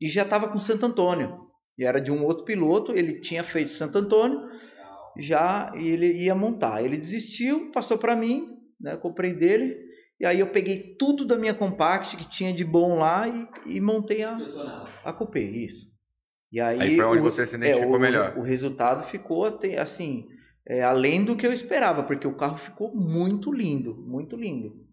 E 0.00 0.08
já 0.08 0.22
estava 0.22 0.48
com 0.48 0.58
Santo 0.58 0.84
Antônio. 0.86 1.46
E 1.78 1.84
era 1.84 2.00
de 2.00 2.10
um 2.10 2.24
outro 2.24 2.44
piloto, 2.44 2.92
ele 2.92 3.20
tinha 3.20 3.44
feito 3.44 3.70
Santo 3.70 3.98
Antônio, 3.98 4.40
já 5.18 5.72
e 5.76 5.88
ele 5.88 6.12
ia 6.12 6.34
montar. 6.34 6.82
Ele 6.82 6.96
desistiu, 6.96 7.70
passou 7.70 7.96
para 7.98 8.16
mim, 8.16 8.46
né? 8.80 8.96
Comprei 8.96 9.32
dele. 9.34 9.74
E 10.18 10.24
aí 10.24 10.40
eu 10.40 10.46
peguei 10.50 10.94
tudo 10.98 11.24
da 11.26 11.36
minha 11.36 11.54
Compact 11.54 12.16
que 12.16 12.28
tinha 12.28 12.52
de 12.52 12.64
bom 12.64 12.98
lá 12.98 13.28
e, 13.28 13.46
e 13.76 13.80
montei 13.80 14.22
a, 14.22 14.40
a 15.04 15.12
Coupé, 15.12 15.40
isso. 15.40 15.86
E 16.50 16.60
aí, 16.60 16.80
Aí 16.80 16.96
foi 16.96 17.04
onde 17.04 17.18
o- 17.20 17.24
você 17.24 17.46
se 17.46 17.56
identificou 17.56 17.96
o, 17.96 18.00
melhor. 18.00 18.38
O 18.38 18.42
resultado 18.42 19.04
ficou 19.08 19.44
até, 19.44 19.78
assim, 19.78 20.26
é, 20.66 20.82
além 20.82 21.24
do 21.24 21.36
que 21.36 21.46
eu 21.46 21.52
esperava, 21.52 22.02
porque 22.02 22.26
o 22.26 22.34
carro 22.36 22.56
ficou 22.56 22.94
muito 22.94 23.52
lindo, 23.52 23.94
muito 23.94 24.36
lindo. 24.36 24.86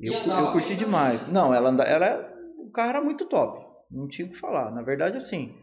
Eu, 0.00 0.14
andava 0.14 0.40
eu 0.40 0.52
curti 0.52 0.74
demais. 0.74 1.26
Não, 1.28 1.54
ela, 1.54 1.70
anda- 1.70 1.84
ela, 1.84 2.32
o 2.58 2.70
carro 2.70 2.88
era 2.90 3.00
muito 3.00 3.26
top, 3.26 3.64
não 3.90 4.08
tinha 4.08 4.26
o 4.26 4.30
que 4.30 4.38
falar. 4.38 4.70
Na 4.72 4.82
verdade, 4.82 5.16
assim. 5.16 5.54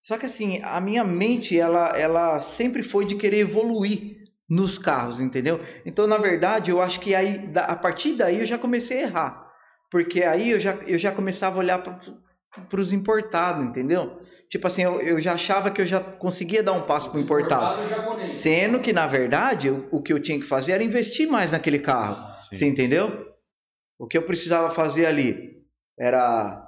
Só 0.00 0.16
que 0.16 0.24
assim, 0.26 0.60
a 0.62 0.80
minha 0.80 1.04
mente, 1.04 1.58
ela, 1.58 1.88
ela 1.98 2.40
sempre 2.40 2.82
foi 2.82 3.04
de 3.04 3.16
querer 3.16 3.40
evoluir 3.40 4.17
nos 4.48 4.78
carros, 4.78 5.20
entendeu? 5.20 5.60
Então, 5.84 6.06
na 6.06 6.16
verdade, 6.16 6.70
eu 6.70 6.80
acho 6.80 7.00
que 7.00 7.14
aí, 7.14 7.50
a 7.54 7.76
partir 7.76 8.14
daí 8.14 8.40
eu 8.40 8.46
já 8.46 8.56
comecei 8.56 8.98
a 8.98 9.02
errar. 9.02 9.48
Porque 9.90 10.22
aí 10.22 10.50
eu 10.50 10.60
já, 10.60 10.74
eu 10.86 10.98
já 10.98 11.12
começava 11.12 11.56
a 11.56 11.58
olhar 11.58 11.78
para 11.78 12.80
os 12.80 12.92
importados, 12.92 13.66
entendeu? 13.66 14.20
Tipo 14.48 14.66
assim, 14.66 14.82
eu, 14.82 15.00
eu 15.00 15.20
já 15.20 15.34
achava 15.34 15.70
que 15.70 15.80
eu 15.80 15.86
já 15.86 16.00
conseguia 16.00 16.62
dar 16.62 16.72
um 16.72 16.82
passo 16.82 17.10
para 17.10 17.18
o 17.18 17.22
importado. 17.22 17.82
Sendo 18.18 18.80
que, 18.80 18.92
na 18.92 19.06
verdade, 19.06 19.70
o, 19.70 19.88
o 19.92 20.02
que 20.02 20.12
eu 20.12 20.20
tinha 20.20 20.38
que 20.38 20.46
fazer 20.46 20.72
era 20.72 20.82
investir 20.82 21.28
mais 21.28 21.52
naquele 21.52 21.78
carro. 21.78 22.16
Você 22.40 22.66
entendeu? 22.66 23.26
O 23.98 24.06
que 24.06 24.16
eu 24.16 24.22
precisava 24.22 24.70
fazer 24.70 25.06
ali 25.06 25.58
era 25.98 26.64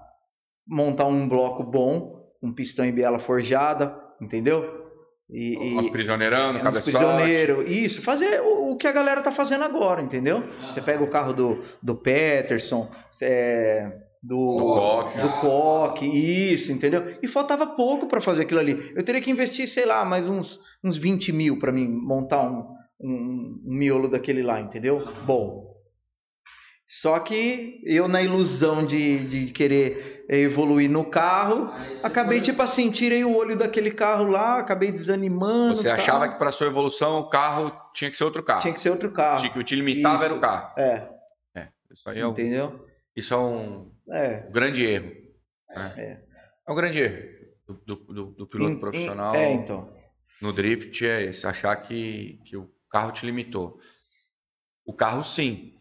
montar 0.66 1.06
um 1.06 1.28
bloco 1.28 1.62
bom, 1.62 2.30
um 2.42 2.52
pistão 2.52 2.84
em 2.84 2.92
biela 2.92 3.18
forjada, 3.18 3.96
entendeu? 4.20 4.79
E, 5.32 5.78
e 5.78 5.90
prisioneirão, 5.90 6.52
no 6.52 6.58
uns 6.58 6.62
cabeçote. 6.62 6.90
prisioneiro, 6.96 7.62
isso, 7.62 8.02
fazer 8.02 8.40
o, 8.40 8.72
o 8.72 8.76
que 8.76 8.86
a 8.86 8.92
galera 8.92 9.20
tá 9.22 9.30
fazendo 9.30 9.62
agora, 9.64 10.02
entendeu? 10.02 10.42
Você 10.66 10.80
pega 10.82 11.02
o 11.04 11.08
carro 11.08 11.32
do, 11.32 11.60
do 11.82 11.94
Peterson, 11.94 12.90
é, 13.22 13.92
do, 14.22 14.56
Do 14.56 14.64
Koch. 14.74 15.20
do 15.20 15.30
Koch, 15.40 16.02
isso, 16.04 16.72
entendeu? 16.72 17.02
E 17.22 17.28
faltava 17.28 17.66
pouco 17.66 18.06
para 18.08 18.20
fazer 18.20 18.42
aquilo 18.42 18.60
ali. 18.60 18.92
Eu 18.96 19.02
teria 19.04 19.20
que 19.20 19.30
investir, 19.30 19.68
sei 19.68 19.86
lá, 19.86 20.04
mais 20.04 20.28
uns, 20.28 20.60
uns 20.82 20.96
20 20.98 21.32
mil 21.32 21.58
para 21.58 21.70
mim 21.70 21.86
montar 21.88 22.42
um, 22.50 22.66
um, 23.00 23.60
um 23.66 23.74
miolo 23.76 24.08
daquele 24.08 24.42
lá, 24.42 24.60
entendeu? 24.60 25.02
Bom. 25.24 25.69
Só 26.92 27.20
que 27.20 27.80
eu, 27.84 28.08
na 28.08 28.20
ilusão 28.20 28.84
de, 28.84 29.24
de 29.24 29.52
querer 29.52 30.24
evoluir 30.28 30.90
no 30.90 31.04
carro, 31.08 31.66
você 31.88 32.04
acabei, 32.04 32.38
foi- 32.38 32.46
tipo 32.46 32.60
assim, 32.62 32.90
tirei 32.90 33.22
o 33.22 33.32
olho 33.36 33.56
daquele 33.56 33.92
carro 33.92 34.24
lá, 34.26 34.58
acabei 34.58 34.90
desanimando. 34.90 35.76
Você 35.76 35.84
tal. 35.84 35.94
achava 35.94 36.28
que 36.28 36.36
para 36.36 36.50
sua 36.50 36.66
evolução 36.66 37.20
o 37.20 37.28
carro 37.30 37.70
tinha 37.94 38.10
que 38.10 38.16
ser 38.16 38.24
outro 38.24 38.42
carro. 38.42 38.60
Tinha 38.60 38.74
que 38.74 38.80
ser 38.80 38.90
outro 38.90 39.12
carro. 39.12 39.46
O 39.46 39.52
que 39.52 39.62
te 39.62 39.76
limitava 39.76 40.16
Isso. 40.16 40.24
era 40.24 40.34
o 40.34 40.40
carro. 40.40 40.72
É, 40.76 41.08
Isso 41.92 42.10
aí 42.10 42.18
é 42.18 42.26
um, 42.26 42.30
entendeu? 42.32 42.84
isso 43.14 43.34
é 43.34 43.36
um 43.38 43.92
É. 44.10 44.48
grande 44.50 44.84
erro. 44.84 45.12
né? 45.68 45.94
É. 45.96 46.20
É 46.68 46.72
um 46.72 46.74
grande 46.74 46.98
erro 46.98 47.22
do, 47.68 47.74
do- 47.86 48.12
do- 48.14 48.30
do 48.32 48.46
piloto 48.48 48.72
em- 48.72 48.78
profissional 48.80 49.32
É, 49.36 49.52
então. 49.52 49.92
no 50.42 50.52
drift 50.52 51.06
é 51.06 51.22
esse, 51.26 51.46
achar 51.46 51.76
que, 51.76 52.40
que 52.44 52.56
o 52.56 52.68
carro 52.90 53.12
te 53.12 53.24
limitou. 53.24 53.78
O 54.84 54.92
carro 54.92 55.22
sim, 55.22 55.74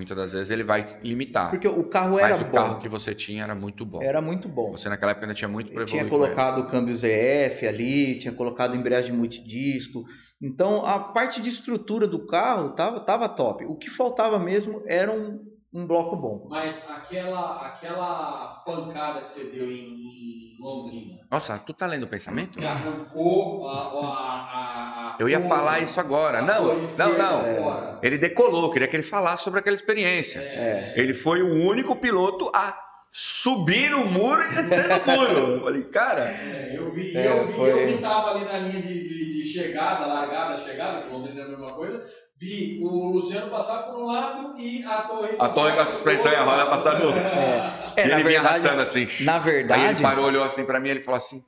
muitas 0.00 0.16
das 0.16 0.32
vezes 0.32 0.50
ele 0.50 0.64
vai 0.64 0.98
limitar. 1.02 1.50
Porque 1.50 1.68
o 1.68 1.84
carro 1.84 2.18
era 2.18 2.28
mas 2.30 2.40
o 2.40 2.44
bom. 2.44 2.50
carro 2.52 2.78
que 2.80 2.88
você 2.88 3.14
tinha 3.14 3.44
era 3.44 3.54
muito 3.54 3.84
bom. 3.84 4.02
Era 4.02 4.20
muito 4.20 4.48
bom. 4.48 4.72
Você 4.72 4.88
naquela 4.88 5.12
época 5.12 5.26
ainda 5.26 5.34
tinha 5.34 5.48
muito 5.48 5.72
para 5.72 5.84
tinha 5.84 6.04
colocado 6.04 6.60
o 6.60 6.66
câmbio 6.66 6.94
ZF 6.94 7.66
ali, 7.66 8.18
tinha 8.18 8.32
colocado 8.32 8.76
embreagem 8.76 9.12
multidisco. 9.12 10.04
Então, 10.42 10.84
a 10.86 10.98
parte 10.98 11.40
de 11.42 11.50
estrutura 11.50 12.06
do 12.06 12.26
carro 12.26 12.70
tava, 12.70 13.00
tava 13.00 13.28
top. 13.28 13.64
O 13.66 13.76
que 13.76 13.90
faltava 13.90 14.38
mesmo 14.38 14.82
era 14.86 15.12
um, 15.12 15.44
um 15.72 15.86
bloco 15.86 16.16
bom. 16.16 16.46
Mas 16.48 16.88
aquela, 16.88 17.66
aquela 17.66 18.62
pancada 18.64 19.20
que 19.20 19.28
você 19.28 19.44
deu 19.50 19.70
em, 19.70 19.76
em 19.76 20.56
Londrina, 20.58 21.20
Nossa, 21.30 21.58
tu 21.58 21.74
tá 21.74 21.86
lendo 21.86 22.04
o 22.04 22.08
pensamento? 22.08 22.58
Que 22.58 22.64
arrancou 22.64 23.68
a. 23.68 23.78
a, 23.78 24.06
a- 24.06 24.96
a 24.96 24.99
Eu 25.20 25.28
ia 25.28 25.40
falar 25.46 25.80
isso 25.80 26.00
agora. 26.00 26.38
a 26.38 26.42
Não, 26.42 26.80
não, 26.98 27.18
não. 27.18 27.40
fora. 27.44 27.98
Ele 28.02 28.16
decolou, 28.16 28.64
eu 28.64 28.70
queria 28.70 28.88
que 28.88 28.96
ele 28.96 29.02
falasse 29.02 29.44
sobre 29.44 29.60
aquela 29.60 29.76
experiência. 29.76 30.40
É. 30.40 30.92
Ele 30.96 31.12
foi 31.12 31.42
o 31.42 31.52
único 31.66 31.94
piloto 31.96 32.50
a 32.54 32.74
subir 33.12 33.90
no 33.90 34.06
muro 34.06 34.42
e 34.42 34.48
descer 34.54 34.88
no 34.88 35.12
muro. 35.12 35.38
Eu 35.60 35.60
falei, 35.62 35.82
cara, 35.84 36.24
É, 36.30 36.76
eu 36.76 36.92
vi, 36.92 37.16
É, 37.16 37.38
eu 37.40 37.46
vi, 37.48 37.52
foi- 37.54 37.70
eu 37.70 37.96
que 37.96 38.02
tava 38.02 38.30
ali 38.30 38.44
na 38.44 38.58
linha 38.58 38.80
de, 38.80 39.02
de- 39.02 39.42
de 39.42 39.44
chegada, 39.44 40.06
largada, 40.06 40.56
chegada, 40.58 41.02
que 41.02 41.12
Londrina 41.12 41.40
é 41.40 41.44
a 41.44 41.48
mesma 41.48 41.66
coisa, 41.72 42.02
vi 42.38 42.78
o 42.82 43.10
Luciano 43.12 43.50
passar 43.50 43.82
por 43.82 44.00
um 44.00 44.06
lado 44.06 44.56
e 44.58 44.84
a 44.84 45.02
torre 45.02 45.30
A 45.38 45.48
torre 45.48 45.72
com 45.72 45.80
a 45.80 45.86
suspensão 45.86 46.30
e 46.32 46.34
a 46.36 46.42
roda 46.44 46.66
passar 46.66 46.98
no 47.00 47.06
outro. 47.06 47.20
É, 47.20 48.04
e 48.04 48.08
na 48.08 48.14
ele 48.20 48.28
vinha 48.28 48.40
verdade, 48.42 48.46
arrastando 48.68 48.82
assim. 48.82 49.06
na 49.24 49.32
Aí 49.34 49.40
ele 49.48 49.52
verdade, 49.52 50.02
parou, 50.02 50.24
olhou 50.26 50.44
assim 50.44 50.64
pra 50.64 50.78
mim 50.78 50.90
ele 50.90 51.02
falou 51.02 51.18
assim: 51.18 51.44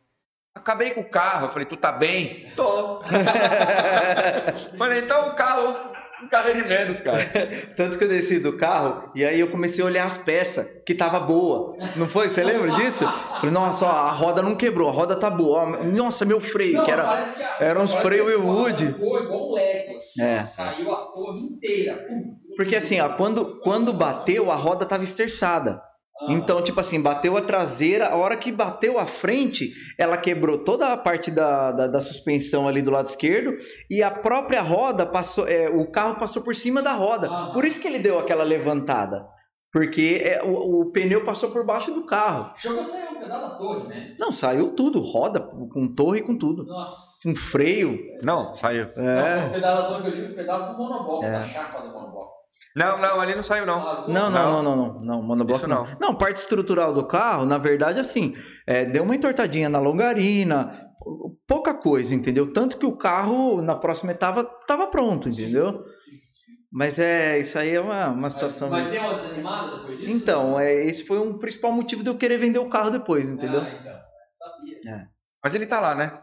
Acabei 0.55 0.91
com 0.91 1.01
o 1.01 1.09
carro. 1.11 1.47
Eu 1.47 1.51
falei, 1.51 1.67
tu 1.67 1.77
tá 1.77 1.91
bem? 1.91 2.53
Tô. 2.55 3.01
falei, 4.77 5.01
então 5.01 5.29
o 5.31 5.35
carro, 5.35 5.75
o 6.25 6.29
carro 6.29 6.49
é 6.51 6.53
de 6.53 6.63
menos, 6.69 7.01
cara. 7.01 7.25
tanto 7.77 7.97
que 7.99 8.05
eu 8.05 8.09
desci 8.09 8.39
do 8.39 8.57
carro 8.57 9.11
e 9.15 9.25
aí 9.25 9.41
eu 9.41 9.49
comecei 9.49 9.83
a 9.83 9.87
olhar 9.87 10.05
as 10.05 10.19
peças, 10.19 10.67
que 10.87 10.95
tava 10.95 11.19
boa. 11.21 11.75
Não 11.97 12.07
foi? 12.07 12.29
Você 12.29 12.45
lembra 12.45 12.71
disso? 12.73 13.05
Falei, 13.37 13.51
nossa, 13.51 13.87
ó, 13.87 13.89
a 13.91 14.11
roda 14.13 14.43
não 14.43 14.55
quebrou, 14.55 14.89
a 14.89 14.93
roda 14.93 15.17
tá 15.17 15.31
boa. 15.31 15.79
Nossa, 15.85 16.25
meu 16.25 16.41
freio, 16.41 16.75
Não, 16.79 16.85
que 16.85 16.91
era. 16.91 17.03
que 17.25 17.43
a- 17.43 17.57
era 17.61 17.81
uns 17.81 17.93
parece 17.95 18.09
freio 18.09 18.27
que 18.27 18.33
a 18.35 18.39
Wood. 18.39 18.87
Ficou 18.89 19.19
igual 19.23 19.49
um 19.51 19.53
Lego, 19.55 19.95
assim, 19.95 20.23
É. 20.23 20.45
saiu 20.45 20.93
a 20.93 20.97
torre 21.13 21.41
inteira. 21.41 21.97
Pum, 22.07 22.23
pum, 22.23 22.55
Porque 22.57 22.77
assim, 22.77 23.01
ó, 23.01 23.09
quando, 23.09 23.59
quando 23.61 23.93
bateu, 23.93 24.51
a 24.51 24.55
roda 24.55 24.85
tava 24.85 25.03
esterçada. 25.03 25.83
Então, 26.29 26.63
tipo 26.63 26.79
assim, 26.81 27.01
bateu 27.01 27.37
a 27.37 27.41
traseira, 27.43 28.09
a 28.09 28.17
hora 28.17 28.37
que 28.37 28.53
bateu 28.53 28.99
a 28.99 29.07
frente, 29.07 29.73
ela 29.99 30.17
quebrou 30.17 30.59
toda 30.59 30.93
a 30.93 30.97
parte 30.97 31.31
da, 31.31 31.73
da, 31.73 31.87
da 31.87 32.01
suspensão 32.01 32.69
ali 32.69 32.81
do 32.83 32.91
lado 32.91 33.07
esquerdo 33.07 33.57
e 33.91 34.03
a 34.03 34.11
própria 34.11 34.61
roda 34.63 35.05
passou, 35.07 35.47
é, 35.49 35.69
o 35.69 35.91
carro 35.91 36.17
passou 36.17 36.43
por 36.43 36.55
cima 36.55 36.81
da 36.83 36.93
roda. 36.93 37.29
Ah. 37.31 37.51
Por 37.53 37.65
isso 37.65 37.81
que 37.81 37.89
ele 37.89 37.99
deu 37.99 38.19
aquela 38.19 38.45
levantada. 38.45 39.27
Porque 39.73 40.21
é, 40.23 40.43
o, 40.45 40.83
o 40.83 40.93
pneu 40.93 41.25
passou 41.25 41.51
por 41.51 41.65
baixo 41.65 41.93
do 41.95 42.05
carro. 42.05 42.53
Chegou 42.57 42.79
a 42.79 42.83
sair 42.83 43.09
um 43.09 43.21
pedaço 43.21 43.41
da 43.49 43.55
torre, 43.57 43.89
né? 43.89 44.15
Não, 44.21 44.31
saiu 44.31 44.75
tudo, 44.75 45.01
roda, 45.01 45.41
com 45.41 45.95
torre 45.95 46.19
e 46.19 46.23
com 46.23 46.37
tudo. 46.37 46.65
Nossa. 46.67 47.19
Com 47.25 47.35
freio. 47.35 47.99
Não, 48.23 48.55
saiu. 48.55 48.85
Não, 48.99 49.05
o 49.05 49.09
É. 49.09 49.49
pedaço 49.49 49.83
da 49.83 49.89
torre 49.89 50.03
que 50.03 50.09
eu 50.09 50.15
digo, 50.21 50.33
o 50.33 50.37
pedaço 50.37 50.73
do 50.73 50.79
monobloco, 50.79 51.25
É. 51.25 51.31
da 51.31 51.45
chapa 51.45 51.81
do 51.81 51.89
monobloco. 51.91 52.42
Não, 52.75 52.99
não, 52.99 53.21
ali 53.21 53.35
não 53.35 53.43
saiu, 53.43 53.67
não. 53.67 54.07
Não, 54.09 54.31
não, 54.31 54.31
não, 54.31 54.63
não, 54.63 54.77
não, 54.77 55.01
não, 55.01 55.23
monobloco 55.23 55.59
Isso 55.59 55.69
não. 55.69 55.85
não. 55.85 55.99
não. 56.01 56.15
parte 56.15 56.37
estrutural 56.39 56.93
do 56.95 57.07
carro, 57.07 57.45
na 57.45 57.59
verdade, 57.59 58.01
assim, 58.01 58.35
é, 58.67 58.85
deu 58.85 59.03
uma 59.03 59.15
entortadinha 59.15 59.69
na 59.69 59.79
longarina, 59.79 60.89
pouca 61.47 61.75
coisa, 61.75 62.15
entendeu? 62.15 62.51
Tanto 62.53 62.79
que 62.79 62.87
o 62.87 62.97
carro, 62.97 63.61
na 63.61 63.75
próxima 63.77 64.13
etapa, 64.13 64.43
tava 64.67 64.87
pronto, 64.87 65.29
entendeu? 65.29 65.85
Mas 66.73 66.99
é, 66.99 67.39
isso 67.39 67.59
aí 67.59 67.75
é 67.75 67.81
uma, 67.81 68.09
uma 68.09 68.31
situação... 68.31 68.71
Mas 68.71 68.87
meio- 68.89 68.99
tem 68.99 69.01
uma 69.11 69.15
desanimada 69.21 69.77
depois 69.77 69.99
disso? 69.99 70.17
Então, 70.17 70.59
é, 70.59 70.73
esse 70.87 71.05
foi 71.07 71.19
um 71.19 71.39
principal 71.39 71.71
motivo 71.71 72.03
de 72.03 72.09
eu 72.09 72.17
querer 72.17 72.39
vender 72.39 72.59
o 72.61 72.71
carro 72.71 72.91
depois, 72.91 73.29
entendeu? 73.29 73.61
Ah, 73.61 73.69
então. 73.71 73.93
Sabia. 74.35 75.09
Mas 75.45 75.55
ele 75.55 75.67
tá 75.67 75.79
lá, 75.79 75.95
né? 75.95 76.19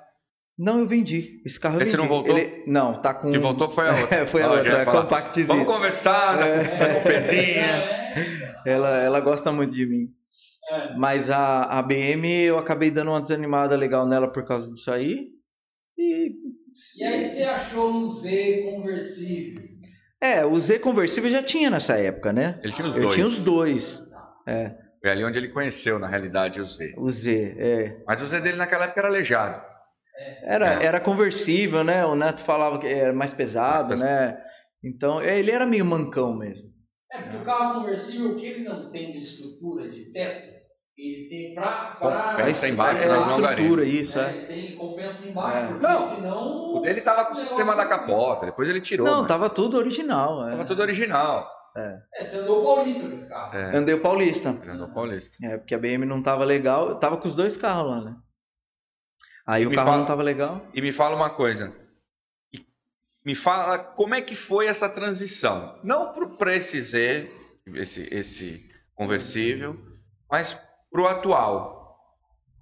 Não, 0.61 0.79
eu 0.81 0.85
vendi. 0.87 1.41
Esse 1.45 1.57
carro 1.57 1.77
eu 1.77 1.81
Esse 1.83 1.91
vendi. 1.95 2.01
não 2.03 2.07
voltou? 2.09 2.37
Ele- 2.37 2.63
não, 2.67 3.01
tá 3.01 3.13
com... 3.13 3.31
Que 3.31 3.39
voltou 3.39 3.69
foi 3.69 3.87
a 3.87 3.95
outra. 3.95 4.17
É, 4.21 4.25
foi 4.25 4.41
a 4.41 4.45
já 4.45 4.53
outra, 4.53 4.83
falar. 4.85 5.01
compactzinha. 5.03 5.47
Vamos 5.47 5.65
conversar, 5.65 6.37
né? 6.37 6.63
Com 6.65 7.09
o. 7.09 7.11
É, 7.11 8.09
Ela, 8.65 8.89
ela 8.99 9.19
gosta 9.21 9.51
muito 9.53 9.73
de 9.73 9.85
mim. 9.85 10.09
é. 10.69 10.93
Mas 10.97 11.29
a, 11.29 11.63
a 11.63 11.81
BM 11.81 12.27
eu 12.43 12.57
acabei 12.57 12.91
dando 12.91 13.11
uma 13.11 13.21
desanimada 13.21 13.75
legal 13.77 14.05
nela 14.05 14.27
por 14.29 14.43
causa 14.43 14.69
disso 14.71 14.91
aí. 14.91 15.27
E. 15.97 16.33
E 16.99 17.03
aí 17.03 17.21
você 17.21 17.43
achou 17.43 17.91
um 17.91 18.05
Z 18.05 18.69
conversível? 18.69 19.63
É, 20.21 20.45
o 20.45 20.59
Z 20.59 20.79
conversível 20.79 21.29
já 21.29 21.41
tinha 21.41 21.69
nessa 21.69 21.95
época, 21.97 22.33
né? 22.33 22.59
Ele 22.61 22.73
tinha 22.73 22.87
os 22.87 22.95
eu 22.95 23.01
dois. 23.03 23.13
tinha 23.15 23.25
os 23.25 23.43
dois. 23.45 24.03
Foi 25.01 25.09
ali 25.09 25.23
onde 25.23 25.39
ele 25.39 25.47
conheceu, 25.49 25.97
na 25.97 26.07
realidade, 26.07 26.59
o 26.59 26.65
Z. 26.65 26.93
O 26.97 27.09
Z, 27.09 27.55
é. 27.57 28.03
Mas 28.05 28.21
o 28.21 28.25
Z 28.25 28.41
dele 28.41 28.57
naquela 28.57 28.83
época 28.85 28.99
era 28.99 29.07
aleijado. 29.07 29.68
Era, 30.43 30.81
É. 30.81 30.85
era 30.85 30.99
conversível, 30.99 31.83
né? 31.83 32.05
O 32.05 32.15
Neto 32.15 32.41
falava 32.41 32.79
que 32.79 32.87
era 32.87 33.13
mais 33.13 33.33
pesado, 33.33 33.95
né? 33.95 34.37
Então, 34.83 35.19
é, 35.19 35.37
ele 35.37 35.51
era 35.51 35.65
meio 35.65 35.85
mancão 35.85 36.33
mesmo. 36.33 36.69
É, 37.11 37.21
porque 37.21 37.37
o 37.37 37.43
carro 37.43 37.79
conversível, 37.81 38.29
o 38.31 38.35
que 38.35 38.45
ele 38.45 38.63
não 38.63 38.89
tem 38.91 39.11
de 39.11 39.17
estrutura 39.17 39.89
de 39.89 40.11
teto, 40.11 40.47
ele 40.97 41.27
tem 41.29 41.53
pra. 41.55 41.95
pra 41.99 42.35
Compensa 42.35 42.67
embaixo, 42.67 43.03
É 43.03 43.07
na 43.07 43.15
a 43.15 43.17
longarina. 43.17 43.49
estrutura, 43.51 43.85
isso, 43.85 44.19
é, 44.19 44.23
é. 44.29 44.29
Ele 44.37 44.45
tem 44.47 44.77
compensa 44.77 45.27
embaixo, 45.29 45.57
É. 45.57 45.67
porque 45.67 45.83
Não, 45.85 45.97
senão. 45.97 46.73
O 46.75 46.79
dele 46.81 47.01
tava 47.01 47.25
com 47.25 47.31
o 47.33 47.35
sistema 47.35 47.75
da 47.75 47.85
capota, 47.85 48.45
depois 48.45 48.69
ele 48.69 48.79
tirou. 48.79 49.05
Não, 49.05 49.19
mas 49.19 49.27
tava 49.27 49.49
tudo 49.49 49.77
original. 49.77 50.47
É. 50.47 50.51
tava 50.51 50.65
tudo 50.65 50.81
original. 50.81 51.49
É, 51.77 52.23
você 52.23 52.37
andou 52.39 52.63
paulista 52.63 53.05
com 53.05 53.13
esse 53.13 53.29
carro. 53.29 53.55
É, 53.57 53.75
Andei 53.77 53.93
o 53.95 54.01
Paulista. 54.01 54.57
ele 54.61 54.71
andou 54.71 54.87
paulista. 54.89 55.37
É, 55.43 55.57
porque 55.57 55.73
a 55.75 55.77
BM 55.77 56.03
não 56.05 56.21
tava 56.21 56.43
legal. 56.43 56.89
Eu 56.89 56.95
tava 56.95 57.15
com 57.17 57.27
os 57.27 57.35
dois 57.35 57.55
carros 57.57 57.89
lá, 57.91 58.01
né? 58.01 58.15
Aí 59.49 59.65
o 59.65 59.69
Me 59.71 59.75
carro 59.75 59.87
fala- 59.87 59.97
não 60.01 60.05
tava 60.05 60.21
legal. 60.21 60.61
E 60.75 60.79
me 60.79 60.91
fala 60.91 61.15
uma 61.15 61.31
coisa. 61.31 61.73
E 62.53 62.63
Me 63.25 63.33
fala 63.33 63.79
como 63.79 64.13
é 64.13 64.21
que 64.21 64.35
foi 64.35 64.67
essa 64.67 64.87
transição. 64.87 65.73
Não 65.83 66.13
para 66.37 66.59
Z, 66.59 67.31
esse, 67.73 68.07
esse 68.11 68.69
conversível, 68.93 69.75
mas 70.29 70.53
para 70.91 71.01
o 71.01 71.07
atual. 71.07 71.79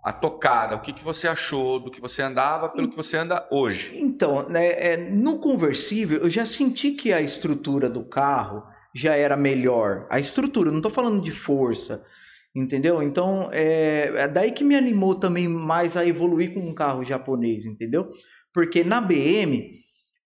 A 0.02 0.14
tocada, 0.14 0.76
o 0.78 0.80
que, 0.80 0.94
que 0.94 1.04
você 1.04 1.28
achou 1.28 1.78
do 1.82 1.92
que 1.92 2.00
você 2.00 2.22
andava 2.22 2.70
pelo 2.70 2.88
que 2.90 2.96
você 2.96 3.18
anda 3.18 3.46
hoje? 3.52 3.92
Então, 4.00 4.48
né, 4.48 4.94
é, 4.94 4.96
no 4.96 5.38
conversível, 5.40 6.22
eu 6.22 6.30
já 6.30 6.46
senti 6.46 6.92
que 6.92 7.12
a 7.12 7.20
estrutura 7.20 7.90
do 7.90 8.06
carro 8.06 8.64
já 8.96 9.14
era 9.18 9.36
melhor. 9.36 10.08
A 10.10 10.18
estrutura, 10.18 10.72
não 10.72 10.80
tô 10.80 10.90
falando 10.90 11.22
de 11.22 11.34
força, 11.34 12.06
entendeu? 12.58 13.02
Então, 13.04 13.50
é, 13.52 14.12
é 14.16 14.28
daí 14.28 14.52
que 14.52 14.64
me 14.64 14.76
animou 14.76 15.16
também 15.16 15.48
mais 15.48 15.96
a 15.96 16.06
evoluir 16.06 16.54
com 16.54 16.60
um 16.60 16.74
carro 16.74 17.06
japonês, 17.06 17.66
entendeu? 17.66 18.12
Porque 18.54 18.84
na 18.84 19.00
BM, 19.00 19.78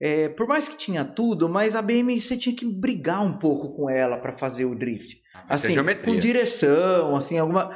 é, 0.02 0.30
por 0.30 0.48
mais 0.48 0.68
que 0.68 0.78
tinha 0.78 1.04
tudo, 1.04 1.50
mas 1.50 1.76
a 1.76 1.82
BM 1.82 2.20
você 2.20 2.38
tinha 2.38 2.56
que 2.56 2.66
brigar 2.66 3.22
um 3.22 3.38
pouco 3.38 3.76
com 3.76 3.90
ela 3.90 4.18
para 4.18 4.38
fazer 4.38 4.66
o 4.66 4.76
drift. 4.76 5.16
Isso 5.16 5.22
é 5.50 5.54
assim, 5.54 5.74
geometria. 5.74 6.06
com 6.06 6.20
direção, 6.20 7.16
assim, 7.16 7.38
alguma. 7.38 7.76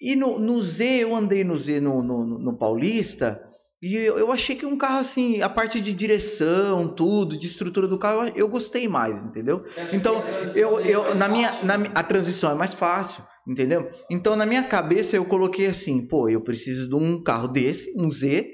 E 0.00 0.14
no, 0.14 0.38
no 0.38 0.62
Z, 0.62 0.84
eu 0.84 1.14
andei 1.14 1.42
no 1.42 1.56
Z 1.56 1.80
no, 1.80 2.02
no, 2.02 2.24
no 2.38 2.56
Paulista, 2.56 3.42
e 3.82 3.94
eu, 3.94 4.18
eu 4.18 4.32
achei 4.32 4.56
que 4.56 4.66
um 4.66 4.76
carro 4.76 4.98
assim, 4.98 5.40
a 5.40 5.48
parte 5.48 5.80
de 5.80 5.92
direção, 5.92 6.88
tudo, 6.88 7.38
de 7.38 7.46
estrutura 7.46 7.86
do 7.86 7.98
carro, 7.98 8.24
eu, 8.24 8.32
eu 8.34 8.48
gostei 8.48 8.88
mais, 8.88 9.22
entendeu? 9.22 9.64
Então, 9.92 10.22
Eu, 10.54 10.80
é 10.80 10.88
eu, 10.88 11.14
na 11.14 11.28
minha, 11.28 11.52
na, 11.62 11.74
a 11.94 12.02
transição 12.02 12.50
é 12.50 12.54
mais 12.54 12.74
fácil, 12.74 13.22
entendeu? 13.48 13.90
Então, 14.10 14.36
na 14.36 14.44
minha 14.46 14.62
cabeça, 14.62 15.16
eu 15.16 15.24
coloquei 15.24 15.66
assim, 15.66 16.06
pô, 16.06 16.28
eu 16.28 16.40
preciso 16.42 16.88
de 16.88 16.94
um 16.94 17.22
carro 17.22 17.48
desse, 17.48 17.92
um 17.98 18.10
Z, 18.10 18.46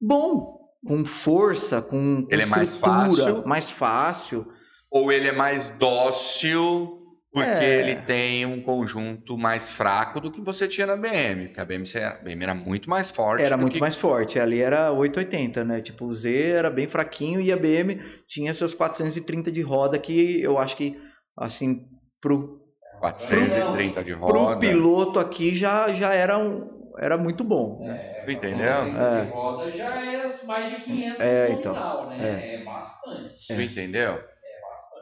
bom, 0.00 0.56
com 0.86 1.04
força, 1.04 1.82
com, 1.82 2.26
Ele 2.30 2.42
é 2.42 2.46
mais 2.46 2.72
estrutura, 2.72 3.24
fácil. 3.24 3.46
mais 3.46 3.70
fácil. 3.70 4.46
Ou 4.90 5.12
ele 5.12 5.28
é 5.28 5.32
mais 5.32 5.70
dócil 5.70 7.02
porque 7.32 7.50
É. 7.50 7.80
ele 7.80 7.96
tem 8.02 8.46
um 8.46 8.62
conjunto 8.62 9.36
mais 9.36 9.68
fraco 9.68 10.20
do 10.20 10.30
que 10.32 10.40
você 10.40 10.66
tinha 10.66 10.86
na 10.86 10.96
BM. 10.96 11.48
Porque 11.48 11.60
a 11.60 11.64
BM, 11.66 11.84
a 11.98 12.10
BM 12.22 12.42
era 12.42 12.54
muito 12.54 12.88
mais 12.88 13.10
forte. 13.10 13.42
Era 13.44 13.58
muito 13.58 13.74
que- 13.74 13.80
mais 13.80 13.94
forte, 13.96 14.38
ali 14.38 14.60
era 14.60 14.90
880, 14.92 15.62
né? 15.62 15.82
Tipo, 15.82 16.06
o 16.06 16.14
Z 16.14 16.32
era 16.34 16.70
bem 16.70 16.86
fraquinho 16.88 17.38
e 17.40 17.52
a 17.52 17.56
BM 17.56 18.00
tinha 18.26 18.54
seus 18.54 18.72
430 18.72 19.52
de 19.52 19.60
roda 19.60 19.98
que 19.98 20.40
eu 20.40 20.56
acho 20.56 20.78
que, 20.78 20.96
assim, 21.36 21.84
pro, 22.22 22.58
430 22.98 24.02
de 24.02 24.12
roda. 24.12 24.60
piloto 24.60 25.18
aqui 25.18 25.54
já, 25.54 25.92
já 25.92 26.12
era, 26.14 26.38
um, 26.38 26.92
era 26.98 27.16
muito 27.16 27.44
bom. 27.44 27.86
É, 27.90 28.24
Tu 28.24 28.30
entendeu? 28.30 28.66
é. 28.96 29.22
É. 29.22 29.22
roda 29.24 29.72
já 29.72 29.84
é 29.86 30.42
mais 30.46 30.70
de 30.70 30.76
500 30.84 31.18
É, 31.18 31.48
no 31.48 31.52
então. 31.54 31.74
nominal, 31.74 32.16
né? 32.18 32.26
É, 32.28 32.58
bastante. 32.64 33.46
Tu 33.54 33.60
entendeu? 33.60 34.22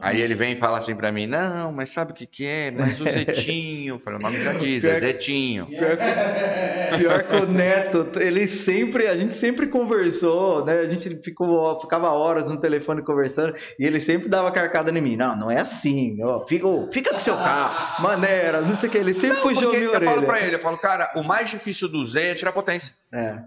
É. 0.01 0.09
Aí 0.09 0.21
ele 0.21 0.35
vem 0.35 0.53
e 0.53 0.57
fala 0.57 0.79
assim 0.79 0.95
pra 0.95 1.11
mim, 1.13 1.27
não, 1.27 1.73
mas 1.73 1.89
sabe 1.91 2.13
o 2.13 2.15
que 2.15 2.27
que 2.27 2.45
é? 2.47 2.71
Mas 2.71 3.01
o 3.01 3.05
Zetinho, 3.09 3.99
falei, 3.99 4.19
o 4.19 4.23
nome 4.23 4.37
já 4.43 4.53
diz, 4.53 4.85
é 4.85 4.89
Pior- 4.91 5.01
Zetinho. 5.01 5.67
Pior 5.67 5.97
que, 5.97 6.97
pior 6.99 7.23
que 7.23 7.37
o 7.37 7.47
Neto, 7.47 8.11
ele 8.21 8.47
sempre, 8.47 9.07
a 9.07 9.17
gente 9.17 9.35
sempre 9.35 9.67
conversou, 9.69 10.65
né? 10.65 10.81
A 10.81 10.85
gente 10.87 11.17
ficou, 11.23 11.81
ficava 11.81 12.11
horas 12.11 12.51
no 12.51 12.59
telefone 12.59 13.03
conversando 13.03 13.55
e 13.79 13.87
ele 13.87 13.99
sempre 14.01 14.29
dava 14.29 14.51
carcada 14.51 14.91
em 14.91 15.01
mim. 15.01 15.17
Não, 15.17 15.37
não 15.37 15.51
é 15.51 15.61
assim, 15.61 16.23
ó. 16.23 16.47
Fica, 16.47 16.67
fica 16.93 17.11
com 17.13 17.19
seu 17.19 17.37
carro, 17.37 18.03
maneira, 18.03 18.61
não 18.61 18.75
sei 18.75 18.89
o 18.89 18.93
que. 18.93 18.99
Ele 18.99 19.15
sempre 19.15 19.41
puxou 19.41 19.63
Porque 19.71 19.77
minha 19.79 19.91
eu 19.93 20.03
falo 20.03 20.23
pra 20.23 20.33
orelha. 20.35 20.47
ele, 20.47 20.57
eu 20.57 20.61
falo, 20.61 20.77
cara, 20.79 21.13
o 21.17 21.23
mais 21.23 21.49
difícil 21.51 21.89
do 21.89 22.05
Z 22.05 22.21
é 22.21 22.35
tirar 22.35 22.53
potência. 22.53 22.93
É, 23.13 23.39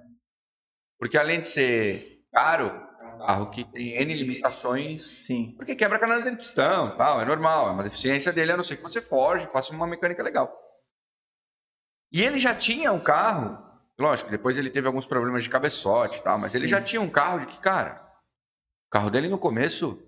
Porque 1.00 1.18
além 1.18 1.40
de 1.42 1.48
ser 1.48 2.20
caro, 2.34 2.87
carro 3.18 3.50
que 3.52 3.64
tem 3.66 3.94
N 4.02 4.14
limitações, 4.14 5.04
sim. 5.26 5.54
porque 5.58 5.76
quebra 5.76 5.98
a 5.98 6.00
canela 6.00 6.22
dentro 6.22 6.38
do 6.38 6.42
pistão, 6.42 6.96
tal, 6.98 7.22
é 7.22 7.26
normal, 7.26 7.68
é 7.70 7.72
uma 7.72 7.84
deficiência 7.84 8.32
dele, 8.32 8.52
a 8.52 8.58
não 8.58 8.64
ser 8.64 8.78
que 8.78 8.84
você 8.84 9.02
forge, 9.02 9.48
faça 9.48 9.74
uma 9.74 9.88
mecânica 9.88 10.22
legal. 10.24 10.52
E 12.12 12.22
ele 12.22 12.40
já 12.40 12.56
tinha 12.56 12.92
um 12.92 13.00
carro, 13.00 13.58
lógico, 14.00 14.30
depois 14.32 14.58
ele 14.58 14.70
teve 14.70 14.88
alguns 14.88 15.06
problemas 15.06 15.44
de 15.44 15.50
cabeçote 15.50 16.20
e 16.20 16.22
tal, 16.24 16.38
mas 16.40 16.56
ele 16.56 16.66
Sim. 16.66 16.72
já 16.72 16.82
tinha 16.82 17.02
um 17.02 17.10
carro 17.10 17.40
de 17.40 17.48
que, 17.48 17.60
cara, 17.60 18.02
o 18.88 18.90
carro 18.92 19.10
dele 19.10 19.28
no 19.28 19.38
começo 19.38 20.02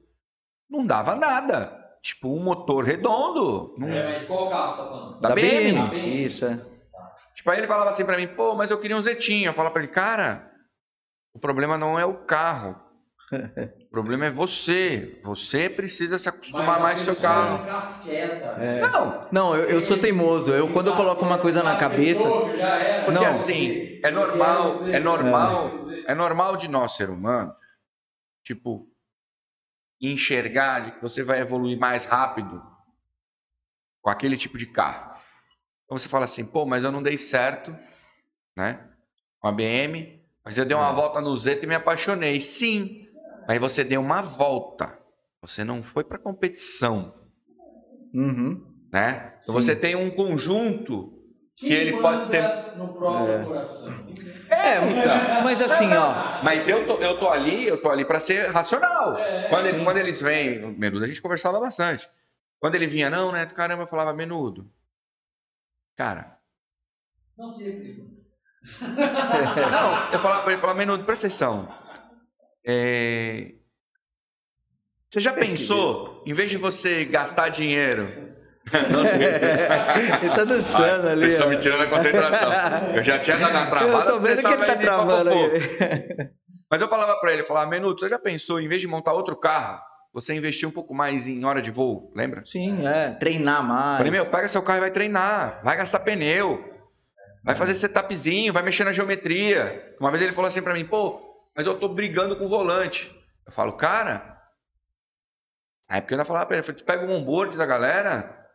não 0.70 0.86
dava 0.86 1.16
nada. 1.16 1.78
Tipo, 2.02 2.30
um 2.34 2.42
motor 2.42 2.86
redondo. 2.86 3.76
não- 3.78 3.90
É, 3.90 4.20
mas 4.20 4.28
qual 4.28 4.50
carro 4.50 4.70
você 4.70 4.78
tá 4.78 4.88
falando? 4.88 5.20
Da 5.20 5.36
BM. 5.36 5.74
Da 5.74 5.88
BM. 5.88 6.24
Isso, 6.24 6.46
é. 6.46 6.66
Tipo, 7.36 7.52
aí 7.52 7.58
ele 7.58 7.68
falava 7.68 7.90
assim 7.90 8.06
pra 8.06 8.16
mim, 8.16 8.28
pô, 8.28 8.56
mas 8.56 8.72
eu 8.72 8.80
queria 8.80 8.96
um 8.96 9.02
Zetinho. 9.02 9.50
Eu 9.50 9.54
falava 9.54 9.74
pra 9.74 9.84
ele, 9.84 9.92
cara, 9.92 10.50
o 11.34 11.40
problema 11.40 11.78
não 11.78 12.00
é 12.00 12.06
o 12.06 12.24
carro. 12.24 12.80
O 13.32 13.90
problema 13.90 14.26
é 14.26 14.30
você. 14.32 15.20
Você 15.24 15.70
precisa 15.70 16.18
se 16.18 16.28
acostumar 16.30 16.80
mais 16.80 17.00
com 17.04 17.14
seu 17.14 17.22
carro. 17.22 17.64
É. 18.60 18.82
Não, 18.82 19.22
Não, 19.32 19.56
eu, 19.56 19.70
eu 19.70 19.82
sou 19.82 19.98
teimoso. 19.98 20.52
Eu, 20.52 20.72
quando 20.72 20.88
eu 20.88 20.96
coloco 20.96 21.24
uma 21.24 21.38
coisa 21.38 21.62
na 21.64 21.78
cabeça. 21.78 22.28
Porque 23.06 23.20
Não. 23.20 23.32
assim, 23.32 24.00
é 24.04 24.12
normal, 24.12 24.88
é 24.88 25.00
normal, 25.00 25.72
é 26.08 26.16
normal 26.16 26.58
de 26.58 26.68
nós, 26.68 26.96
ser 26.96 27.10
humano, 27.10 27.54
tipo, 28.44 28.88
enxergar 30.02 30.82
de 30.82 30.92
que 30.92 31.02
você 31.02 31.24
vai 31.24 31.40
evoluir 31.40 31.78
mais 31.78 32.06
rápido 32.06 32.62
com 34.02 34.10
aquele 34.10 34.38
tipo 34.38 34.58
de 34.58 34.66
carro. 34.66 35.10
Então 35.86 35.98
você 35.98 36.08
fala 36.08 36.26
assim, 36.26 36.46
pô, 36.46 36.66
mas 36.66 36.84
eu 36.84 36.92
não 36.92 37.02
dei 37.02 37.18
certo, 37.18 37.76
né? 38.56 38.88
Com 39.40 39.48
a 39.48 39.52
BM, 39.52 40.20
mas 40.44 40.58
eu 40.58 40.66
dei 40.66 40.76
uma 40.76 40.92
volta 40.94 41.20
no 41.20 41.36
Zeta 41.36 41.66
e 41.66 41.68
me 41.68 41.76
apaixonei. 41.76 42.40
Sim, 42.40 43.09
mas 43.50 43.60
você 43.60 43.84
deu 43.84 44.00
uma 44.00 44.22
volta. 44.22 44.96
Você 45.42 45.64
não 45.64 45.82
foi 45.82 46.04
para 46.04 46.20
competição. 46.20 47.12
Uhum. 48.14 48.64
Né? 48.94 49.40
Então 49.42 49.56
você 49.56 49.76
tem 49.76 49.96
um 49.96 50.12
conjunto 50.12 51.20
que, 51.56 51.68
Quem 51.70 51.78
ele 51.78 52.00
pode 52.00 52.26
ser. 52.26 52.44
no 52.78 52.94
próprio 52.94 53.28
É. 53.34 53.44
coração. 53.46 54.06
É, 54.52 55.42
mas 55.44 55.60
assim, 55.64 55.88
ó. 55.96 56.44
Mas 56.44 56.68
eu 56.68 56.86
tô, 56.86 56.94
eu 56.98 57.20
tô 57.20 57.28
ali, 57.28 57.66
eu 57.68 57.82
tô 57.82 57.90
ali 57.90 58.06
para 58.06 58.20
ser 58.20 58.52
racional. 58.52 59.18
É, 59.18 59.50
quando, 59.50 59.66
ele- 59.66 59.80
sim. 59.80 59.84
quando 59.84 59.98
eles 59.98 60.22
vêm, 60.22 60.64
o 60.64 60.70
Menudo, 60.78 61.04
a 61.04 61.08
gente 61.08 61.22
conversava 61.22 61.60
bastante. 61.60 62.08
Quando 62.60 62.76
ele 62.76 62.86
vinha, 62.86 63.10
não, 63.10 63.32
né? 63.32 63.48
Caramba, 63.48 63.84
eu 63.84 63.88
falava, 63.88 64.14
Menudo. 64.14 64.72
Cara, 65.98 66.38
Não 67.36 67.48
se 67.48 67.64
replica. 67.64 68.04
Não, 69.72 70.12
eu 70.12 70.20
falava 70.20 70.44
pra 70.44 70.52
ele, 70.52 70.62
falava, 70.62 70.78
Menudo, 70.78 71.04
presta 71.06 71.26
atenção. 71.28 71.68
É, 72.66 73.52
Você 75.08 75.20
já 75.20 75.34
pensou, 75.34 76.24
em 76.26 76.34
vez 76.34 76.52
de 76.52 76.58
você 76.58 77.06
gastar 77.06 77.50
dinheiro... 77.50 78.30
Não 78.92 79.04
sei. 79.06 79.26
ele 79.26 80.36
tá 80.36 80.44
dançando 80.44 81.08
Ai, 81.08 81.12
ali. 81.14 81.20
Vocês 81.22 81.34
estão 81.34 81.50
me 81.50 81.58
tirando 81.58 81.82
a 81.82 81.88
concentração. 81.88 82.52
Eu 82.94 83.04
já 83.04 83.18
tinha 83.18 83.38
dado 83.38 83.52
uma 83.52 83.66
travada. 83.66 84.12
Eu 84.12 84.14
tô 84.14 84.20
vendo 84.20 84.42
que 84.42 84.54
ele 84.54 84.66
tá 84.66 84.76
travando 84.76 85.30
ali. 85.30 86.30
Mas 86.70 86.82
eu 86.82 86.88
falava 86.88 87.20
pra 87.20 87.32
ele, 87.32 87.42
eu 87.42 87.48
falava, 87.48 87.68
Menudo, 87.68 88.00
você 88.00 88.08
já 88.08 88.20
pensou, 88.20 88.60
em 88.60 88.68
vez 88.68 88.80
de 88.80 88.88
montar 88.88 89.14
outro 89.14 89.36
carro, 89.36 89.82
você 90.14 90.36
investir 90.36 90.70
um 90.70 90.72
pouco 90.72 90.94
mais 90.94 91.26
em 91.26 91.44
hora 91.44 91.64
de 91.64 91.72
voo, 91.72 92.12
lembra? 92.16 92.44
Sim, 92.46 92.86
é. 92.86 93.12
Treinar 93.14 93.64
mais. 93.64 93.98
Falei, 93.98 94.12
meu, 94.12 94.28
pega 94.28 94.48
seu 94.48 94.62
carro 94.62 94.78
e 94.78 94.82
vai 94.82 94.92
treinar, 94.92 95.62
vai 95.64 95.76
gastar 95.76 96.00
pneu, 96.00 96.64
vai 97.44 97.56
fazer 97.56 97.74
setupzinho, 97.74 98.54
vai 98.54 98.62
mexer 98.62 98.84
na 98.84 98.92
geometria. 98.92 99.96
Uma 100.00 100.12
vez 100.12 100.22
ele 100.22 100.32
falou 100.32 100.48
assim 100.48 100.62
pra 100.62 100.76
mim, 100.76 100.86
pô, 100.86 101.29
mas 101.60 101.68
eu 101.68 101.78
tô 101.78 101.90
brigando 101.90 102.38
com 102.38 102.46
o 102.46 102.48
volante. 102.48 103.14
Eu 103.46 103.52
falo, 103.52 103.74
cara. 103.74 104.42
Aí 105.90 106.00
porque 106.00 106.14
eu 106.14 106.16
ainda 106.16 106.24
falava 106.24 106.46
pra 106.46 106.56
ele, 106.58 106.74
tu 106.74 106.86
pega 106.86 107.06
o 107.06 107.12
onboard 107.12 107.58
da 107.58 107.66
galera, 107.66 108.48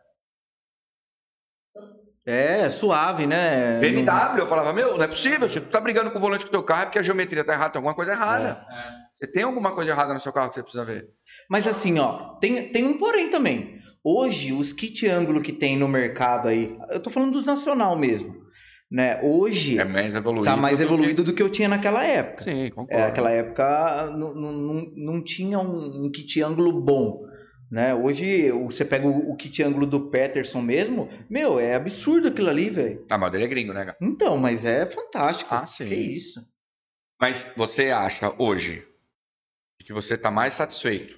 É, 2.25 2.67
suave, 2.71 3.27
né? 3.27 3.79
BMW, 3.79 4.39
eu 4.39 4.47
falava, 4.47 4.73
meu, 4.73 4.97
não 4.97 5.03
é 5.03 5.07
possível, 5.07 5.47
se 5.47 5.61
tu 5.61 5.69
tá 5.69 5.79
brigando 5.79 6.09
com 6.09 6.17
o 6.17 6.21
volante 6.21 6.45
com 6.45 6.49
o 6.49 6.51
teu 6.51 6.63
carro 6.63 6.81
é 6.81 6.85
porque 6.85 6.97
a 6.97 7.03
geometria 7.03 7.43
tá 7.43 7.53
errada, 7.53 7.73
tem 7.73 7.77
alguma 7.77 7.93
coisa 7.93 8.13
errada. 8.13 8.65
Você 9.15 9.27
tem 9.27 9.43
alguma 9.43 9.71
coisa 9.71 9.91
errada 9.91 10.11
no 10.11 10.19
seu 10.19 10.33
carro 10.33 10.49
que 10.49 10.55
você 10.55 10.63
precisa 10.63 10.83
ver. 10.83 11.07
Mas 11.47 11.67
assim, 11.67 11.99
ó, 11.99 12.37
tem, 12.39 12.71
tem 12.71 12.85
um 12.85 12.97
porém 12.97 13.29
também. 13.29 13.79
Hoje, 14.03 14.51
os 14.51 14.73
kit 14.73 15.07
ângulo 15.07 15.43
que 15.43 15.53
tem 15.53 15.77
no 15.77 15.87
mercado 15.87 16.47
aí, 16.47 16.75
eu 16.89 17.03
tô 17.03 17.11
falando 17.11 17.33
dos 17.33 17.45
nacional 17.45 17.95
mesmo, 17.95 18.35
né? 18.91 19.19
Hoje 19.23 19.79
É 19.79 19.83
mais 19.83 20.15
evoluído. 20.15 20.45
tá 20.45 20.55
mais 20.55 20.79
do 20.79 20.97
que- 20.97 21.13
do 21.13 21.33
que 21.33 21.41
eu 21.43 21.49
tinha 21.49 21.67
naquela 21.67 22.03
época. 22.03 22.43
Sim, 22.43 22.69
concordo. 22.69 22.93
É, 22.93 23.05
aquela 23.07 23.31
época 23.31 24.07
não, 24.11 24.33
não, 24.33 24.53
não, 24.95 25.23
tinha 25.23 25.59
um, 25.59 26.05
um 26.05 26.11
kit 26.11 26.41
ângulo 26.41 26.81
bom. 26.81 27.25
Né? 27.71 27.95
Hoje 27.95 28.51
você 28.51 28.85
pega 28.85 29.07
o, 29.07 29.31
o 29.31 29.35
kit 29.35 29.61
ângulo 29.63 29.87
do 29.87 30.09
Peterson 30.09 30.61
mesmo, 30.61 31.09
meu, 31.29 31.59
é 31.59 31.73
absurdo 31.73 32.27
aquilo 32.27 32.49
ali, 32.49 32.69
velho. 32.69 33.05
Ah, 33.09 33.17
mas 33.17 33.33
ele 33.33 33.43
é 33.43 33.47
gringo, 33.47 33.73
né, 33.73 33.85
cara? 33.85 33.97
Então, 34.01 34.37
mas 34.37 34.63
é 34.65 34.85
fantástico. 34.85 35.53
Ah, 35.53 35.65
sim. 35.65 35.87
Que 35.89 35.95
isso? 35.95 36.39
Mas 37.19 37.51
você 37.57 37.89
acha 37.89 38.33
hoje 38.37 38.85
que 39.83 39.91
você 39.93 40.13
está 40.15 40.29
mais 40.31 40.53
satisfeito 40.53 41.15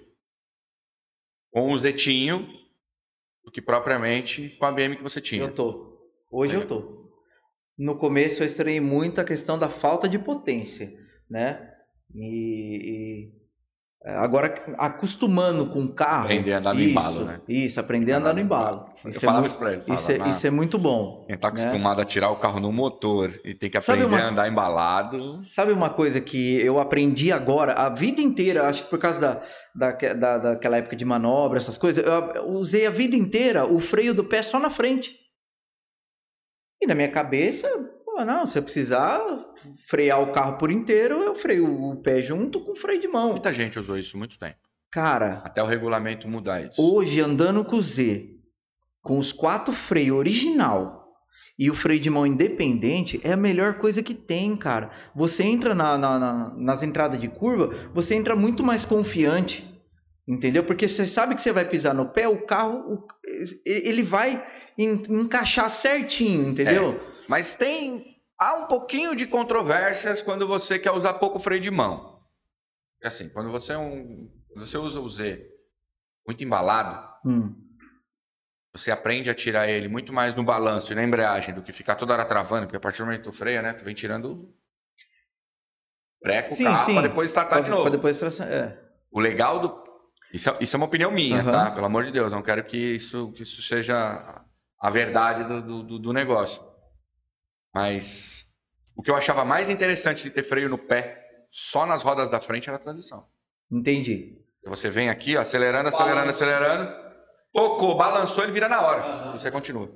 com 1.52 1.72
o 1.72 1.78
Zetinho 1.78 2.48
do 3.44 3.52
que 3.52 3.62
propriamente 3.62 4.50
com 4.60 4.66
a 4.66 4.72
BM 4.72 4.96
que 4.98 5.04
você 5.04 5.20
tinha? 5.22 5.42
Eu 5.44 5.54
tô. 5.54 5.98
Hoje 6.32 6.56
eu 6.56 6.66
tô. 6.68 6.97
No 7.78 7.96
começo 7.96 8.42
eu 8.42 8.48
estranhei 8.48 8.80
muito 8.82 9.22
a 9.22 9.24
questão 9.24 9.58
da 9.60 9.70
falta 9.70 10.10
de 10.10 10.18
potência, 10.18 10.92
né? 11.30 11.70
E, 12.16 13.30
e, 13.32 13.38
é, 14.04 14.16
agora 14.16 14.56
acostumando 14.78 15.68
com 15.68 15.84
o 15.84 15.94
carro. 15.94 16.26
Aprender 16.26 16.54
a 16.54 16.58
andar 16.60 16.74
no 16.74 16.80
isso, 16.80 16.92
embalo, 16.92 17.26
né? 17.26 17.42
Isso, 17.48 17.80
aprender 17.80 18.14
a 18.14 18.18
andar 18.18 18.34
no 18.34 18.40
embalo. 18.40 18.86
Eu 19.04 19.10
Isso, 19.10 19.20
é 19.20 19.22
falava 19.22 19.40
muito, 19.42 19.50
isso 19.52 19.58
pra 19.60 19.72
ele. 19.74 19.80
isso, 19.80 19.88
falava, 19.88 20.12
é, 20.14 20.18
"Não, 20.18 20.28
isso 20.32 20.48
é 20.48 20.50
muito 20.50 20.80
bom. 20.80 21.26
Quem 21.28 21.38
tá 21.38 21.52
né? 21.52 21.54
acostumado 21.62 22.02
a 22.02 22.06
tirar 22.06 22.32
o 22.32 22.38
carro 22.40 22.60
no 22.60 22.72
motor 22.72 23.40
e 23.46 23.54
tem 23.54 23.70
que 23.70 23.78
aprender 23.78 24.06
uma- 24.06 24.18
a 24.20 24.30
andar 24.30 24.50
embalado. 24.50 25.34
Sabe 25.36 25.72
uma 25.72 25.90
coisa 25.90 26.20
que 26.22 26.60
eu 26.62 26.80
aprendi 26.80 27.32
agora, 27.32 27.74
a 27.74 27.90
vida 27.90 28.22
inteira, 28.22 28.68
acho 28.68 28.84
que 28.86 28.90
por 28.90 28.98
causa 28.98 29.20
da, 29.20 29.44
da, 29.76 29.92
da- 30.14 30.38
daquela 30.40 30.78
época 30.78 30.96
de 30.96 31.06
manobra, 31.06 31.58
essas 31.60 31.78
coisas, 31.78 32.04
eu 32.04 32.48
usei 32.54 32.88
a 32.88 32.92
vida 32.92 33.16
inteira 33.16 33.66
o 33.72 33.80
freio 33.80 34.14
do 34.16 34.24
pé 34.24 34.42
só 34.42 34.58
na 34.58 34.70
frente. 34.72 35.27
E 36.82 36.86
na 36.88 36.94
minha 36.96 37.10
cabeça, 37.10 37.68
pô, 38.06 38.24
não, 38.24 38.46
se 38.46 38.58
eu 38.58 38.64
precisar 38.64 39.20
frear 39.88 40.22
o 40.22 40.32
carro 40.32 40.58
por 40.58 40.70
inteiro, 40.72 41.22
eu 41.22 41.36
freio 41.36 41.66
o 41.90 41.96
pé 41.98 42.22
junto 42.22 42.60
com 42.60 42.72
o 42.72 42.76
freio 42.76 43.00
de 43.02 43.08
mão. 43.08 43.32
Muita 43.32 43.52
gente 43.54 43.80
usou 43.80 43.98
isso 43.98 44.18
muito 44.18 44.38
tempo. 44.38 44.58
Cara, 44.92 45.42
Até 45.44 45.62
o 45.62 45.66
regulamento 45.66 46.28
mudar 46.28 46.62
isso. 46.62 46.82
hoje 46.82 47.20
andando 47.20 47.64
com 47.66 47.76
o 47.76 47.82
Z, 47.82 48.30
com 49.02 49.20
os 49.20 49.32
quatro 49.34 49.74
freios 49.74 50.18
original 50.18 51.06
e 51.60 51.70
o 51.72 51.76
freio 51.76 52.00
de 52.00 52.10
mão 52.10 52.26
independente, 52.26 53.20
é 53.24 53.34
a 53.34 53.38
melhor 53.38 53.80
coisa 53.80 54.02
que 54.04 54.14
tem, 54.14 54.56
cara. 54.56 54.92
Você 55.16 55.44
entra 55.44 55.74
na- 55.74 55.98
na- 55.98 56.20
na- 56.20 56.54
nas 56.56 56.84
entradas 56.84 57.20
de 57.20 57.28
curva, 57.28 57.74
você 57.94 58.14
entra 58.16 58.36
muito 58.36 58.64
mais 58.64 58.86
confiante. 58.86 59.68
Entendeu? 60.28 60.64
Porque 60.66 60.88
você 60.90 61.06
sabe 61.06 61.36
que 61.36 61.42
você 61.42 61.54
vai 61.54 61.64
pisar 61.64 61.94
no 61.94 62.10
pé, 62.10 62.28
o 62.28 62.46
carro, 62.46 63.08
ele 63.66 64.04
vai 64.04 64.46
en- 64.78 65.06
encaixar 65.22 65.70
certinho, 65.70 66.50
entendeu? 66.50 67.00
Mas 67.30 67.56
tem. 67.56 68.18
Há 68.38 68.56
um 68.56 68.66
pouquinho 68.68 69.16
de 69.16 69.26
controvérsias 69.26 70.22
quando 70.22 70.46
você 70.46 70.78
quer 70.78 70.92
usar 70.92 71.14
pouco 71.16 71.40
freio 71.40 71.62
de 71.62 71.72
mão. 71.72 72.22
Porque 72.96 73.08
assim, 73.08 73.30
quando 73.30 73.50
você 73.52 73.72
é 73.74 73.78
um. 73.78 74.30
você 74.56 74.78
usa 74.78 75.00
o 75.00 75.10
Z 75.10 75.48
muito 76.28 76.44
embalado, 76.44 77.08
Hum. 77.26 77.56
você 78.76 78.92
aprende 78.92 79.30
a 79.30 79.34
tirar 79.34 79.70
ele 79.70 79.88
muito 79.88 80.12
mais 80.12 80.36
no 80.36 80.44
balanço 80.44 80.92
e 80.92 80.96
na 80.96 81.04
embreagem 81.04 81.56
do 81.56 81.64
que 81.64 81.72
ficar 81.72 81.96
toda 81.96 82.12
hora 82.14 82.26
travando, 82.26 82.68
porque 82.68 82.76
a 82.78 82.80
partir 82.82 83.00
do 83.00 83.06
momento 83.06 83.22
que 83.24 83.30
tu 83.30 83.34
freia, 83.34 83.62
né? 83.62 83.72
Tu 83.74 83.86
vem 83.86 83.96
tirando 83.96 84.54
breca 86.22 86.54
o 86.54 86.58
carro 86.58 86.94
para 86.94 87.02
depois 87.08 87.30
startar 87.32 87.60
de 87.60 87.66
Pra- 87.70 87.72
novo. 87.76 87.84
pra 87.84 87.92
depois 87.96 88.22
é. 88.42 88.78
O 89.10 89.20
legal 89.22 89.60
do. 89.60 89.87
Isso 90.38 90.52
é, 90.52 90.58
isso 90.62 90.76
é 90.76 90.78
uma 90.78 90.86
opinião 90.86 91.10
minha, 91.10 91.40
Aham. 91.42 91.52
tá? 91.52 91.72
Pelo 91.72 91.88
amor 91.88 92.04
de 92.06 92.12
Deus, 92.12 92.32
não 92.32 92.44
quero 92.44 92.64
que 92.64 92.78
isso, 92.78 93.32
que 93.32 93.42
isso 93.42 93.60
seja 93.64 94.40
a 94.80 94.90
verdade 94.92 95.44
do, 95.44 95.82
do, 95.82 95.98
do 95.98 96.14
negócio. 96.14 96.62
Mas 97.74 98.54
o 98.96 99.02
que 99.02 99.10
eu 99.10 99.16
achava 99.16 99.44
mais 99.44 99.68
interessante 99.68 100.24
de 100.24 100.30
ter 100.30 100.44
freio 100.44 100.70
no 100.70 100.78
pé 100.78 101.24
só 101.50 101.88
nas 101.88 102.04
rodas 102.04 102.30
da 102.30 102.40
frente 102.40 102.70
era 102.70 102.78
a 102.78 102.80
transição. 102.80 103.26
Entendi. 103.72 104.38
Você 104.66 104.92
vem 104.92 105.10
aqui, 105.10 105.36
ó, 105.36 105.42
acelerando, 105.42 105.90
acelerando, 105.90 106.16
Balanço. 106.20 106.44
acelerando, 106.44 106.92
tocou, 107.52 107.96
balançou, 107.98 108.44
ele 108.44 108.54
vira 108.54 108.70
na 108.70 108.80
hora. 108.82 109.30
E 109.34 109.40
você 109.40 109.50
continua. 109.50 109.90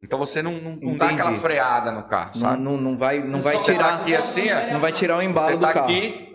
Então 0.00 0.16
você 0.18 0.42
não, 0.42 0.52
não, 0.52 0.76
não 0.76 0.96
dá 0.96 1.08
aquela 1.08 1.32
freada 1.34 1.90
no 1.90 2.04
carro, 2.04 2.32
Não, 2.34 2.40
sabe? 2.40 2.62
não, 2.62 2.76
não 2.76 2.96
vai, 2.96 3.18
não 3.20 3.40
Você 3.40 3.44
vai 3.44 3.56
só 3.56 3.62
tirar, 3.62 3.94
aqui 4.00 4.14
assim, 4.14 4.42
ó. 4.52 4.72
não 4.74 4.80
vai 4.80 4.92
tirar 4.92 5.16
o 5.18 5.22
embalo 5.22 5.46
Você 5.50 5.56
do 5.56 5.60
tá 5.66 5.72
carro. 5.72 5.86
aqui, 5.86 6.32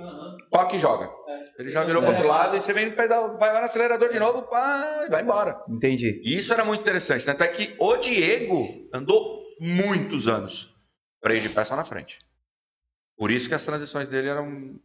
toca 0.51 0.75
e 0.75 0.79
joga. 0.79 1.16
É. 1.57 1.61
Ele 1.61 1.71
já 1.71 1.83
virou 1.83 2.01
para 2.01 2.11
outro 2.11 2.27
lado 2.27 2.55
e 2.55 2.61
você 2.61 2.71
vem 2.73 2.91
pedal, 2.91 3.37
vai 3.37 3.51
lá 3.51 3.59
no 3.59 3.65
acelerador 3.65 4.09
de 4.09 4.19
novo, 4.19 4.43
pá, 4.43 5.03
e 5.05 5.09
vai 5.09 5.23
embora. 5.23 5.63
Entendi. 5.67 6.21
E 6.23 6.37
isso 6.37 6.53
era 6.53 6.63
muito 6.63 6.81
interessante. 6.81 7.25
Tanto 7.25 7.43
é 7.43 7.47
que 7.47 7.75
o 7.79 7.97
Diego 7.97 8.87
andou 8.93 9.43
muitos 9.59 10.27
anos 10.27 10.75
freio 11.21 11.41
de 11.41 11.49
pé 11.49 11.63
só 11.63 11.75
na 11.75 11.83
frente. 11.83 12.19
Por 13.17 13.31
isso 13.31 13.49
que 13.49 13.55
as 13.55 13.65
transições 13.65 14.07
dele 14.07 14.27
eram 14.29 14.47
um 14.47 14.79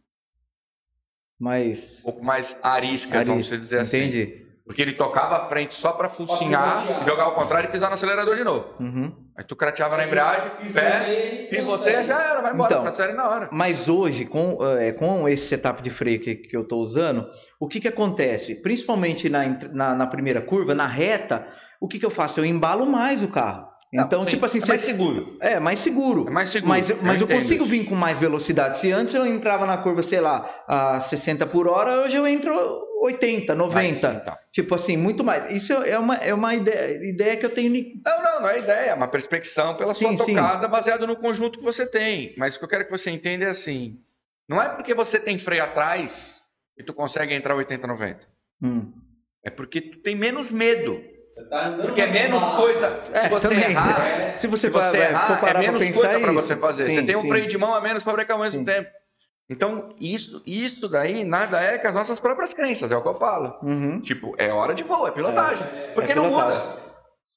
Mas 1.39 2.01
pouco 2.01 2.23
mais 2.23 2.57
ariscas, 2.63 3.27
vamos 3.27 3.47
dizer 3.47 3.79
assim. 3.79 3.97
Entendi. 3.97 4.47
Porque 4.65 4.81
ele 4.81 4.93
tocava 4.93 5.35
a 5.35 5.45
frente 5.47 5.73
só 5.73 5.91
para 5.91 6.09
focinhar, 6.09 7.03
jogava 7.05 7.31
ao 7.31 7.35
contrário 7.35 7.67
e 7.67 7.71
pisar 7.71 7.89
no 7.89 7.95
acelerador 7.95 8.35
de 8.37 8.45
novo. 8.45 8.73
Uhum. 8.79 9.11
Aí 9.35 9.43
tu 9.43 9.57
crateava 9.57 9.97
na 9.97 10.05
embreagem, 10.07 10.71
pé, 10.71 11.47
pivoteia, 11.49 12.03
já 12.05 12.21
era, 12.21 12.41
vai 12.41 12.53
embora, 12.53 12.73
Então. 12.73 12.93
série 12.93 13.11
na 13.11 13.27
hora. 13.27 13.49
Mas 13.51 13.89
hoje, 13.89 14.23
com, 14.23 14.57
é, 14.77 14.93
com 14.93 15.27
esse 15.27 15.47
setup 15.47 15.81
de 15.81 15.89
freio 15.89 16.21
que, 16.21 16.35
que 16.35 16.55
eu 16.55 16.61
estou 16.61 16.79
usando, 16.79 17.27
o 17.59 17.67
que, 17.67 17.81
que 17.81 17.89
acontece? 17.89 18.61
Principalmente 18.61 19.27
na, 19.29 19.43
na, 19.73 19.95
na 19.95 20.07
primeira 20.07 20.41
curva, 20.41 20.73
na 20.73 20.87
reta, 20.87 21.45
o 21.81 21.87
que, 21.87 21.99
que 21.99 22.05
eu 22.05 22.11
faço? 22.11 22.39
Eu 22.39 22.45
embalo 22.45 22.85
mais 22.85 23.21
o 23.21 23.27
carro. 23.27 23.67
Então, 23.93 24.23
Sim, 24.23 24.29
tipo 24.29 24.45
assim, 24.45 24.59
é 24.63 24.67
mais 24.67 24.81
seguro. 24.81 25.37
é 25.39 25.59
mais 25.59 25.79
seguro. 25.79 26.27
É 26.27 26.31
mais 26.31 26.49
seguro. 26.49 26.69
Mas, 26.69 26.89
mas 27.01 27.21
eu, 27.21 27.25
entendo 27.25 27.37
consigo 27.37 27.63
vir 27.65 27.85
com 27.85 27.93
mais 27.93 28.17
velocidade. 28.17 28.77
Se 28.77 28.91
antes 28.91 29.13
eu 29.13 29.25
entrava 29.25 29.67
na 29.67 29.77
curva, 29.77 30.01
sei 30.01 30.19
lá, 30.19 30.63
a 30.67 30.99
60 30.99 31.45
por 31.45 31.67
hora, 31.67 32.01
hoje 32.01 32.15
eu 32.15 32.25
entro 32.25 32.53
80, 33.03 33.53
90. 33.53 33.75
Mas 33.75 33.95
sim, 33.95 34.01
tá. 34.01 34.35
Tipo 34.51 34.73
assim, 34.73 34.97
muito 34.97 35.23
mais. 35.23 35.51
Isso 35.51 35.73
é 35.73 35.99
uma, 35.99 36.15
é 36.15 36.33
uma 36.33 36.55
ideia, 36.55 37.07
ideia 37.07 37.37
que 37.37 37.45
eu 37.45 37.53
tenho. 37.53 37.71
Não, 38.03 38.23
não, 38.23 38.41
não 38.41 38.49
é 38.49 38.59
ideia, 38.59 38.89
é 38.89 38.93
uma 38.95 39.07
perspecção 39.07 39.75
pela 39.75 39.93
Sim, 39.93 40.17
sua 40.17 40.25
tocada 40.25 40.67
baseado 40.67 41.05
no 41.05 41.15
conjunto 41.15 41.59
que 41.59 41.65
você 41.65 41.85
tem. 41.85 42.33
Mas 42.35 42.55
o 42.55 42.59
que 42.59 42.65
eu 42.65 42.69
quero 42.69 42.85
que 42.85 42.91
você 42.91 43.11
entenda 43.11 43.45
é 43.45 43.49
assim: 43.49 43.99
não 44.49 44.59
é 44.59 44.69
porque 44.69 44.93
você 44.95 45.19
tem 45.19 45.37
freio 45.37 45.63
atrás 45.63 46.41
que 46.75 46.83
tu 46.83 46.93
consegue 46.93 47.33
entrar 47.33 47.55
80, 47.55 47.85
90. 47.85 48.19
Hum. 48.63 48.91
É 49.43 49.49
porque 49.49 49.81
tu 49.81 49.99
tem 49.99 50.15
menos 50.15 50.49
medo. 50.49 51.12
Você 51.33 51.45
tá 51.49 51.65
andando 51.67 51.81
Porque 51.87 52.01
é 52.01 52.07
menos 52.11 52.41
mal. 52.41 52.57
coisa. 52.57 53.01
É, 53.11 53.21
se 53.21 53.29
você 53.29 53.47
também. 53.49 53.63
errar, 53.71 54.31
Se 54.37 54.45
você, 54.47 54.67
se 54.67 54.69
vai- 54.69 54.89
você 54.91 54.97
vai- 54.99 55.07
errar, 55.09 55.27
for 55.27 55.37
parar 55.39 55.63
é 55.63 55.67
menos 55.67 55.89
coisa 55.89 56.19
para 56.19 56.31
você 56.31 56.55
fazer. 56.55 56.85
Sim, 56.85 56.91
você 56.99 57.03
tem 57.03 57.15
um 57.15 57.21
sim. 57.21 57.27
freio 57.27 57.47
de 57.47 57.57
mão 57.57 57.73
a 57.73 57.81
menos 57.81 58.03
para 58.03 58.13
brecar 58.13 58.37
ao 58.37 58.43
mesmo 58.43 58.59
Sim. 58.59 58.65
tempo. 58.65 58.89
Então, 59.49 59.89
isso, 59.99 60.41
isso 60.45 60.87
daí 60.87 61.23
nada 61.25 61.59
é 61.59 61.77
que 61.79 61.87
as 61.87 61.93
nossas 61.93 62.19
próprias 62.19 62.53
crenças, 62.53 62.91
é 62.91 62.95
o 62.95 63.01
que 63.01 63.07
eu 63.07 63.15
falo. 63.15 63.57
Uhum. 63.63 63.99
Tipo, 63.99 64.35
é 64.37 64.49
hora 64.53 64.73
de 64.75 64.83
voo, 64.83 65.07
é 65.07 65.11
pilotagem. 65.11 65.65
É, 65.75 65.85
é, 65.85 65.93
Porque 65.93 66.11
é 66.11 66.15
não 66.15 66.25
pilotagem. 66.25 66.59
muda. 66.67 66.77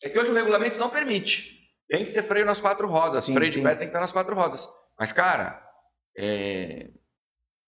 É 0.05 0.09
que 0.11 0.19
hoje 0.19 0.31
o 0.31 0.35
regulamento 0.35 0.79
não 0.79 0.91
permite. 0.91 1.57
Tem 1.89 2.05
que 2.05 2.13
ter 2.13 2.23
freio 2.23 2.45
nas 2.45 2.61
quatro 2.61 2.87
rodas. 2.87 3.25
Sim, 3.25 3.33
freio 3.33 3.51
de 3.51 3.61
pé 3.63 3.71
tem 3.71 3.79
que 3.79 3.85
estar 3.87 4.01
nas 4.01 4.13
quatro 4.13 4.35
rodas. 4.35 4.69
Mas, 4.99 5.11
cara, 5.11 5.61
é, 6.17 6.89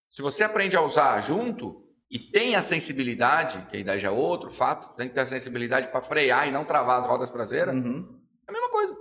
se 0.06 0.20
você 0.20 0.44
aprende 0.44 0.76
a 0.76 0.82
usar 0.82 1.20
junto 1.22 1.87
e 2.10 2.18
tem 2.18 2.54
a 2.56 2.62
sensibilidade, 2.62 3.60
que 3.70 3.76
aí 3.76 3.84
daí 3.84 3.98
já 4.00 4.08
é 4.08 4.10
outro 4.10 4.50
fato, 4.50 4.94
tem 4.96 5.08
que 5.08 5.14
ter 5.14 5.20
a 5.20 5.26
sensibilidade 5.26 5.88
para 5.88 6.00
frear 6.02 6.48
e 6.48 6.52
não 6.52 6.64
travar 6.64 7.00
as 7.00 7.06
rodas 7.06 7.30
traseiras, 7.30 7.74
Uhum. 7.74 8.20
é 8.46 8.50
a 8.50 8.52
mesma 8.52 8.70
coisa. 8.70 8.96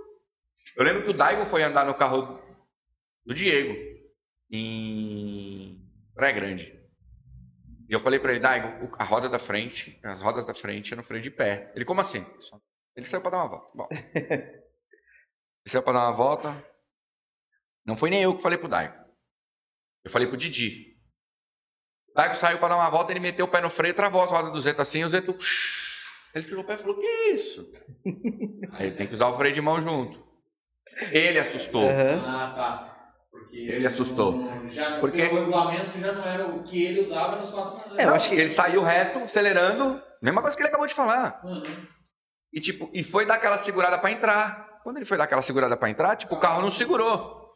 Eu 0.76 0.84
lembro 0.84 1.02
que 1.04 1.10
o 1.10 1.14
Daigo 1.14 1.46
foi 1.46 1.62
andar 1.62 1.84
no 1.86 1.94
carro 1.94 2.38
do 3.24 3.34
Diego 3.34 3.74
em 4.50 5.80
Praia 6.14 6.32
Grande. 6.34 6.78
E 7.88 7.92
eu 7.92 8.00
falei 8.00 8.18
para 8.20 8.32
ele, 8.32 8.40
Daigo, 8.40 8.84
o- 8.86 8.94
a 8.98 9.04
roda 9.04 9.28
da 9.28 9.38
frente, 9.38 9.98
as 10.02 10.20
rodas 10.20 10.44
da 10.44 10.52
frente 10.54 10.92
é 10.92 10.96
no 10.96 11.02
freio 11.02 11.22
de 11.22 11.30
pé. 11.30 11.72
Ele, 11.74 11.84
como 11.86 12.00
assim? 12.02 12.24
Ele 12.94 13.06
saiu 13.06 13.22
para 13.22 13.30
dar 13.30 13.36
uma 13.38 13.48
volta. 13.48 13.70
Bom. 13.74 13.88
Ele 15.64 15.70
saiu 15.72 15.82
para 15.82 15.92
dar 15.94 16.06
uma 16.08 16.16
volta. 16.16 16.64
Não 17.86 17.94
foi 17.96 18.10
nem 18.10 18.22
eu 18.22 18.34
que 18.36 18.42
falei 18.42 18.58
pro 18.58 18.68
Daigo. 18.68 18.94
Eu 20.04 20.10
falei 20.10 20.26
pro 20.28 20.36
Didi. 20.36 20.97
O 22.18 22.20
Daigo 22.20 22.34
saiu 22.34 22.58
para 22.58 22.70
dar 22.70 22.76
uma 22.78 22.90
volta, 22.90 23.12
ele 23.12 23.20
meteu 23.20 23.44
o 23.44 23.48
pé 23.48 23.60
no 23.60 23.70
freio, 23.70 23.94
travou 23.94 24.20
as 24.24 24.28
rodas 24.32 24.50
do 24.50 24.60
Zeta 24.60 24.82
assim, 24.82 25.02
e 25.02 25.04
o 25.04 25.08
Zeta... 25.08 25.32
Ele 26.34 26.44
tirou 26.44 26.64
o 26.64 26.66
pé 26.66 26.74
e 26.74 26.78
falou, 26.78 26.96
que 26.98 27.06
isso? 27.32 27.70
Aí 28.74 28.90
tem 28.90 29.06
que 29.06 29.14
usar 29.14 29.28
o 29.28 29.36
freio 29.38 29.54
de 29.54 29.60
mão 29.60 29.80
junto. 29.80 30.20
Ele 31.12 31.38
assustou. 31.38 31.84
Aham. 31.88 32.24
Ah, 32.26 32.52
tá. 32.56 32.96
Porque 33.30 33.56
Ele 33.56 33.86
assustou. 33.86 34.32
não- 34.32 34.68
Já, 34.68 34.98
Porque- 34.98 35.22
o 35.28 35.32
regulamento 35.36 35.96
já 35.96 36.10
não 36.12 36.24
era 36.24 36.44
o 36.48 36.60
que 36.64 36.84
ele 36.84 37.00
usava 37.02 37.36
nos 37.36 37.52
quatro. 37.52 37.96
É, 37.96 38.04
eu 38.04 38.12
acho 38.12 38.30
que- 38.30 38.34
Ele 38.34 38.50
saiu 38.50 38.82
reto, 38.82 39.20
acelerando, 39.20 40.02
mesma 40.20 40.42
coisa 40.42 40.56
que 40.56 40.62
ele 40.62 40.70
acabou 40.70 40.88
de 40.88 40.94
falar. 40.94 41.40
Uhum. 41.44 41.62
E 42.52 42.60
tipo, 42.60 42.90
e 42.92 43.04
foi 43.04 43.26
dar 43.26 43.34
aquela 43.34 43.58
segurada 43.58 43.96
para 43.96 44.10
entrar. 44.10 44.80
Quando 44.82 44.96
ele 44.96 45.06
foi 45.06 45.16
dar 45.16 45.22
aquela 45.24 45.40
segurada 45.42 45.76
para 45.76 45.88
entrar, 45.88 46.16
tipo, 46.16 46.34
o 46.34 46.40
carro 46.40 46.62
não 46.62 46.70
segurou. 46.72 47.46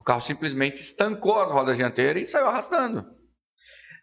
O 0.00 0.04
carro 0.04 0.22
simplesmente 0.22 0.80
estancou 0.80 1.38
as 1.38 1.50
rodas 1.50 1.76
dianteiras 1.76 2.22
e 2.22 2.32
saiu 2.32 2.46
arrastando. 2.48 3.14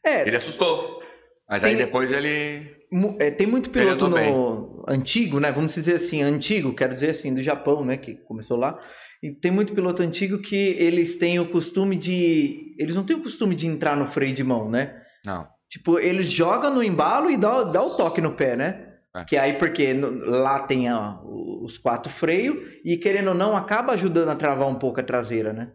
É, 0.05 0.27
Ele 0.27 0.35
assustou. 0.35 1.01
Mas 1.49 1.63
aí 1.63 1.75
Tem- 1.75 1.85
depois 1.85 2.11
ele. 2.11 2.75
é, 3.19 3.29
tem 3.29 3.45
muito 3.45 3.69
piloto 3.69 4.07
no 4.07 4.85
antigo, 4.87 5.39
né? 5.39 5.51
Vamos 5.51 5.73
dizer 5.75 5.95
assim, 5.95 6.21
antigo, 6.21 6.73
quero 6.73 6.93
dizer 6.93 7.09
assim, 7.11 7.33
do 7.33 7.41
Japão, 7.41 7.83
né? 7.85 7.97
Que 7.97 8.15
começou 8.15 8.57
lá. 8.57 8.79
E 9.21 9.31
tem 9.31 9.51
muito 9.51 9.73
piloto 9.73 10.01
antigo 10.01 10.39
que 10.39 10.55
eles 10.79 11.17
têm 11.17 11.39
o 11.39 11.49
costume 11.49 11.95
de. 11.95 12.75
Eles 12.79 12.95
não 12.95 13.03
têm 13.03 13.15
o 13.17 13.21
costume 13.21 13.55
de 13.55 13.67
entrar 13.67 13.95
no 13.97 14.07
freio 14.07 14.33
de 14.33 14.43
mão, 14.43 14.69
né? 14.69 14.95
Não. 15.25 15.47
Tipo, 15.69 15.99
eles 15.99 16.27
jogam 16.31 16.73
no 16.73 16.83
embalo 16.83 17.29
e 17.29 17.37
dá, 17.37 17.63
dá 17.63 17.83
o 17.83 17.95
toque 17.95 18.21
no 18.21 18.33
pé, 18.33 18.55
né? 18.55 18.89
É. 19.15 19.25
Que 19.25 19.37
aí, 19.37 19.53
porque 19.53 19.93
no- 19.93 20.25
lá 20.25 20.59
tem 20.61 20.91
ó, 20.91 21.19
os 21.61 21.77
quatro 21.77 22.11
freios 22.11 22.55
e, 22.85 22.97
querendo 22.97 23.29
ou 23.29 23.35
não, 23.35 23.55
acaba 23.55 23.93
ajudando 23.93 24.29
a 24.29 24.35
travar 24.35 24.67
um 24.67 24.75
pouco 24.75 24.99
a 24.99 25.03
traseira, 25.03 25.51
né? 25.53 25.71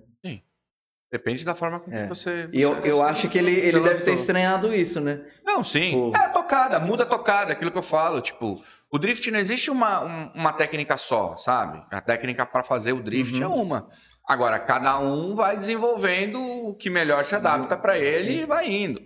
Depende 1.10 1.42
da 1.44 1.54
forma 1.54 1.80
com 1.80 1.90
que 1.90 1.96
É. 1.96 2.06
você. 2.06 2.48
E 2.52 2.60
eu, 2.60 2.74
você- 2.76 2.90
eu 2.90 3.02
acho 3.02 3.28
que 3.30 3.38
ele, 3.38 3.52
ele 3.52 3.80
deve 3.80 4.02
ter 4.04 4.12
estranhado 4.12 4.74
isso, 4.74 5.00
né? 5.00 5.24
Não, 5.44 5.64
sim. 5.64 5.92
Pô. 5.92 6.12
É 6.14 6.26
a 6.26 6.28
tocada, 6.30 6.78
muda 6.78 7.04
a 7.04 7.06
tocada, 7.06 7.52
aquilo 7.52 7.70
que 7.70 7.78
eu 7.78 7.82
falo. 7.82 8.20
Tipo, 8.20 8.62
o 8.92 8.98
drift 8.98 9.30
não 9.30 9.38
existe 9.38 9.70
uma, 9.70 10.04
um- 10.04 10.30
uma 10.34 10.52
técnica 10.52 10.98
só, 10.98 11.34
sabe? 11.36 11.82
A 11.90 12.00
técnica 12.02 12.44
para 12.44 12.62
fazer 12.62 12.92
o 12.92 13.02
drift 13.02 13.34
Uhum. 13.36 13.42
é 13.42 13.46
uma. 13.48 13.88
Agora, 14.28 14.58
cada 14.58 14.98
um 14.98 15.34
vai 15.34 15.56
desenvolvendo 15.56 16.38
o 16.42 16.74
que 16.74 16.90
melhor 16.90 17.24
se 17.24 17.34
adapta 17.34 17.74
para 17.78 17.98
ele 17.98 18.34
Sim. 18.34 18.42
e 18.42 18.46
vai 18.46 18.70
indo, 18.70 19.00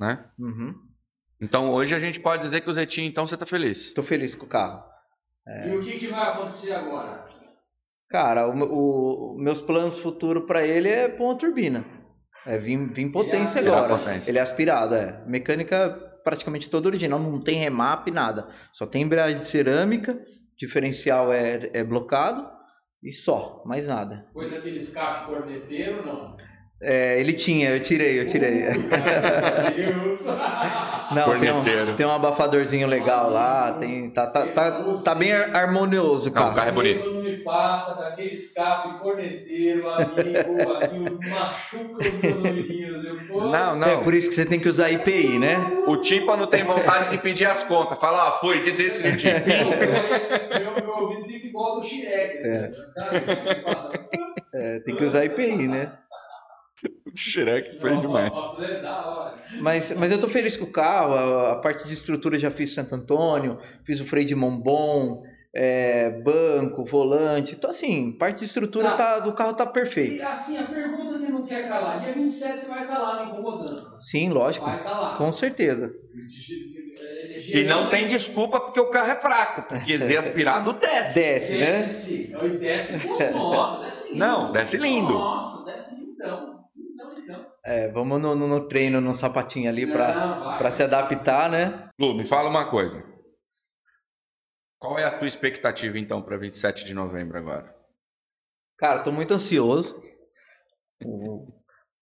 né? 0.00 0.24
Uhum. 0.36 0.74
Então, 1.40 1.70
hoje 1.72 1.94
a 1.94 2.00
gente 2.00 2.18
pode 2.18 2.42
dizer 2.42 2.62
que 2.62 2.70
o 2.70 2.74
Zetinho, 2.74 3.06
então, 3.06 3.24
você 3.26 3.36
tá 3.36 3.46
feliz. 3.46 3.92
Tô 3.92 4.02
feliz 4.02 4.34
com 4.34 4.46
o 4.46 4.48
carro. 4.48 4.82
E 5.66 5.76
o 5.76 5.80
que, 5.80 5.98
que 5.98 6.06
vai 6.08 6.30
acontecer 6.30 6.72
agora? 6.72 7.26
Cara, 8.14 8.46
o, 8.48 8.52
o- 9.34 9.36
meus 9.42 9.60
planos 9.60 9.98
futuros 9.98 10.44
pra 10.46 10.64
ele 10.64 10.88
é 10.88 11.08
pôr 11.08 11.24
uma 11.24 11.34
turbina. 11.36 11.84
É 12.46 12.56
vir, 12.56 12.78
vir 12.92 13.10
potência 13.10 13.58
Ele 13.58 13.68
é 13.68 13.72
agora. 13.72 13.98
Potência. 13.98 14.30
Ele 14.30 14.38
é 14.38 14.40
aspirado, 14.40 14.94
é. 14.94 15.20
Mecânica 15.26 15.90
praticamente 16.22 16.70
toda 16.70 16.86
original, 16.88 17.18
não 17.18 17.42
tem 17.42 17.56
remap, 17.58 18.06
nada. 18.12 18.46
Só 18.72 18.86
tem 18.86 19.02
embreagem 19.02 19.40
de 19.40 19.48
cerâmica, 19.48 20.16
diferencial 20.56 21.32
é, 21.32 21.68
é 21.72 21.82
blocado 21.82 22.46
e 23.02 23.10
só, 23.10 23.60
mais 23.66 23.88
nada. 23.88 24.26
Pôs 24.32 24.52
aquele 24.52 24.76
escape 24.76 25.26
corneteiro, 25.26 26.06
não? 26.06 26.36
É, 26.80 27.18
ele 27.18 27.32
tinha, 27.32 27.70
eu 27.70 27.80
tirei, 27.80 28.20
eu 28.20 28.26
tirei. 28.26 28.68
Uh, 28.68 28.74
Deus. 29.74 30.26
Não, 31.14 31.38
tem 31.38 31.52
Corneteiro. 31.52 31.92
um, 31.92 31.96
tem 31.96 32.06
um 32.06 32.10
abafadorzinho 32.10 32.86
legal 32.88 33.30
lá, 33.30 33.72
tem, 33.74 34.10
tá, 34.10 34.26
tá, 34.26 34.46
tá, 34.46 34.84
tá 35.04 35.14
bem 35.14 35.32
har- 35.32 35.54
harmonioso 35.54 36.30
o 36.30 36.32
Não, 36.32 36.40
o 36.40 36.44
carro. 36.44 36.54
carro 36.56 36.68
é 36.68 36.72
bonito. 36.72 37.23
Passa 37.44 37.94
daquele 37.94 38.30
escape 38.30 38.98
corneteiro, 39.00 39.88
amigo, 39.90 40.72
aquilo 40.72 41.18
machuca 41.28 42.02
os 42.08 42.20
meus 42.22 42.36
ouvidinhos. 42.38 43.04
Eu, 43.04 43.18
pô, 43.26 43.40
Não, 43.50 43.76
não. 43.76 43.86
É 43.88 44.02
por 44.02 44.14
isso 44.14 44.28
que 44.28 44.34
você 44.34 44.46
tem 44.46 44.58
que 44.58 44.68
usar 44.68 44.90
IPI, 44.90 45.38
né? 45.38 45.56
O 45.86 45.98
tímpano 45.98 46.46
tem 46.46 46.64
vontade 46.64 47.10
de 47.10 47.18
pedir 47.18 47.46
as 47.46 47.62
contas. 47.64 47.98
Fala, 47.98 48.28
ah, 48.28 48.32
fui, 48.32 48.62
diz 48.62 48.78
isso 48.78 49.02
no 49.02 49.14
tímpano. 49.16 49.44
meu, 50.58 50.74
meu 50.84 50.94
ouvido 50.96 51.24
fica 51.26 51.46
igual 51.46 51.80
do 51.80 51.86
Shrek. 51.86 52.38
Assim, 52.48 52.74
sabe? 52.94 53.24
É, 54.54 54.78
tem 54.80 54.96
que 54.96 55.04
usar 55.04 55.24
IPI, 55.24 55.68
né? 55.68 55.92
O 57.06 57.16
Shrek 57.16 57.78
foi 57.78 57.96
demais. 57.98 58.32
é. 58.32 59.60
Mas, 59.60 59.92
mas 59.92 60.10
eu 60.12 60.18
tô 60.20 60.28
feliz 60.28 60.56
com 60.56 60.64
o 60.64 60.72
carro, 60.72 61.14
a, 61.14 61.52
a 61.52 61.56
parte 61.56 61.86
de 61.86 61.94
estrutura 61.94 62.38
já 62.38 62.50
fiz 62.50 62.72
Santo 62.74 62.94
Antônio, 62.94 63.58
fiz 63.84 64.00
o 64.00 64.06
freio 64.06 64.26
de 64.26 64.34
mão 64.34 64.58
bom, 64.58 65.22
é, 65.54 66.10
banco, 66.22 66.84
volante. 66.84 67.54
Então, 67.54 67.70
assim, 67.70 68.12
parte 68.18 68.40
de 68.40 68.44
estrutura 68.46 68.90
Tá. 68.90 68.96
tá, 68.96 69.18
do 69.20 69.32
carro 69.32 69.54
tá 69.54 69.64
E 69.64 69.72
perfeito. 69.72 70.24
assim, 70.24 70.58
a 70.58 70.64
pergunta 70.64 71.18
que 71.20 71.28
não 71.30 71.46
quer 71.46 71.68
calar: 71.68 72.02
dia 72.02 72.12
27 72.12 72.58
você 72.58 72.66
vai 72.68 72.82
estar 72.82 72.98
lá 72.98 73.24
me 73.24 73.30
incomodando. 73.30 73.96
Sim, 74.00 74.30
lógico, 74.30 74.66
Vai 74.66 74.76
estar 74.76 74.90
lá. 74.90 75.14
com 75.16 75.32
certeza. 75.32 75.92
E 77.52 77.62
não 77.62 77.88
tem 77.88 78.06
desculpa 78.06 78.58
porque 78.58 78.80
o 78.80 78.90
carro 78.90 79.12
é 79.12 79.14
fraco, 79.16 79.62
porque 79.68 79.96
Z 79.98 80.16
aspirado 80.16 80.72
desce. 80.72 81.14
Desce, 81.14 81.58
né? 81.58 81.72
Desce. 81.82 82.36
Aí 82.40 82.58
Desce, 82.58 83.38
nossa, 83.38 83.84
desce 83.84 84.08
lindo. 84.12 84.18
Não, 84.18 84.52
desce 84.52 84.76
lindo. 84.76 85.14
Nossa, 85.14 85.70
desce 85.70 85.94
lindão. 86.00 86.64
Lindão, 86.76 87.08
lindão. 87.28 87.46
É, 87.64 87.88
vamos 87.92 88.20
no, 88.20 88.34
no, 88.34 88.48
no 88.48 88.68
treino, 88.68 89.00
no 89.00 89.14
sapatinho 89.14 89.68
ali 89.70 89.86
pra 89.86 90.70
se 90.70 90.82
adaptar, 90.82 91.48
né? 91.48 91.88
Lu, 91.98 92.14
me 92.14 92.26
fala 92.26 92.48
uma 92.50 92.66
coisa. 92.68 93.02
Qual 94.84 94.98
é 94.98 95.04
a 95.04 95.18
tua 95.18 95.26
expectativa, 95.26 95.98
então, 95.98 96.20
para 96.20 96.36
27 96.36 96.84
de 96.84 96.92
novembro 96.92 97.38
agora? 97.38 97.74
Cara, 98.76 98.98
tô 98.98 99.10
muito 99.10 99.32
ansioso. 99.32 99.98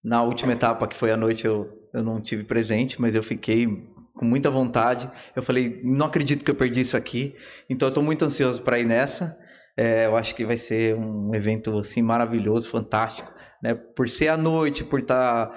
Na 0.02 0.24
última 0.24 0.52
etapa, 0.52 0.88
que 0.88 0.96
foi 0.96 1.12
à 1.12 1.16
noite, 1.16 1.44
eu, 1.44 1.88
eu 1.94 2.02
não 2.02 2.20
tive 2.20 2.42
presente, 2.42 3.00
mas 3.00 3.14
eu 3.14 3.22
fiquei 3.22 3.68
com 4.12 4.24
muita 4.24 4.50
vontade. 4.50 5.08
Eu 5.36 5.44
falei, 5.44 5.80
não 5.84 6.06
acredito 6.06 6.44
que 6.44 6.50
eu 6.50 6.56
perdi 6.56 6.80
isso 6.80 6.96
aqui. 6.96 7.36
Então 7.70 7.88
tô 7.88 8.02
muito 8.02 8.24
ansioso 8.24 8.60
para 8.62 8.80
ir 8.80 8.84
nessa. 8.84 9.38
É, 9.76 10.06
eu 10.06 10.16
acho 10.16 10.34
que 10.34 10.44
vai 10.44 10.56
ser 10.56 10.96
um 10.96 11.32
evento 11.36 11.78
assim 11.78 12.02
maravilhoso, 12.02 12.68
fantástico, 12.68 13.32
né? 13.62 13.74
Por 13.74 14.08
ser 14.08 14.26
à 14.26 14.36
noite, 14.36 14.82
por 14.82 14.98
estar 14.98 15.56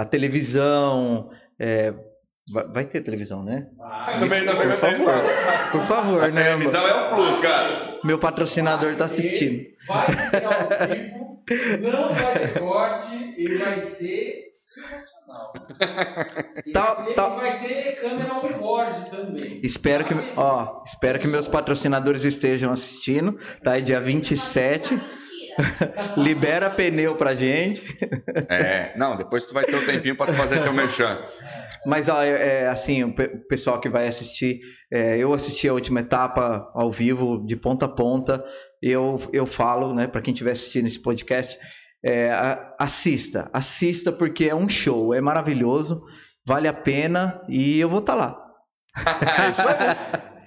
a 0.00 0.04
televisão, 0.06 1.30
é, 1.58 1.92
vai, 2.52 2.64
vai 2.68 2.84
ter 2.84 3.00
televisão, 3.02 3.42
né? 3.42 3.66
Por 4.18 4.76
favor, 4.76 5.12
por 5.72 5.82
favor, 5.82 6.32
né? 6.32 6.50
é 6.50 6.56
um 6.56 7.14
plus, 7.14 7.40
cara. 7.40 7.98
Meu 8.04 8.18
patrocinador 8.18 8.94
tá 8.96 9.04
assistindo. 9.04 9.66
Vai 9.86 10.06
ser 10.16 10.44
ao 10.44 10.88
vivo, 10.88 11.40
não 11.80 12.14
vai 12.14 12.38
ter 12.38 12.58
corte 12.58 13.34
e 13.36 13.56
vai 13.56 13.80
ser 13.80 14.50
sensacional. 14.54 15.52
E 16.66 16.72
Tá- 16.72 16.94
vai 16.94 17.04
ter- 17.06 17.14
tá- 17.14 17.28
vai 17.30 17.60
ter 17.60 17.92
câmera 18.00 18.34
on-board 18.34 19.10
também. 19.10 19.60
Espero 19.62 20.04
que, 20.04 20.14
ó, 20.36 20.82
espero 20.86 21.18
que 21.18 21.26
meus 21.28 21.48
patrocinadores 21.48 22.24
estejam 22.24 22.72
assistindo, 22.72 23.38
tá? 23.62 23.76
É 23.78 23.80
dia 23.80 24.00
27. 24.00 25.00
Libera 26.16 26.70
pneu 26.70 27.14
pra 27.16 27.34
gente. 27.34 27.82
É, 28.48 28.92
não, 28.96 29.16
depois 29.16 29.44
tu 29.44 29.52
vai 29.54 29.64
ter 29.64 29.76
um 29.76 29.84
tempinho 29.84 30.16
para 30.16 30.32
tu 30.32 30.36
fazer 30.36 30.62
teu 30.62 30.72
merchan. 30.72 31.20
Mas, 31.86 32.08
ó, 32.08 32.22
é, 32.22 32.62
é, 32.62 32.68
assim, 32.68 33.02
o 33.04 33.14
pe- 33.14 33.32
o 33.34 33.46
pessoal 33.48 33.80
que 33.80 33.88
vai 33.88 34.06
assistir, 34.06 34.60
é, 34.92 35.16
eu 35.16 35.32
assisti 35.32 35.68
a 35.68 35.72
última 35.72 36.00
etapa 36.00 36.70
ao 36.74 36.90
vivo, 36.90 37.44
de 37.46 37.56
ponta 37.56 37.86
a 37.86 37.88
ponta. 37.88 38.44
Eu, 38.82 39.18
eu 39.32 39.46
falo, 39.46 39.94
né, 39.94 40.06
pra 40.06 40.20
quem 40.20 40.32
estiver 40.32 40.52
assistindo 40.52 40.86
esse 40.86 41.00
podcast, 41.00 41.58
é, 42.04 42.30
assista, 42.78 43.48
assista, 43.52 44.10
porque 44.12 44.46
é 44.46 44.54
um 44.54 44.68
show, 44.68 45.12
é 45.14 45.20
maravilhoso, 45.20 46.02
vale 46.46 46.66
a 46.68 46.72
pena 46.72 47.40
e 47.48 47.78
eu 47.78 47.88
vou 47.88 48.00
estar 48.00 48.14
lá. 48.14 48.36
É 48.96 49.50
isso 49.50 49.60
aí. 49.62 50.39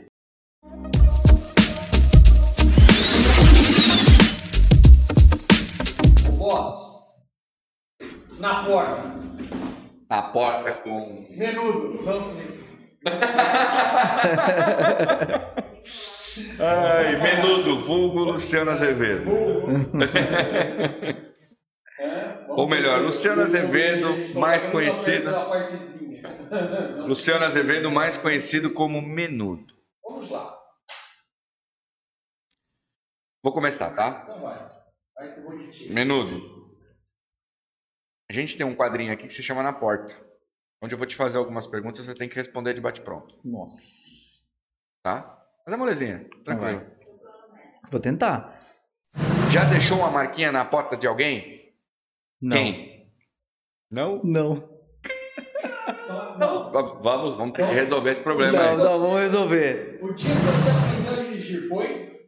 Boss, 6.43 7.23
na 8.37 8.65
porta, 8.65 9.01
A 10.09 10.21
porta 10.23 10.73
com. 10.73 11.25
menudo, 11.29 12.03
não 12.03 12.19
se 12.19 12.61
Ai, 16.59 17.15
menudo, 17.15 17.79
vulgo 17.83 18.25
Luciano 18.25 18.71
Azevedo. 18.71 19.23
É, 21.97 22.45
Ou 22.51 22.67
melhor, 22.67 22.99
Luciano 23.01 23.41
Azevedo, 23.43 24.37
mais 24.37 24.67
conhecido. 24.67 25.31
Luciano 27.07 27.45
Azevedo, 27.45 27.89
mais 27.89 28.17
conhecido 28.17 28.73
como 28.73 29.01
Menudo. 29.01 29.73
Vamos 30.03 30.29
lá. 30.29 30.59
Vou 33.41 33.53
começar, 33.53 33.95
tá? 33.95 34.23
Então 34.25 34.41
vai. 34.41 34.72
Menudo. 35.89 36.63
A 38.29 38.33
gente 38.33 38.57
tem 38.57 38.65
um 38.65 38.75
quadrinho 38.75 39.13
aqui 39.13 39.27
que 39.27 39.33
se 39.33 39.43
chama 39.43 39.61
Na 39.63 39.73
Porta. 39.73 40.13
Onde 40.81 40.93
eu 40.93 40.97
vou 40.97 41.07
te 41.07 41.15
fazer 41.15 41.37
algumas 41.37 41.65
perguntas 41.67 42.01
e 42.01 42.05
você 42.05 42.13
tem 42.13 42.27
que 42.27 42.35
responder 42.35 42.73
de 42.73 42.81
bate-pronto, 42.81 43.39
Nossa. 43.45 43.77
tá? 45.01 45.41
Mas 45.65 45.73
é 45.73 45.77
molezinha, 45.77 46.29
tranquilo. 46.43 46.85
Vou 47.89 48.01
tentar. 48.01 48.59
Já 49.49 49.63
deixou 49.65 49.99
uma 49.99 50.11
marquinha 50.11 50.51
na 50.51 50.65
porta 50.65 50.97
de 50.97 51.07
alguém? 51.07 51.73
Não. 52.41 52.57
Quem? 52.57 53.13
Não? 53.89 54.21
Não. 54.25 54.55
Não. 56.37 56.71
Vamos, 57.01 57.37
vamos 57.37 57.55
ter 57.55 57.65
que 57.67 57.73
resolver 57.73 58.09
esse 58.11 58.21
problema 58.23 58.51
Não, 58.51 58.69
aí. 58.71 58.77
não, 58.77 58.99
vamos 58.99 59.21
resolver. 59.21 59.99
O 60.01 60.11
dia 60.13 60.29
que 60.31 60.41
você 60.41 60.69
aprendeu 60.69 61.13
a 61.13 61.29
dirigir 61.29 61.69
foi? 61.69 62.22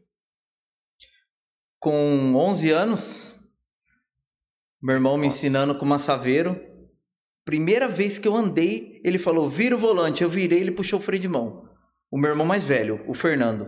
Com 1.86 2.34
11 2.36 2.72
anos, 2.72 3.36
meu 4.82 4.96
irmão 4.96 5.20
me 5.20 5.26
Nossa. 5.28 5.38
ensinando 5.38 5.76
com 5.78 5.86
massaveiro. 5.86 6.60
Primeira 7.46 7.88
vez 7.88 8.18
que 8.18 8.28
eu 8.28 8.36
andei, 8.36 9.00
ele 9.06 9.20
falou: 9.20 9.48
vira 9.48 9.76
o 9.76 9.78
volante. 9.78 10.24
Eu 10.24 10.30
virei, 10.32 10.62
ele 10.62 10.72
puxou 10.72 10.98
o 10.98 11.02
freio 11.02 11.22
de 11.22 11.28
mão. 11.30 11.70
O 12.10 12.18
meu 12.18 12.32
irmão 12.32 12.44
mais 12.44 12.64
velho, 12.64 13.06
o 13.08 13.14
Fernando. 13.14 13.68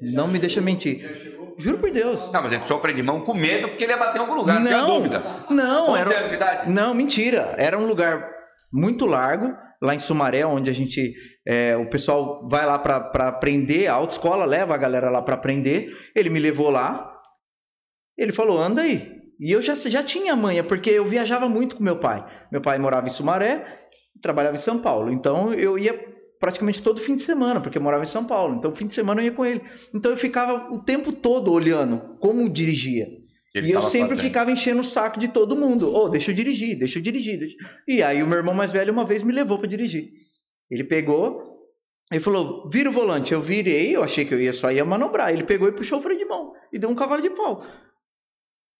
Não 0.00 0.28
me 0.28 0.34
chegou? 0.34 0.40
deixa 0.42 0.60
mentir. 0.60 1.56
Juro 1.58 1.78
por 1.78 1.90
Deus. 1.90 2.30
Não, 2.30 2.40
mas 2.40 2.52
ele 2.52 2.64
sofre 2.64 2.92
de 2.92 3.02
mão 3.02 3.22
com 3.22 3.34
medo 3.34 3.66
porque 3.66 3.82
ele 3.82 3.94
ia 3.94 3.98
bater 3.98 4.18
em 4.18 4.20
algum 4.20 4.34
lugar, 4.36 4.60
não 4.60 4.70
Não. 4.70 4.96
dúvida. 4.98 5.44
Não, 5.50 5.90
11 5.90 6.00
era. 6.00 6.18
anos 6.18 6.30
de 6.30 6.36
idade? 6.36 6.70
Não, 6.70 6.94
mentira. 6.94 7.56
Era 7.58 7.76
um 7.76 7.86
lugar 7.88 8.30
muito 8.72 9.06
largo, 9.06 9.56
lá 9.80 9.94
em 9.94 9.98
Sumaré, 9.98 10.44
onde 10.44 10.70
a 10.70 10.72
gente. 10.72 11.14
é, 11.46 11.76
o 11.76 11.88
pessoal 11.88 12.46
vai 12.48 12.66
lá 12.66 12.78
pra 12.78 13.28
aprender, 13.28 13.86
a 13.86 13.94
autoescola 13.94 14.44
leva 14.44 14.74
a 14.74 14.78
galera 14.78 15.10
lá 15.10 15.22
pra 15.22 15.34
aprender. 15.34 15.96
Ele 16.14 16.30
me 16.30 16.40
levou 16.40 16.70
lá. 16.70 17.12
Ele 18.16 18.32
falou: 18.32 18.58
anda 18.58 18.82
aí. 18.82 19.18
E 19.40 19.52
eu 19.52 19.62
já, 19.62 19.74
já 19.74 20.02
tinha 20.02 20.34
manha, 20.34 20.64
porque 20.64 20.90
eu 20.90 21.04
viajava 21.04 21.48
muito 21.48 21.76
com 21.76 21.82
meu 21.82 21.98
pai. 21.98 22.24
Meu 22.50 22.60
pai 22.60 22.76
morava 22.78 23.06
em 23.06 23.10
Sumaré, 23.10 23.86
trabalhava 24.20 24.56
em 24.56 24.60
São 24.60 24.80
Paulo. 24.80 25.12
Então 25.12 25.54
eu 25.54 25.78
ia 25.78 25.94
praticamente 26.40 26.82
todo 26.82 27.00
fim 27.00 27.16
de 27.16 27.22
semana, 27.22 27.60
porque 27.60 27.78
eu 27.78 27.82
morava 27.82 28.04
em 28.04 28.08
São 28.08 28.24
Paulo. 28.24 28.56
Então 28.56 28.74
fim 28.74 28.86
de 28.86 28.94
semana 28.94 29.20
eu 29.20 29.26
ia 29.26 29.32
com 29.32 29.44
ele. 29.44 29.62
Então 29.94 30.10
eu 30.10 30.16
ficava 30.16 30.72
o 30.72 30.82
tempo 30.82 31.12
todo 31.12 31.52
olhando 31.52 32.16
como 32.18 32.48
dirigia. 32.48 33.06
Ele 33.58 33.68
e 33.68 33.72
eu 33.72 33.82
sempre 33.82 34.10
fazendo. 34.16 34.24
ficava 34.26 34.50
enchendo 34.50 34.80
o 34.80 34.84
saco 34.84 35.18
de 35.18 35.28
todo 35.28 35.56
mundo. 35.56 35.92
Ô, 35.94 36.08
deixa 36.08 36.30
eu 36.30 36.34
dirigir, 36.34 36.78
deixa 36.78 36.98
eu 36.98 37.02
dirigir. 37.02 37.38
deixa- 37.38 37.56
E 37.86 38.02
aí 38.02 38.22
o 38.22 38.26
meu 38.26 38.38
irmão 38.38 38.54
mais 38.54 38.72
velho 38.72 38.92
uma 38.92 39.04
vez 39.04 39.22
me 39.22 39.32
levou 39.32 39.58
para 39.58 39.68
dirigir. 39.68 40.10
Ele 40.70 40.84
pegou, 40.84 41.42
ele 42.10 42.20
falou, 42.20 42.68
vira 42.70 42.88
o 42.88 42.92
volante. 42.92 43.32
Eu 43.32 43.40
virei, 43.42 43.94
eu 43.96 44.02
achei 44.02 44.24
que 44.24 44.32
eu 44.34 44.40
ia 44.40 44.52
só 44.52 44.70
ia 44.70 44.84
manobrar. 44.84 45.32
Ele 45.32 45.44
pegou 45.44 45.68
e 45.68 45.72
puxou 45.72 45.98
o 45.98 46.02
freio 46.02 46.18
de 46.18 46.24
mão 46.24 46.52
e 46.72 46.78
deu 46.78 46.88
um 46.88 46.94
cavalo 46.94 47.20
de 47.22 47.30
pau. 47.30 47.64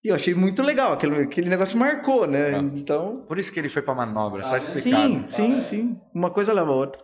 E 0.05 0.09
eu 0.09 0.15
achei 0.15 0.33
muito 0.33 0.63
legal, 0.63 0.93
aquele, 0.93 1.23
aquele 1.23 1.51
negócio 1.51 1.77
marcou, 1.77 2.25
né? 2.27 2.55
Ah. 2.55 2.59
Então, 2.75 3.25
Por 3.27 3.37
isso 3.39 3.53
que 3.53 3.59
ele 3.59 3.69
foi 3.69 3.83
pra 3.83 3.95
manobra, 3.97 4.47
Ah, 4.47 4.51
tá 4.51 4.57
explicado. 4.59 5.13
sim, 5.13 5.25
sim, 5.27 5.49
né? 5.55 5.61
sim. 5.61 6.01
Uma 6.15 6.31
coisa 6.31 6.53
leva 6.53 6.71
a 6.71 6.75
outra. 6.75 7.03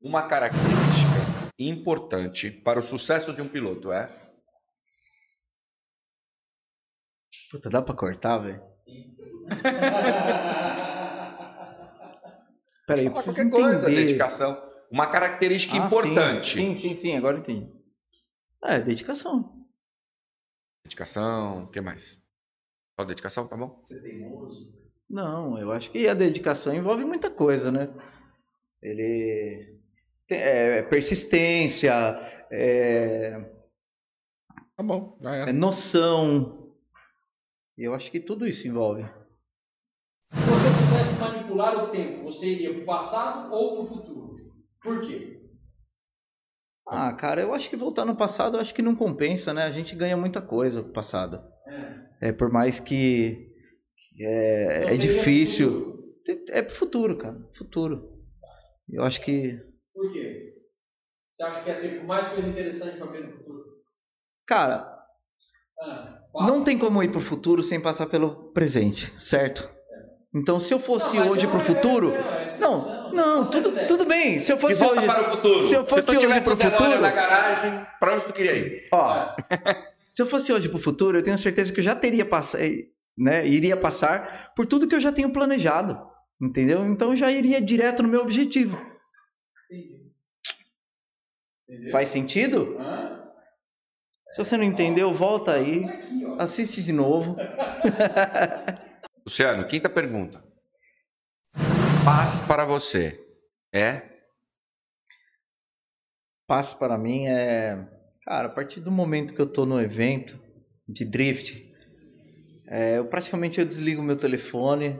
Uma 0.00 0.22
característica 0.22 1.52
importante 1.58 2.50
para 2.50 2.78
o 2.78 2.82
sucesso 2.82 3.32
de 3.32 3.42
um 3.42 3.48
piloto 3.48 3.90
é 3.92 4.08
Puta, 7.52 7.68
dá 7.70 7.80
pra 7.82 7.94
cortar, 7.94 8.38
velho? 8.38 8.62
Peraí, 12.86 13.06
eu 13.06 13.12
preciso 13.12 13.36
qualquer 13.36 13.50
coisa, 13.50 13.86
entender. 13.90 14.06
dedicação. 14.06 14.70
Uma 14.90 15.06
característica 15.06 15.74
Ah, 15.74 15.86
importante. 15.86 16.56
Sim, 16.56 16.74
sim, 16.74 16.94
sim, 16.94 17.16
agora 17.16 17.38
entendi. 17.38 17.70
É, 18.64 18.80
dedicação. 18.80 19.64
Dedicação, 20.84 21.64
o 21.64 21.68
que 21.68 21.80
mais? 21.80 22.20
Só 22.98 23.04
dedicação, 23.06 23.46
tá 23.46 23.56
bom? 23.56 23.80
Você 23.82 23.96
é 23.98 24.00
teimoso? 24.00 24.72
Não, 25.08 25.58
eu 25.58 25.72
acho 25.72 25.90
que 25.90 26.08
a 26.08 26.14
dedicação 26.14 26.74
envolve 26.74 27.04
muita 27.04 27.30
coisa, 27.30 27.70
né? 27.70 27.88
Ele 28.82 29.78
tem- 30.26 30.38
é 30.40 30.82
persistência, 30.82 31.92
é, 32.50 33.38
Tá 34.76 34.82
bom, 34.82 35.18
já 35.20 35.36
é 35.36 35.40
era. 35.42 35.52
noção. 35.52 36.61
E 37.76 37.82
eu 37.84 37.94
acho 37.94 38.10
que 38.10 38.20
tudo 38.20 38.46
isso 38.46 38.66
envolve. 38.66 39.02
Se 40.32 40.40
você 40.40 40.68
pudesse 40.88 41.20
manipular 41.20 41.84
o 41.84 41.90
tempo, 41.90 42.24
você 42.24 42.46
iria 42.52 42.72
para 42.74 42.82
o 42.82 42.86
passado 42.86 43.52
ou 43.52 43.74
para 43.76 43.84
o 43.84 43.96
futuro? 43.96 44.36
Por 44.82 45.00
quê? 45.00 45.40
Ah, 46.86 47.12
cara, 47.12 47.40
eu 47.40 47.54
acho 47.54 47.70
que 47.70 47.76
voltar 47.76 48.04
no 48.04 48.16
passado, 48.16 48.56
eu 48.56 48.60
acho 48.60 48.74
que 48.74 48.82
não 48.82 48.94
compensa, 48.94 49.54
né? 49.54 49.62
A 49.62 49.70
gente 49.70 49.94
ganha 49.94 50.16
muita 50.16 50.42
coisa 50.42 50.82
com 50.82 50.90
o 50.90 50.92
passado. 50.92 51.42
É. 52.20 52.28
É 52.28 52.32
por 52.32 52.50
mais 52.50 52.78
que, 52.80 53.50
que 53.96 54.24
é, 54.24 54.94
é 54.94 54.96
difícil. 54.96 56.14
É 56.48 56.62
pro 56.62 56.74
futuro, 56.74 57.16
cara. 57.16 57.48
Futuro. 57.54 58.22
Eu 58.88 59.02
acho 59.04 59.20
que. 59.22 59.58
Por 59.94 60.12
quê? 60.12 60.54
Você 61.28 61.42
acha 61.44 61.62
que 61.62 61.70
ia 61.70 61.80
ter 61.80 62.04
mais 62.04 62.28
coisa 62.28 62.48
interessante 62.48 62.98
para 62.98 63.06
ver 63.06 63.26
no 63.26 63.36
futuro? 63.38 63.82
Cara, 64.46 65.06
Ah, 65.80 66.21
não 66.34 66.62
tem 66.64 66.78
como 66.78 67.02
ir 67.02 67.10
pro 67.10 67.20
futuro 67.20 67.62
sem 67.62 67.80
passar 67.80 68.06
pelo 68.06 68.50
presente, 68.52 69.12
certo? 69.18 69.70
Então, 70.34 70.58
se 70.58 70.72
eu 70.72 70.80
fosse 70.80 71.18
Não, 71.18 71.28
hoje 71.28 71.46
pro 71.46 71.58
é- 71.58 71.62
futuro. 71.62 72.14
Não, 72.58 73.12
não, 73.12 73.44
tudo, 73.50 73.86
tudo 73.86 74.06
bem. 74.06 74.40
Se 74.40 74.50
eu 74.50 74.56
fosse 74.58 74.78
volta 74.80 74.96
hoje. 74.96 75.06
para 75.06 75.20
o 75.20 75.36
futuro. 75.36 75.68
se 75.68 75.74
eu 75.74 75.86
fosse 75.86 76.06
tu 76.06 76.10
hoje 76.12 76.20
tivesse 76.20 76.40
pro 76.40 76.54
o 76.54 76.56
futuro- 76.56 77.00
na 77.00 77.10
garagem, 77.10 77.86
pra 78.00 78.14
onde 78.14 78.24
tu 78.24 78.32
queria 78.32 78.52
ir? 78.56 78.86
Ó, 78.90 79.34
se 80.08 80.22
eu 80.22 80.26
fosse 80.26 80.50
hoje 80.50 80.70
pro 80.70 80.78
futuro, 80.78 81.18
eu 81.18 81.22
tenho 81.22 81.36
certeza 81.36 81.70
que 81.70 81.80
eu 81.80 81.84
já 81.84 81.94
teria 81.94 82.24
passado, 82.24 82.62
né? 83.18 83.46
Iria 83.46 83.76
passar 83.76 84.52
por 84.56 84.64
tudo 84.66 84.88
que 84.88 84.94
eu 84.94 85.00
já 85.00 85.12
tenho 85.12 85.30
planejado. 85.30 86.00
Entendeu? 86.40 86.82
Então 86.86 87.10
eu 87.10 87.16
já 87.16 87.30
iria 87.30 87.60
direto 87.60 88.02
no 88.02 88.08
meu 88.08 88.22
objetivo. 88.22 88.80
Entendi. 89.70 90.10
Entendeu? 91.68 91.90
Faz 91.92 92.08
sentido? 92.08 92.76
Hã? 92.80 93.20
Se 94.30 94.38
você 94.42 94.56
não 94.56 94.64
entendeu, 94.64 95.12
volta 95.12 95.52
aí. 95.52 95.86
Assiste 96.38 96.82
de 96.82 96.92
novo. 96.92 97.36
Luciano, 99.26 99.66
quinta 99.66 99.88
pergunta. 99.88 100.42
Paz 102.04 102.40
para 102.40 102.64
você 102.64 103.20
é? 103.72 104.02
Passo 106.46 106.76
para 106.76 106.98
mim 106.98 107.26
é. 107.26 107.86
Cara, 108.24 108.46
a 108.46 108.50
partir 108.50 108.80
do 108.80 108.90
momento 108.90 109.34
que 109.34 109.40
eu 109.40 109.46
tô 109.46 109.64
no 109.66 109.80
evento 109.80 110.38
de 110.88 111.04
drift, 111.04 111.72
é, 112.68 112.98
eu 112.98 113.06
praticamente 113.06 113.58
eu 113.60 113.66
desligo 113.66 114.02
meu 114.02 114.16
telefone. 114.16 114.98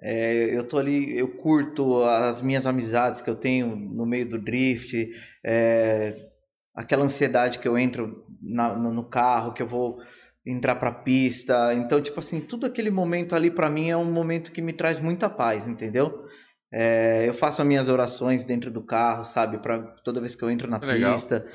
é, 0.00 0.56
eu 0.56 0.64
tô 0.64 0.78
ali, 0.78 1.16
eu 1.18 1.28
curto 1.28 2.02
as 2.04 2.40
minhas 2.40 2.66
amizades 2.66 3.20
que 3.20 3.28
eu 3.28 3.36
tenho 3.36 3.76
no 3.76 4.06
meio 4.06 4.26
do 4.28 4.38
drift, 4.38 5.10
é, 5.44 6.30
aquela 6.74 7.04
ansiedade 7.04 7.58
que 7.58 7.68
eu 7.68 7.76
entro 7.76 8.24
na- 8.40 8.74
no, 8.74 8.92
no 8.94 9.04
carro, 9.04 9.52
que 9.52 9.62
eu 9.62 9.68
vou 9.68 9.98
entrar 10.44 10.76
pra 10.76 10.92
pista. 10.92 11.74
Então, 11.74 12.00
tipo 12.00 12.18
assim, 12.18 12.40
tudo 12.40 12.66
aquele 12.66 12.90
momento 12.90 13.34
ali 13.34 13.50
pra 13.50 13.70
mim 13.70 13.90
é 13.90 13.96
um 13.96 14.10
momento 14.10 14.52
que 14.52 14.62
me 14.62 14.72
traz 14.72 14.98
muita 15.00 15.28
paz, 15.28 15.66
entendeu? 15.66 16.26
É, 16.72 17.28
eu 17.28 17.34
faço 17.34 17.60
as 17.60 17.66
minhas 17.66 17.88
orações 17.88 18.44
dentro 18.44 18.70
do 18.70 18.82
carro, 18.82 19.24
sabe? 19.24 19.58
Para 19.58 19.80
toda 20.04 20.20
vez 20.20 20.34
que 20.34 20.42
eu 20.42 20.50
entro 20.50 20.68
na 20.70 20.78
legal. 20.78 21.14
pista. 21.14 21.46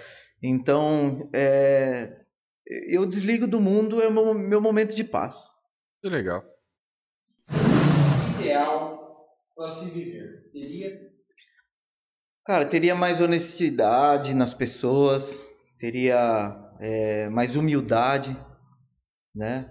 Então, 0.43 1.29
é, 1.33 2.17
eu 2.87 3.05
desligo 3.05 3.47
do 3.47 3.59
mundo, 3.59 4.01
é 4.01 4.07
o 4.07 4.11
meu, 4.11 4.33
meu 4.33 4.61
momento 4.61 4.95
de 4.95 5.03
paz. 5.03 5.49
Que 6.01 6.09
legal. 6.09 6.43
Ideal 8.39 8.95
para 9.55 9.67
se 9.69 9.89
viver. 9.89 10.49
Teria. 10.51 11.15
Cara, 12.45 12.65
teria 12.65 12.93
mais 12.93 13.21
honestidade 13.21 14.35
nas 14.35 14.53
pessoas, 14.53 15.41
teria 15.79 16.55
é, 16.79 17.27
mais 17.29 17.55
humildade, 17.55 18.37
né? 19.35 19.69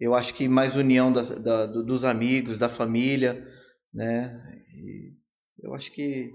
Eu 0.00 0.14
acho 0.14 0.34
que 0.34 0.48
mais 0.48 0.76
união 0.76 1.12
das- 1.12 1.30
da- 1.30 1.66
do- 1.66 1.82
dos 1.84 2.04
amigos, 2.04 2.58
da 2.58 2.68
família, 2.68 3.46
né? 3.92 4.40
E 4.74 5.12
eu 5.62 5.74
acho 5.74 5.90
que 5.92 6.30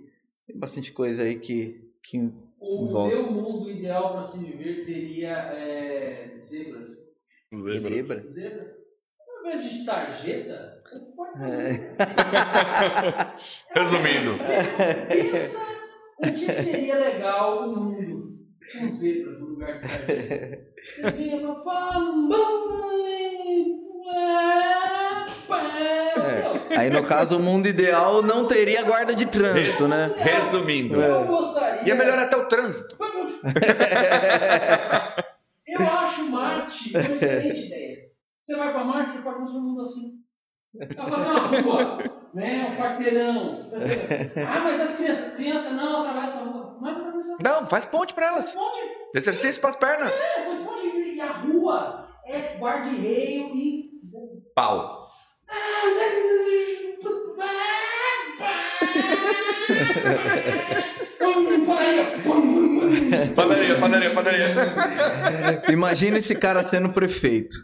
tem 0.48 0.58
bastante 0.58 0.92
coisa 0.92 1.24
aí 1.24 1.40
que, 1.40 1.90
que 2.04 2.18
O 2.60 2.86
Envolve. 2.88 3.16
meu 3.16 3.32
mundo 3.32 3.70
ideal 3.70 4.14
para 4.14 4.24
se 4.24 4.44
viver 4.46 4.86
teria 4.86 5.32
é, 5.54 6.38
zebras. 6.40 6.88
zebras. 7.80 8.26
Zebras? 8.34 8.74
Ao 9.28 9.40
invés 9.52 9.64
de 9.64 9.84
sarjeta, 9.86 10.82
É. 11.36 11.74
Resumindo, 13.76 14.32
Pensa 15.10 15.60
o 16.20 16.32
que 16.34 16.52
seria 16.52 16.96
legal 17.00 17.70
o. 17.70 17.93
com 18.80 18.88
zebras 18.88 19.40
no 19.40 19.48
lugar 19.48 19.74
de 19.76 19.82
sardinha. 19.82 20.64
Você 20.84 21.02
papai, 25.46 25.74
É. 26.18 26.78
Aí 26.78 26.90
no 26.90 27.04
caso, 27.04 27.38
o 27.38 27.40
mundo 27.40 27.68
ideal 27.68 28.22
não 28.22 28.46
teria 28.46 28.84
guarda 28.84 29.16
de 29.16 29.26
trânsito, 29.26 29.88
né? 29.88 30.12
Resumindo. 30.18 31.00
Eu 31.02 31.26
gostaria. 31.26 31.88
E 31.88 31.92
é 31.92 31.96
melhor 31.96 32.20
até 32.20 32.36
o 32.36 32.48
trânsito. 32.48 32.98
Eu 35.66 35.82
acho 35.88 36.30
Marte 36.30 36.96
uma 36.96 37.02
excelente 37.10 37.66
ideia. 37.66 38.00
Você 38.40 38.56
vai 38.56 38.72
pra 38.72 38.84
Marte, 38.84 39.12
você 39.12 39.22
pode 39.22 39.40
construir 39.40 39.62
um 39.62 39.64
mundo 39.64 39.82
assim. 39.82 40.20
Vai 40.76 41.10
fazer 41.12 41.30
uma 41.30 41.62
rua, 41.62 42.04
né? 42.34 42.68
Um 42.72 42.76
quarteirão. 42.82 43.70
Você- 43.72 44.32
Ah, 44.38 44.60
mas 44.64 44.82
as 44.82 44.96
crianças, 44.96 45.34
criança 45.36 45.70
não 45.72 46.02
atravessa 46.02 46.40
a 46.40 46.44
rua. 46.46 46.78
Não 46.82 46.90
é 46.90 46.92
atravessar 46.94 47.34
a 47.34 47.50
rua. 47.52 47.62
Não, 47.62 47.70
faz 47.70 47.86
ponte 47.86 48.14
pra 48.14 48.28
elas. 48.28 48.46
Responde, 48.46 48.80
Exercício 49.16 49.62
pras 49.62 49.76
pernas. 49.76 50.12
é, 50.12 50.50
responde. 50.50 50.88
E 51.16 51.22
a 51.22 51.32
rua 51.32 52.08
é 52.26 52.58
guarda-reio 52.58 53.52
e. 53.56 53.94
Pau. 54.56 55.06
Padaria, 63.36 63.80
padaria, 63.80 64.14
padaria. 64.14 64.56
Imagina 65.70 66.18
esse 66.18 66.36
cara 66.36 66.62
sendo 66.64 66.90
prefeito. 66.92 67.56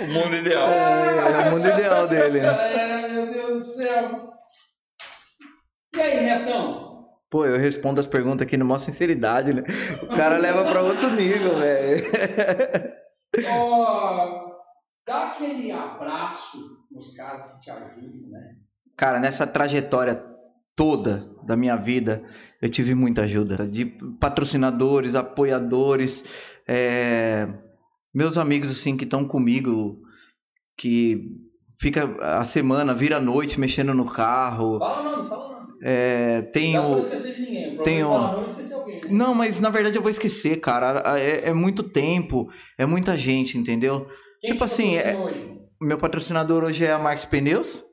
O 0.00 0.06
mundo 0.06 0.36
ideal. 0.36 0.68
É 0.70 1.48
o 1.48 1.50
mundo 1.50 1.68
ideal 1.68 2.08
dele. 2.08 2.40
né? 2.40 2.46
Galera, 2.46 3.08
meu 3.08 3.26
Deus 3.26 3.52
do 3.54 3.60
céu. 3.60 4.30
E 5.94 6.00
aí, 6.00 6.22
Netão? 6.24 6.92
Pô, 7.30 7.44
eu 7.44 7.58
respondo 7.58 8.00
as 8.00 8.06
perguntas 8.06 8.46
aqui 8.46 8.56
numa 8.56 8.78
sinceridade, 8.78 9.52
né? 9.54 9.62
O 10.02 10.06
cara 10.16 10.38
leva 10.38 10.64
pra 10.64 10.82
outro 10.82 11.10
nível, 11.10 11.58
velho. 11.58 12.06
Ó, 13.48 14.51
dá 15.06 15.28
aquele 15.28 15.70
abraço 15.70 16.86
nos 16.90 17.14
caras 17.14 17.52
que 17.52 17.60
te 17.60 17.70
ajudam, 17.70 18.30
né? 18.30 18.56
Cara, 18.96 19.18
nessa 19.20 19.46
trajetória 19.46 20.22
toda 20.76 21.30
da 21.42 21.56
minha 21.56 21.76
vida, 21.76 22.22
eu 22.60 22.68
tive 22.70 22.94
muita 22.94 23.22
ajuda 23.22 23.66
de 23.66 23.84
patrocinadores, 24.20 25.14
apoiadores, 25.14 26.24
é, 26.66 27.46
meus 28.14 28.38
amigos 28.38 28.70
assim 28.70 28.96
que 28.96 29.04
estão 29.04 29.26
comigo, 29.26 30.00
que 30.76 31.36
fica 31.80 32.04
a 32.40 32.44
semana, 32.44 32.94
vira 32.94 33.16
a 33.16 33.20
noite 33.20 33.58
mexendo 33.60 33.94
no 33.94 34.06
carro. 34.06 34.84
Fala 34.84 34.98
o 35.00 35.06
nome, 35.06 35.28
fala 35.28 35.60
o 35.62 35.66
nome. 35.66 35.78
É, 35.82 36.42
tem 36.52 36.78
Não 36.78 37.00
esquecer 37.00 37.34
de 37.34 37.42
ninguém. 37.42 37.78
O 37.78 37.82
tem 37.82 37.98
problema 37.98 38.04
é 38.04 38.06
o- 38.06 38.20
falar 38.30 38.50
esquecer 38.50 38.74
alguém. 38.76 38.96
né? 39.06 39.06
Não, 39.08 39.34
mas 39.34 39.60
na 39.60 39.70
verdade 39.70 39.96
eu 39.96 40.02
vou 40.02 40.10
esquecer, 40.10 40.60
cara. 40.60 41.18
É, 41.18 41.48
é 41.50 41.52
muito 41.52 41.82
tempo, 41.82 42.50
é 42.78 42.86
muita 42.86 43.16
gente, 43.16 43.58
entendeu? 43.58 44.08
Quem 44.42 44.52
tipo 44.52 44.64
assim, 44.64 44.96
é-? 44.96 45.16
Meu 45.80 45.98
patrocinador 45.98 46.64
hoje 46.64 46.84
é 46.84 46.92
a 46.92 46.98
Marques 46.98 47.24
Pneus, 47.24 47.84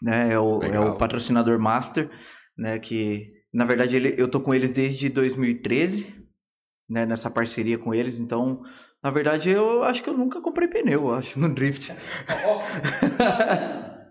né? 0.00 0.32
É 0.32 0.38
o, 0.38 0.62
é 0.62 0.78
o 0.78 0.96
patrocinador 0.96 1.58
master, 1.58 2.08
né? 2.56 2.78
Que 2.78 3.32
na 3.52 3.64
verdade 3.64 3.96
ele, 3.96 4.14
eu 4.16 4.28
tô 4.28 4.40
com 4.40 4.54
eles 4.54 4.70
desde 4.70 5.08
2013, 5.08 6.14
né? 6.88 7.04
Nessa 7.04 7.28
parceria 7.28 7.76
com 7.76 7.92
eles. 7.92 8.20
Então, 8.20 8.62
na 9.02 9.10
verdade, 9.10 9.50
eu 9.50 9.82
acho 9.82 10.02
que 10.02 10.08
eu 10.08 10.14
nunca 10.14 10.40
comprei 10.40 10.68
pneu, 10.68 11.08
eu 11.08 11.14
acho, 11.14 11.38
no 11.38 11.52
drift. 11.52 11.92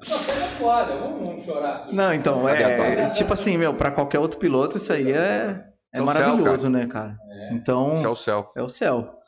Não, 0.03 0.99
vamos, 0.99 1.27
vamos 1.27 1.43
chorar 1.43 1.75
aqui. 1.75 1.95
Não, 1.95 2.13
então 2.13 2.49
é 2.49 3.09
tipo 3.11 3.31
assim, 3.31 3.57
meu, 3.57 3.73
para 3.73 3.89
qualquer 3.89 4.19
outro 4.19 4.37
piloto 4.37 4.75
isso 4.75 4.91
aí 4.91 5.13
é, 5.13 5.15
é 5.15 5.63
é 5.93 6.01
o 6.01 6.05
céu, 6.05 6.05
maravilhoso, 6.05 6.69
né, 6.69 6.87
cara? 6.87 7.17
Então 7.51 7.93
é 7.93 8.07
o 8.07 8.15
céu. 8.15 8.51
é 8.55 8.61
o 8.61 8.67
céu. 8.67 9.22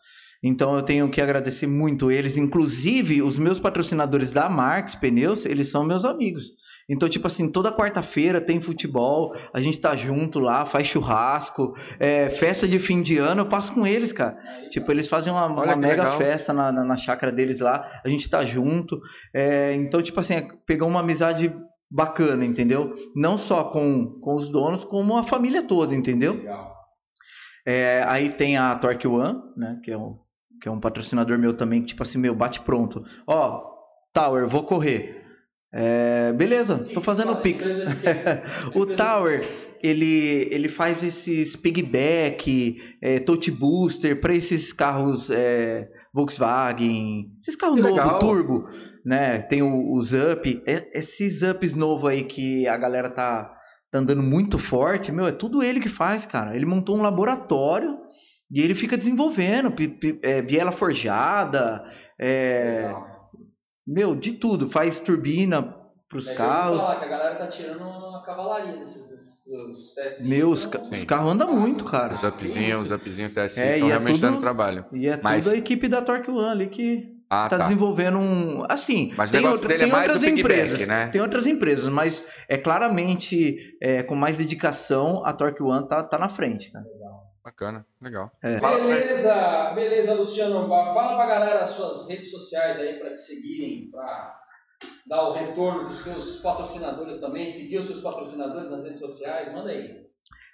Então 0.48 0.76
eu 0.76 0.84
tenho 0.84 1.10
que 1.10 1.20
agradecer 1.20 1.66
muito 1.66 2.12
eles, 2.12 2.38
inclusive 2.38 3.24
os 3.24 3.36
meus 3.36 3.60
patrocinadores 3.60 4.30
da 4.30 4.48
Marques 4.48 4.94
Pneus, 4.94 5.44
eles 5.44 5.70
são 5.72 5.84
meus 5.84 6.06
amigos. 6.06 6.52
Então, 6.88 7.10
tipo 7.10 7.26
assim, 7.26 7.52
toda 7.52 7.76
quarta-feira 7.76 8.40
tem 8.40 8.62
futebol, 8.62 9.36
a 9.52 9.60
gente 9.60 9.82
tá 9.82 9.96
junto 9.96 10.38
lá, 10.38 10.64
faz 10.64 10.86
churrasco, 10.86 11.74
é, 12.00 12.30
festa 12.30 12.68
de 12.68 12.78
fim 12.78 13.02
de 13.02 13.18
ano, 13.18 13.42
eu 13.42 13.48
passo 13.48 13.74
com 13.74 13.88
eles, 13.88 14.14
cara. 14.14 14.38
Tipo, 14.70 14.92
eles 14.92 15.08
fazem 15.08 15.34
uma, 15.34 15.48
uma 15.48 15.76
mega 15.76 16.04
legal. 16.04 16.18
festa 16.20 16.54
na, 16.54 16.72
na, 16.72 16.86
na 16.86 16.96
chácara 16.96 17.32
deles 17.32 17.58
lá, 17.58 17.84
a 18.04 18.08
gente 18.08 18.30
tá 18.30 18.46
junto. 18.46 19.02
É, 19.34 19.74
então, 19.74 20.00
tipo 20.00 20.20
assim, 20.20 20.36
é, 20.36 20.48
pegou 20.68 20.88
uma 20.88 21.00
amizade 21.00 21.52
bacana, 21.90 22.46
entendeu? 22.46 22.94
Não 23.16 23.36
só 23.36 23.64
com, 23.64 24.20
com 24.22 24.36
os 24.36 24.50
donos, 24.50 24.84
como 24.84 25.18
a 25.18 25.24
família 25.24 25.64
toda, 25.64 25.96
entendeu? 25.96 26.36
Legal. 26.36 26.76
É, 27.66 28.04
aí 28.08 28.30
tem 28.30 28.58
a 28.58 28.76
Torque 28.76 29.08
One, 29.08 29.42
né? 29.58 29.80
Que 29.84 29.90
é, 29.90 29.98
um, 29.98 30.20
que 30.62 30.68
é 30.68 30.72
um 30.72 30.80
patrocinador 30.80 31.38
meu 31.38 31.54
também, 31.54 31.82
que 31.82 31.88
tipo 31.88 32.04
assim, 32.04 32.18
meu, 32.18 32.34
bate 32.36 32.62
pronto. 32.62 33.04
Ó, 33.28 33.64
Tower, 34.14 34.48
vou 34.48 34.64
correr. 34.64 35.24
É, 35.74 36.32
beleza, 36.34 36.78
tô 36.94 37.02
fazendo 37.02 37.32
o 37.34 37.36
Pix. 37.42 37.66
o 38.74 38.86
Tower, 38.86 39.44
ele, 39.84 40.48
ele 40.50 40.70
faz 40.70 41.04
esses 41.04 41.56
pigback, 41.56 42.78
é, 43.02 43.20
touch 43.20 43.52
booster 43.52 44.20
para 44.22 44.34
esses 44.34 44.72
carros 44.72 45.30
é, 45.30 45.90
Volkswagen, 46.14 47.32
esses 47.40 47.56
carros 47.56 47.76
novos, 47.82 48.20
turbo, 48.20 48.70
né? 49.06 49.40
Tem 49.40 49.62
o- 49.62 49.94
os 49.98 50.14
up, 50.14 50.64
é- 50.66 50.98
esses 50.98 51.42
ups 51.42 51.76
novos 51.76 52.10
aí 52.10 52.24
que 52.24 52.68
a 52.68 52.78
galera 52.78 53.10
tá, 53.10 53.52
tá 53.92 54.00
andando 54.00 54.24
muito 54.24 54.58
forte, 54.58 55.12
meu, 55.12 55.28
é 55.28 55.32
tudo 55.32 55.62
ele 55.62 55.80
que 55.82 55.90
faz, 55.90 56.26
cara. 56.26 56.56
Ele 56.56 56.66
montou 56.66 56.96
um 56.98 57.02
laboratório 57.02 57.98
e 58.56 58.62
ele 58.62 58.74
fica 58.74 58.98
desenvolvendo, 58.98 59.70
pi- 59.72 59.88
pi- 59.90 60.20
é, 60.24 60.42
biela 60.42 60.72
forjada, 60.72 61.84
é, 62.18 62.92
meu, 63.86 64.16
de 64.16 64.32
tudo. 64.34 64.70
Faz 64.70 64.98
turbina 65.00 65.76
pros 66.10 66.30
É 66.30 66.36
que 66.36 66.42
eu 66.42 66.46
ouvi 66.46 66.56
carros. 66.58 66.84
falar 66.84 66.96
que 67.00 67.06
a 67.06 67.08
galera 67.10 67.36
tá 67.36 67.48
tirando 67.48 67.82
uma 67.82 68.24
cavalaria 68.24 68.78
desses 68.80 69.12
esses, 69.12 69.46
os 69.48 69.94
TSI. 69.94 70.28
Meu, 70.30 70.50
os, 70.50 70.66
ca- 70.66 70.82
os 70.82 71.04
carros 71.04 71.32
andam 71.32 71.54
muito, 71.54 71.84
cara. 71.86 72.14
Os 72.14 72.24
upzinhos, 72.24 72.84
os 72.84 72.92
upzinhos 72.92 73.32
TSI 73.34 73.62
É, 73.62 73.74
estão 73.74 73.88
e 73.88 73.92
é 73.92 73.94
realmente 73.94 74.16
tudo- 74.16 74.22
dando 74.22 74.40
trabalho. 74.40 74.86
E 74.94 75.08
é 75.08 75.20
Mas- 75.22 75.44
tudo 75.46 75.54
a 75.56 75.58
equipe 75.58 75.88
da 75.88 76.02
Torque 76.02 76.32
One 76.32 76.50
ali 76.50 76.68
que 76.68 77.14
Ah, 77.30 77.50
tá, 77.50 77.58
tá. 77.58 77.64
desenvolvendo 77.64 78.18
um. 78.20 78.64
Assim, 78.70 79.12
Mas 79.18 79.32
tem, 79.32 79.46
outra- 79.46 79.74
é 79.74 79.78
tem 79.80 79.90
mais 79.92 80.10
outras 80.10 80.24
empresas. 80.24 80.88
né? 80.88 81.08
Tem 81.08 81.20
outras 81.22 81.46
empresas, 81.46 81.90
mas 81.90 82.24
é 82.48 82.58
claramente 82.58 83.58
é, 83.82 84.04
com 84.04 84.16
mais 84.16 84.38
dedicação, 84.38 85.26
a 85.26 85.34
Torque 85.34 85.62
One 85.62 85.88
tá, 85.88 86.04
tá 86.04 86.18
na 86.20 86.30
frente, 86.30 86.72
cara. 86.72 86.86
Bacana, 87.46 87.86
legal. 88.02 88.32
É. 88.42 88.60
Beleza, 88.60 89.72
beleza, 89.76 90.16
Luciano. 90.16 90.68
Fala 90.68 91.16
pra 91.16 91.28
galera 91.28 91.62
as 91.62 91.70
suas 91.70 92.10
redes 92.10 92.32
sociais 92.32 92.80
aí 92.80 92.98
pra 92.98 93.14
te 93.14 93.22
seguirem, 93.22 93.92
pra 93.92 94.36
dar 95.06 95.30
o 95.30 95.34
retorno 95.34 95.88
dos 95.88 96.00
seus 96.00 96.38
patrocinadores 96.42 97.20
também, 97.20 97.46
seguir 97.46 97.78
os 97.78 97.86
seus 97.86 98.02
patrocinadores 98.02 98.72
nas 98.72 98.82
redes 98.82 98.98
sociais, 98.98 99.54
manda 99.54 99.70
aí. 99.70 100.08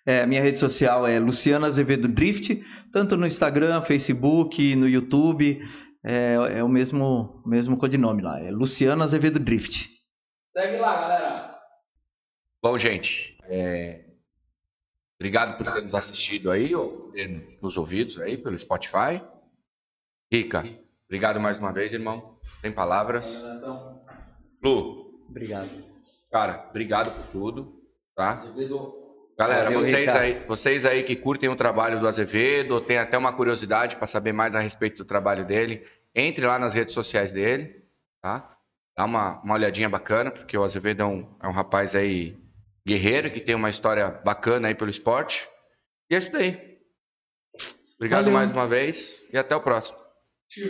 É, 0.05 0.25
minha 0.25 0.41
rede 0.41 0.59
social 0.59 1.07
é 1.07 1.17
Luciana 1.17 1.67
Azevedo 1.67 2.09
Drift, 2.09 2.61
tanto 2.91 3.15
no 3.15 3.25
Instagram, 3.25 3.81
Facebook, 3.81 4.75
no 4.75 4.89
YouTube. 4.89 5.61
É, 6.03 6.57
é 6.57 6.63
o 6.63 6.67
mesmo, 6.67 7.41
mesmo 7.45 7.77
codinome 7.77 8.21
lá, 8.21 8.37
é 8.41 8.51
Luciana 8.51 9.05
Azevedo 9.05 9.39
Drift. 9.39 9.89
Segue 10.49 10.75
lá, 10.77 10.99
galera. 10.99 11.61
Bom, 12.61 12.77
gente, 12.77 13.37
é, 13.43 14.10
obrigado 15.21 15.55
por 15.55 15.71
ter 15.71 15.83
nos 15.83 15.93
assistido 15.93 16.49
aí, 16.49 16.73
ou 16.73 17.11
ter 17.11 17.59
nos 17.61 17.77
ouvidos 17.77 18.19
aí 18.19 18.37
pelo 18.37 18.57
Spotify. 18.57 19.21
Rica, 20.31 20.65
obrigado 21.05 21.39
mais 21.39 21.59
uma 21.59 21.71
vez, 21.71 21.93
irmão. 21.93 22.39
Sem 22.59 22.71
palavras. 22.71 23.43
Lu, 24.63 25.25
Obrigado. 25.29 25.69
cara, 26.31 26.65
obrigado 26.69 27.11
por 27.11 27.31
tudo, 27.31 27.83
tá? 28.15 28.43
Galera, 29.37 29.65
Valeu, 29.65 29.81
vocês 29.81 30.07
Ricardo. 30.07 30.21
aí, 30.23 30.45
vocês 30.47 30.85
aí 30.85 31.03
que 31.03 31.15
curtem 31.15 31.49
o 31.49 31.55
trabalho 31.55 31.99
do 31.99 32.07
Azevedo, 32.07 32.73
ou 32.73 32.81
tem 32.81 32.97
até 32.97 33.17
uma 33.17 33.33
curiosidade 33.33 33.95
para 33.97 34.07
saber 34.07 34.33
mais 34.33 34.55
a 34.55 34.59
respeito 34.59 34.97
do 34.97 35.05
trabalho 35.05 35.45
dele, 35.45 35.85
entre 36.15 36.45
lá 36.45 36.57
nas 36.57 36.73
redes 36.73 36.93
sociais 36.93 37.31
dele, 37.31 37.83
tá? 38.21 38.57
Dá 38.97 39.05
uma, 39.05 39.39
uma 39.41 39.53
olhadinha 39.53 39.89
bacana, 39.89 40.31
porque 40.31 40.57
o 40.57 40.63
Azevedo 40.63 41.01
é 41.01 41.05
um, 41.05 41.35
é 41.41 41.47
um 41.47 41.51
rapaz 41.51 41.95
aí 41.95 42.37
guerreiro, 42.85 43.31
que 43.31 43.39
tem 43.39 43.55
uma 43.55 43.69
história 43.69 44.09
bacana 44.23 44.67
aí 44.67 44.75
pelo 44.75 44.89
esporte. 44.89 45.47
E 46.09 46.15
é 46.15 46.17
isso 46.17 46.31
daí. 46.31 46.77
Obrigado 47.95 48.25
Valeu. 48.25 48.33
mais 48.33 48.51
uma 48.51 48.67
vez 48.67 49.23
e 49.31 49.37
até 49.37 49.55
o 49.55 49.61
próximo. 49.61 49.97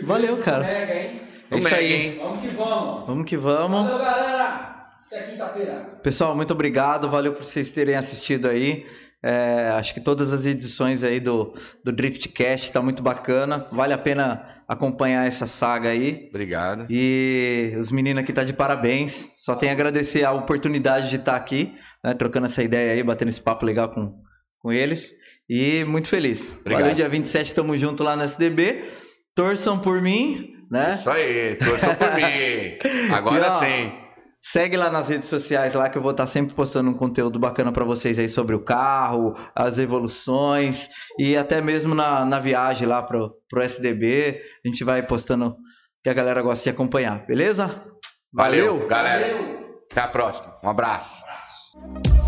Valeu, 0.02 0.36
cara. 0.38 0.64
Mega, 0.64 0.94
hein? 0.94 1.22
É 1.50 1.56
isso 1.58 1.74
aí. 1.74 1.92
hein? 1.92 2.18
Vamos 2.18 2.40
que 2.40 2.48
vamos. 2.48 3.06
Vamos 3.06 3.28
que 3.28 3.36
vamos. 3.36 3.82
Valeu, 3.90 3.98
galera. 3.98 4.86
Até 5.06 5.22
quinta-feira. 5.30 5.88
Pessoal, 6.02 6.36
muito 6.36 6.52
obrigado. 6.52 7.10
Valeu 7.10 7.32
por 7.34 7.44
vocês 7.44 7.72
terem 7.72 7.94
assistido 7.96 8.48
aí. 8.48 8.86
É, 9.22 9.68
acho 9.76 9.94
que 9.94 10.00
todas 10.00 10.32
as 10.32 10.46
edições 10.46 11.04
aí 11.04 11.20
do, 11.20 11.54
do 11.84 11.92
Driftcast 11.92 12.66
está 12.66 12.82
muito 12.82 13.02
bacana. 13.02 13.68
Vale 13.70 13.94
a 13.94 13.98
pena 13.98 14.62
acompanhar 14.66 15.26
essa 15.26 15.46
saga 15.46 15.90
aí. 15.90 16.26
Obrigado. 16.30 16.86
E 16.90 17.74
os 17.78 17.92
meninos 17.92 18.22
aqui 18.22 18.32
tá 18.32 18.42
de 18.42 18.52
parabéns. 18.52 19.30
Só 19.34 19.54
tenho 19.54 19.70
a 19.70 19.74
agradecer 19.74 20.24
a 20.24 20.32
oportunidade 20.32 21.08
de 21.08 21.16
estar 21.16 21.36
aqui, 21.36 21.74
né, 22.02 22.14
trocando 22.14 22.46
essa 22.46 22.62
ideia 22.62 22.92
aí, 22.92 23.02
batendo 23.02 23.28
esse 23.28 23.40
papo 23.40 23.64
legal 23.64 23.88
com, 23.90 24.12
com 24.58 24.72
eles. 24.72 25.12
E 25.48 25.84
muito 25.84 26.08
feliz. 26.08 26.56
Obrigado. 26.60 26.82
Valeu, 26.82 26.96
dia 26.96 27.08
27, 27.08 27.54
tamo 27.54 27.76
junto 27.76 28.02
lá 28.02 28.16
no 28.16 28.24
SDB. 28.24 28.88
Torçam 29.34 29.78
por 29.78 30.00
mim, 30.02 30.52
né? 30.70 30.92
Isso 30.92 31.10
aí, 31.10 31.56
torçam 31.56 31.94
por 31.94 32.14
mim. 32.14 32.78
Agora 33.12 33.46
E, 33.46 33.48
ó, 33.48 33.50
sim. 33.50 34.01
Segue 34.42 34.76
lá 34.76 34.90
nas 34.90 35.08
redes 35.08 35.28
sociais 35.28 35.72
lá 35.72 35.88
que 35.88 35.96
eu 35.96 36.02
vou 36.02 36.10
estar 36.10 36.26
sempre 36.26 36.52
postando 36.52 36.90
um 36.90 36.94
conteúdo 36.94 37.38
bacana 37.38 37.70
para 37.70 37.84
vocês 37.84 38.18
aí 38.18 38.28
sobre 38.28 38.56
o 38.56 38.64
carro, 38.64 39.36
as 39.54 39.78
evoluções 39.78 40.88
e 41.16 41.36
até 41.36 41.62
mesmo 41.62 41.94
na, 41.94 42.24
na 42.24 42.40
viagem 42.40 42.86
lá 42.86 43.00
pro, 43.02 43.36
pro 43.48 43.62
SDB. 43.62 44.42
A 44.64 44.68
gente 44.68 44.82
vai 44.82 45.00
postando 45.06 45.56
que 46.02 46.10
a 46.10 46.14
galera 46.14 46.42
gosta 46.42 46.64
de 46.64 46.70
acompanhar, 46.70 47.24
beleza? 47.24 47.84
Valeu, 48.32 48.86
galera. 48.88 49.32
Valeu. 49.32 49.62
Até 49.90 50.00
a 50.00 50.08
próxima. 50.08 50.58
Um 50.64 50.68
abraço. 50.68 51.22
Abraço. 51.24 52.21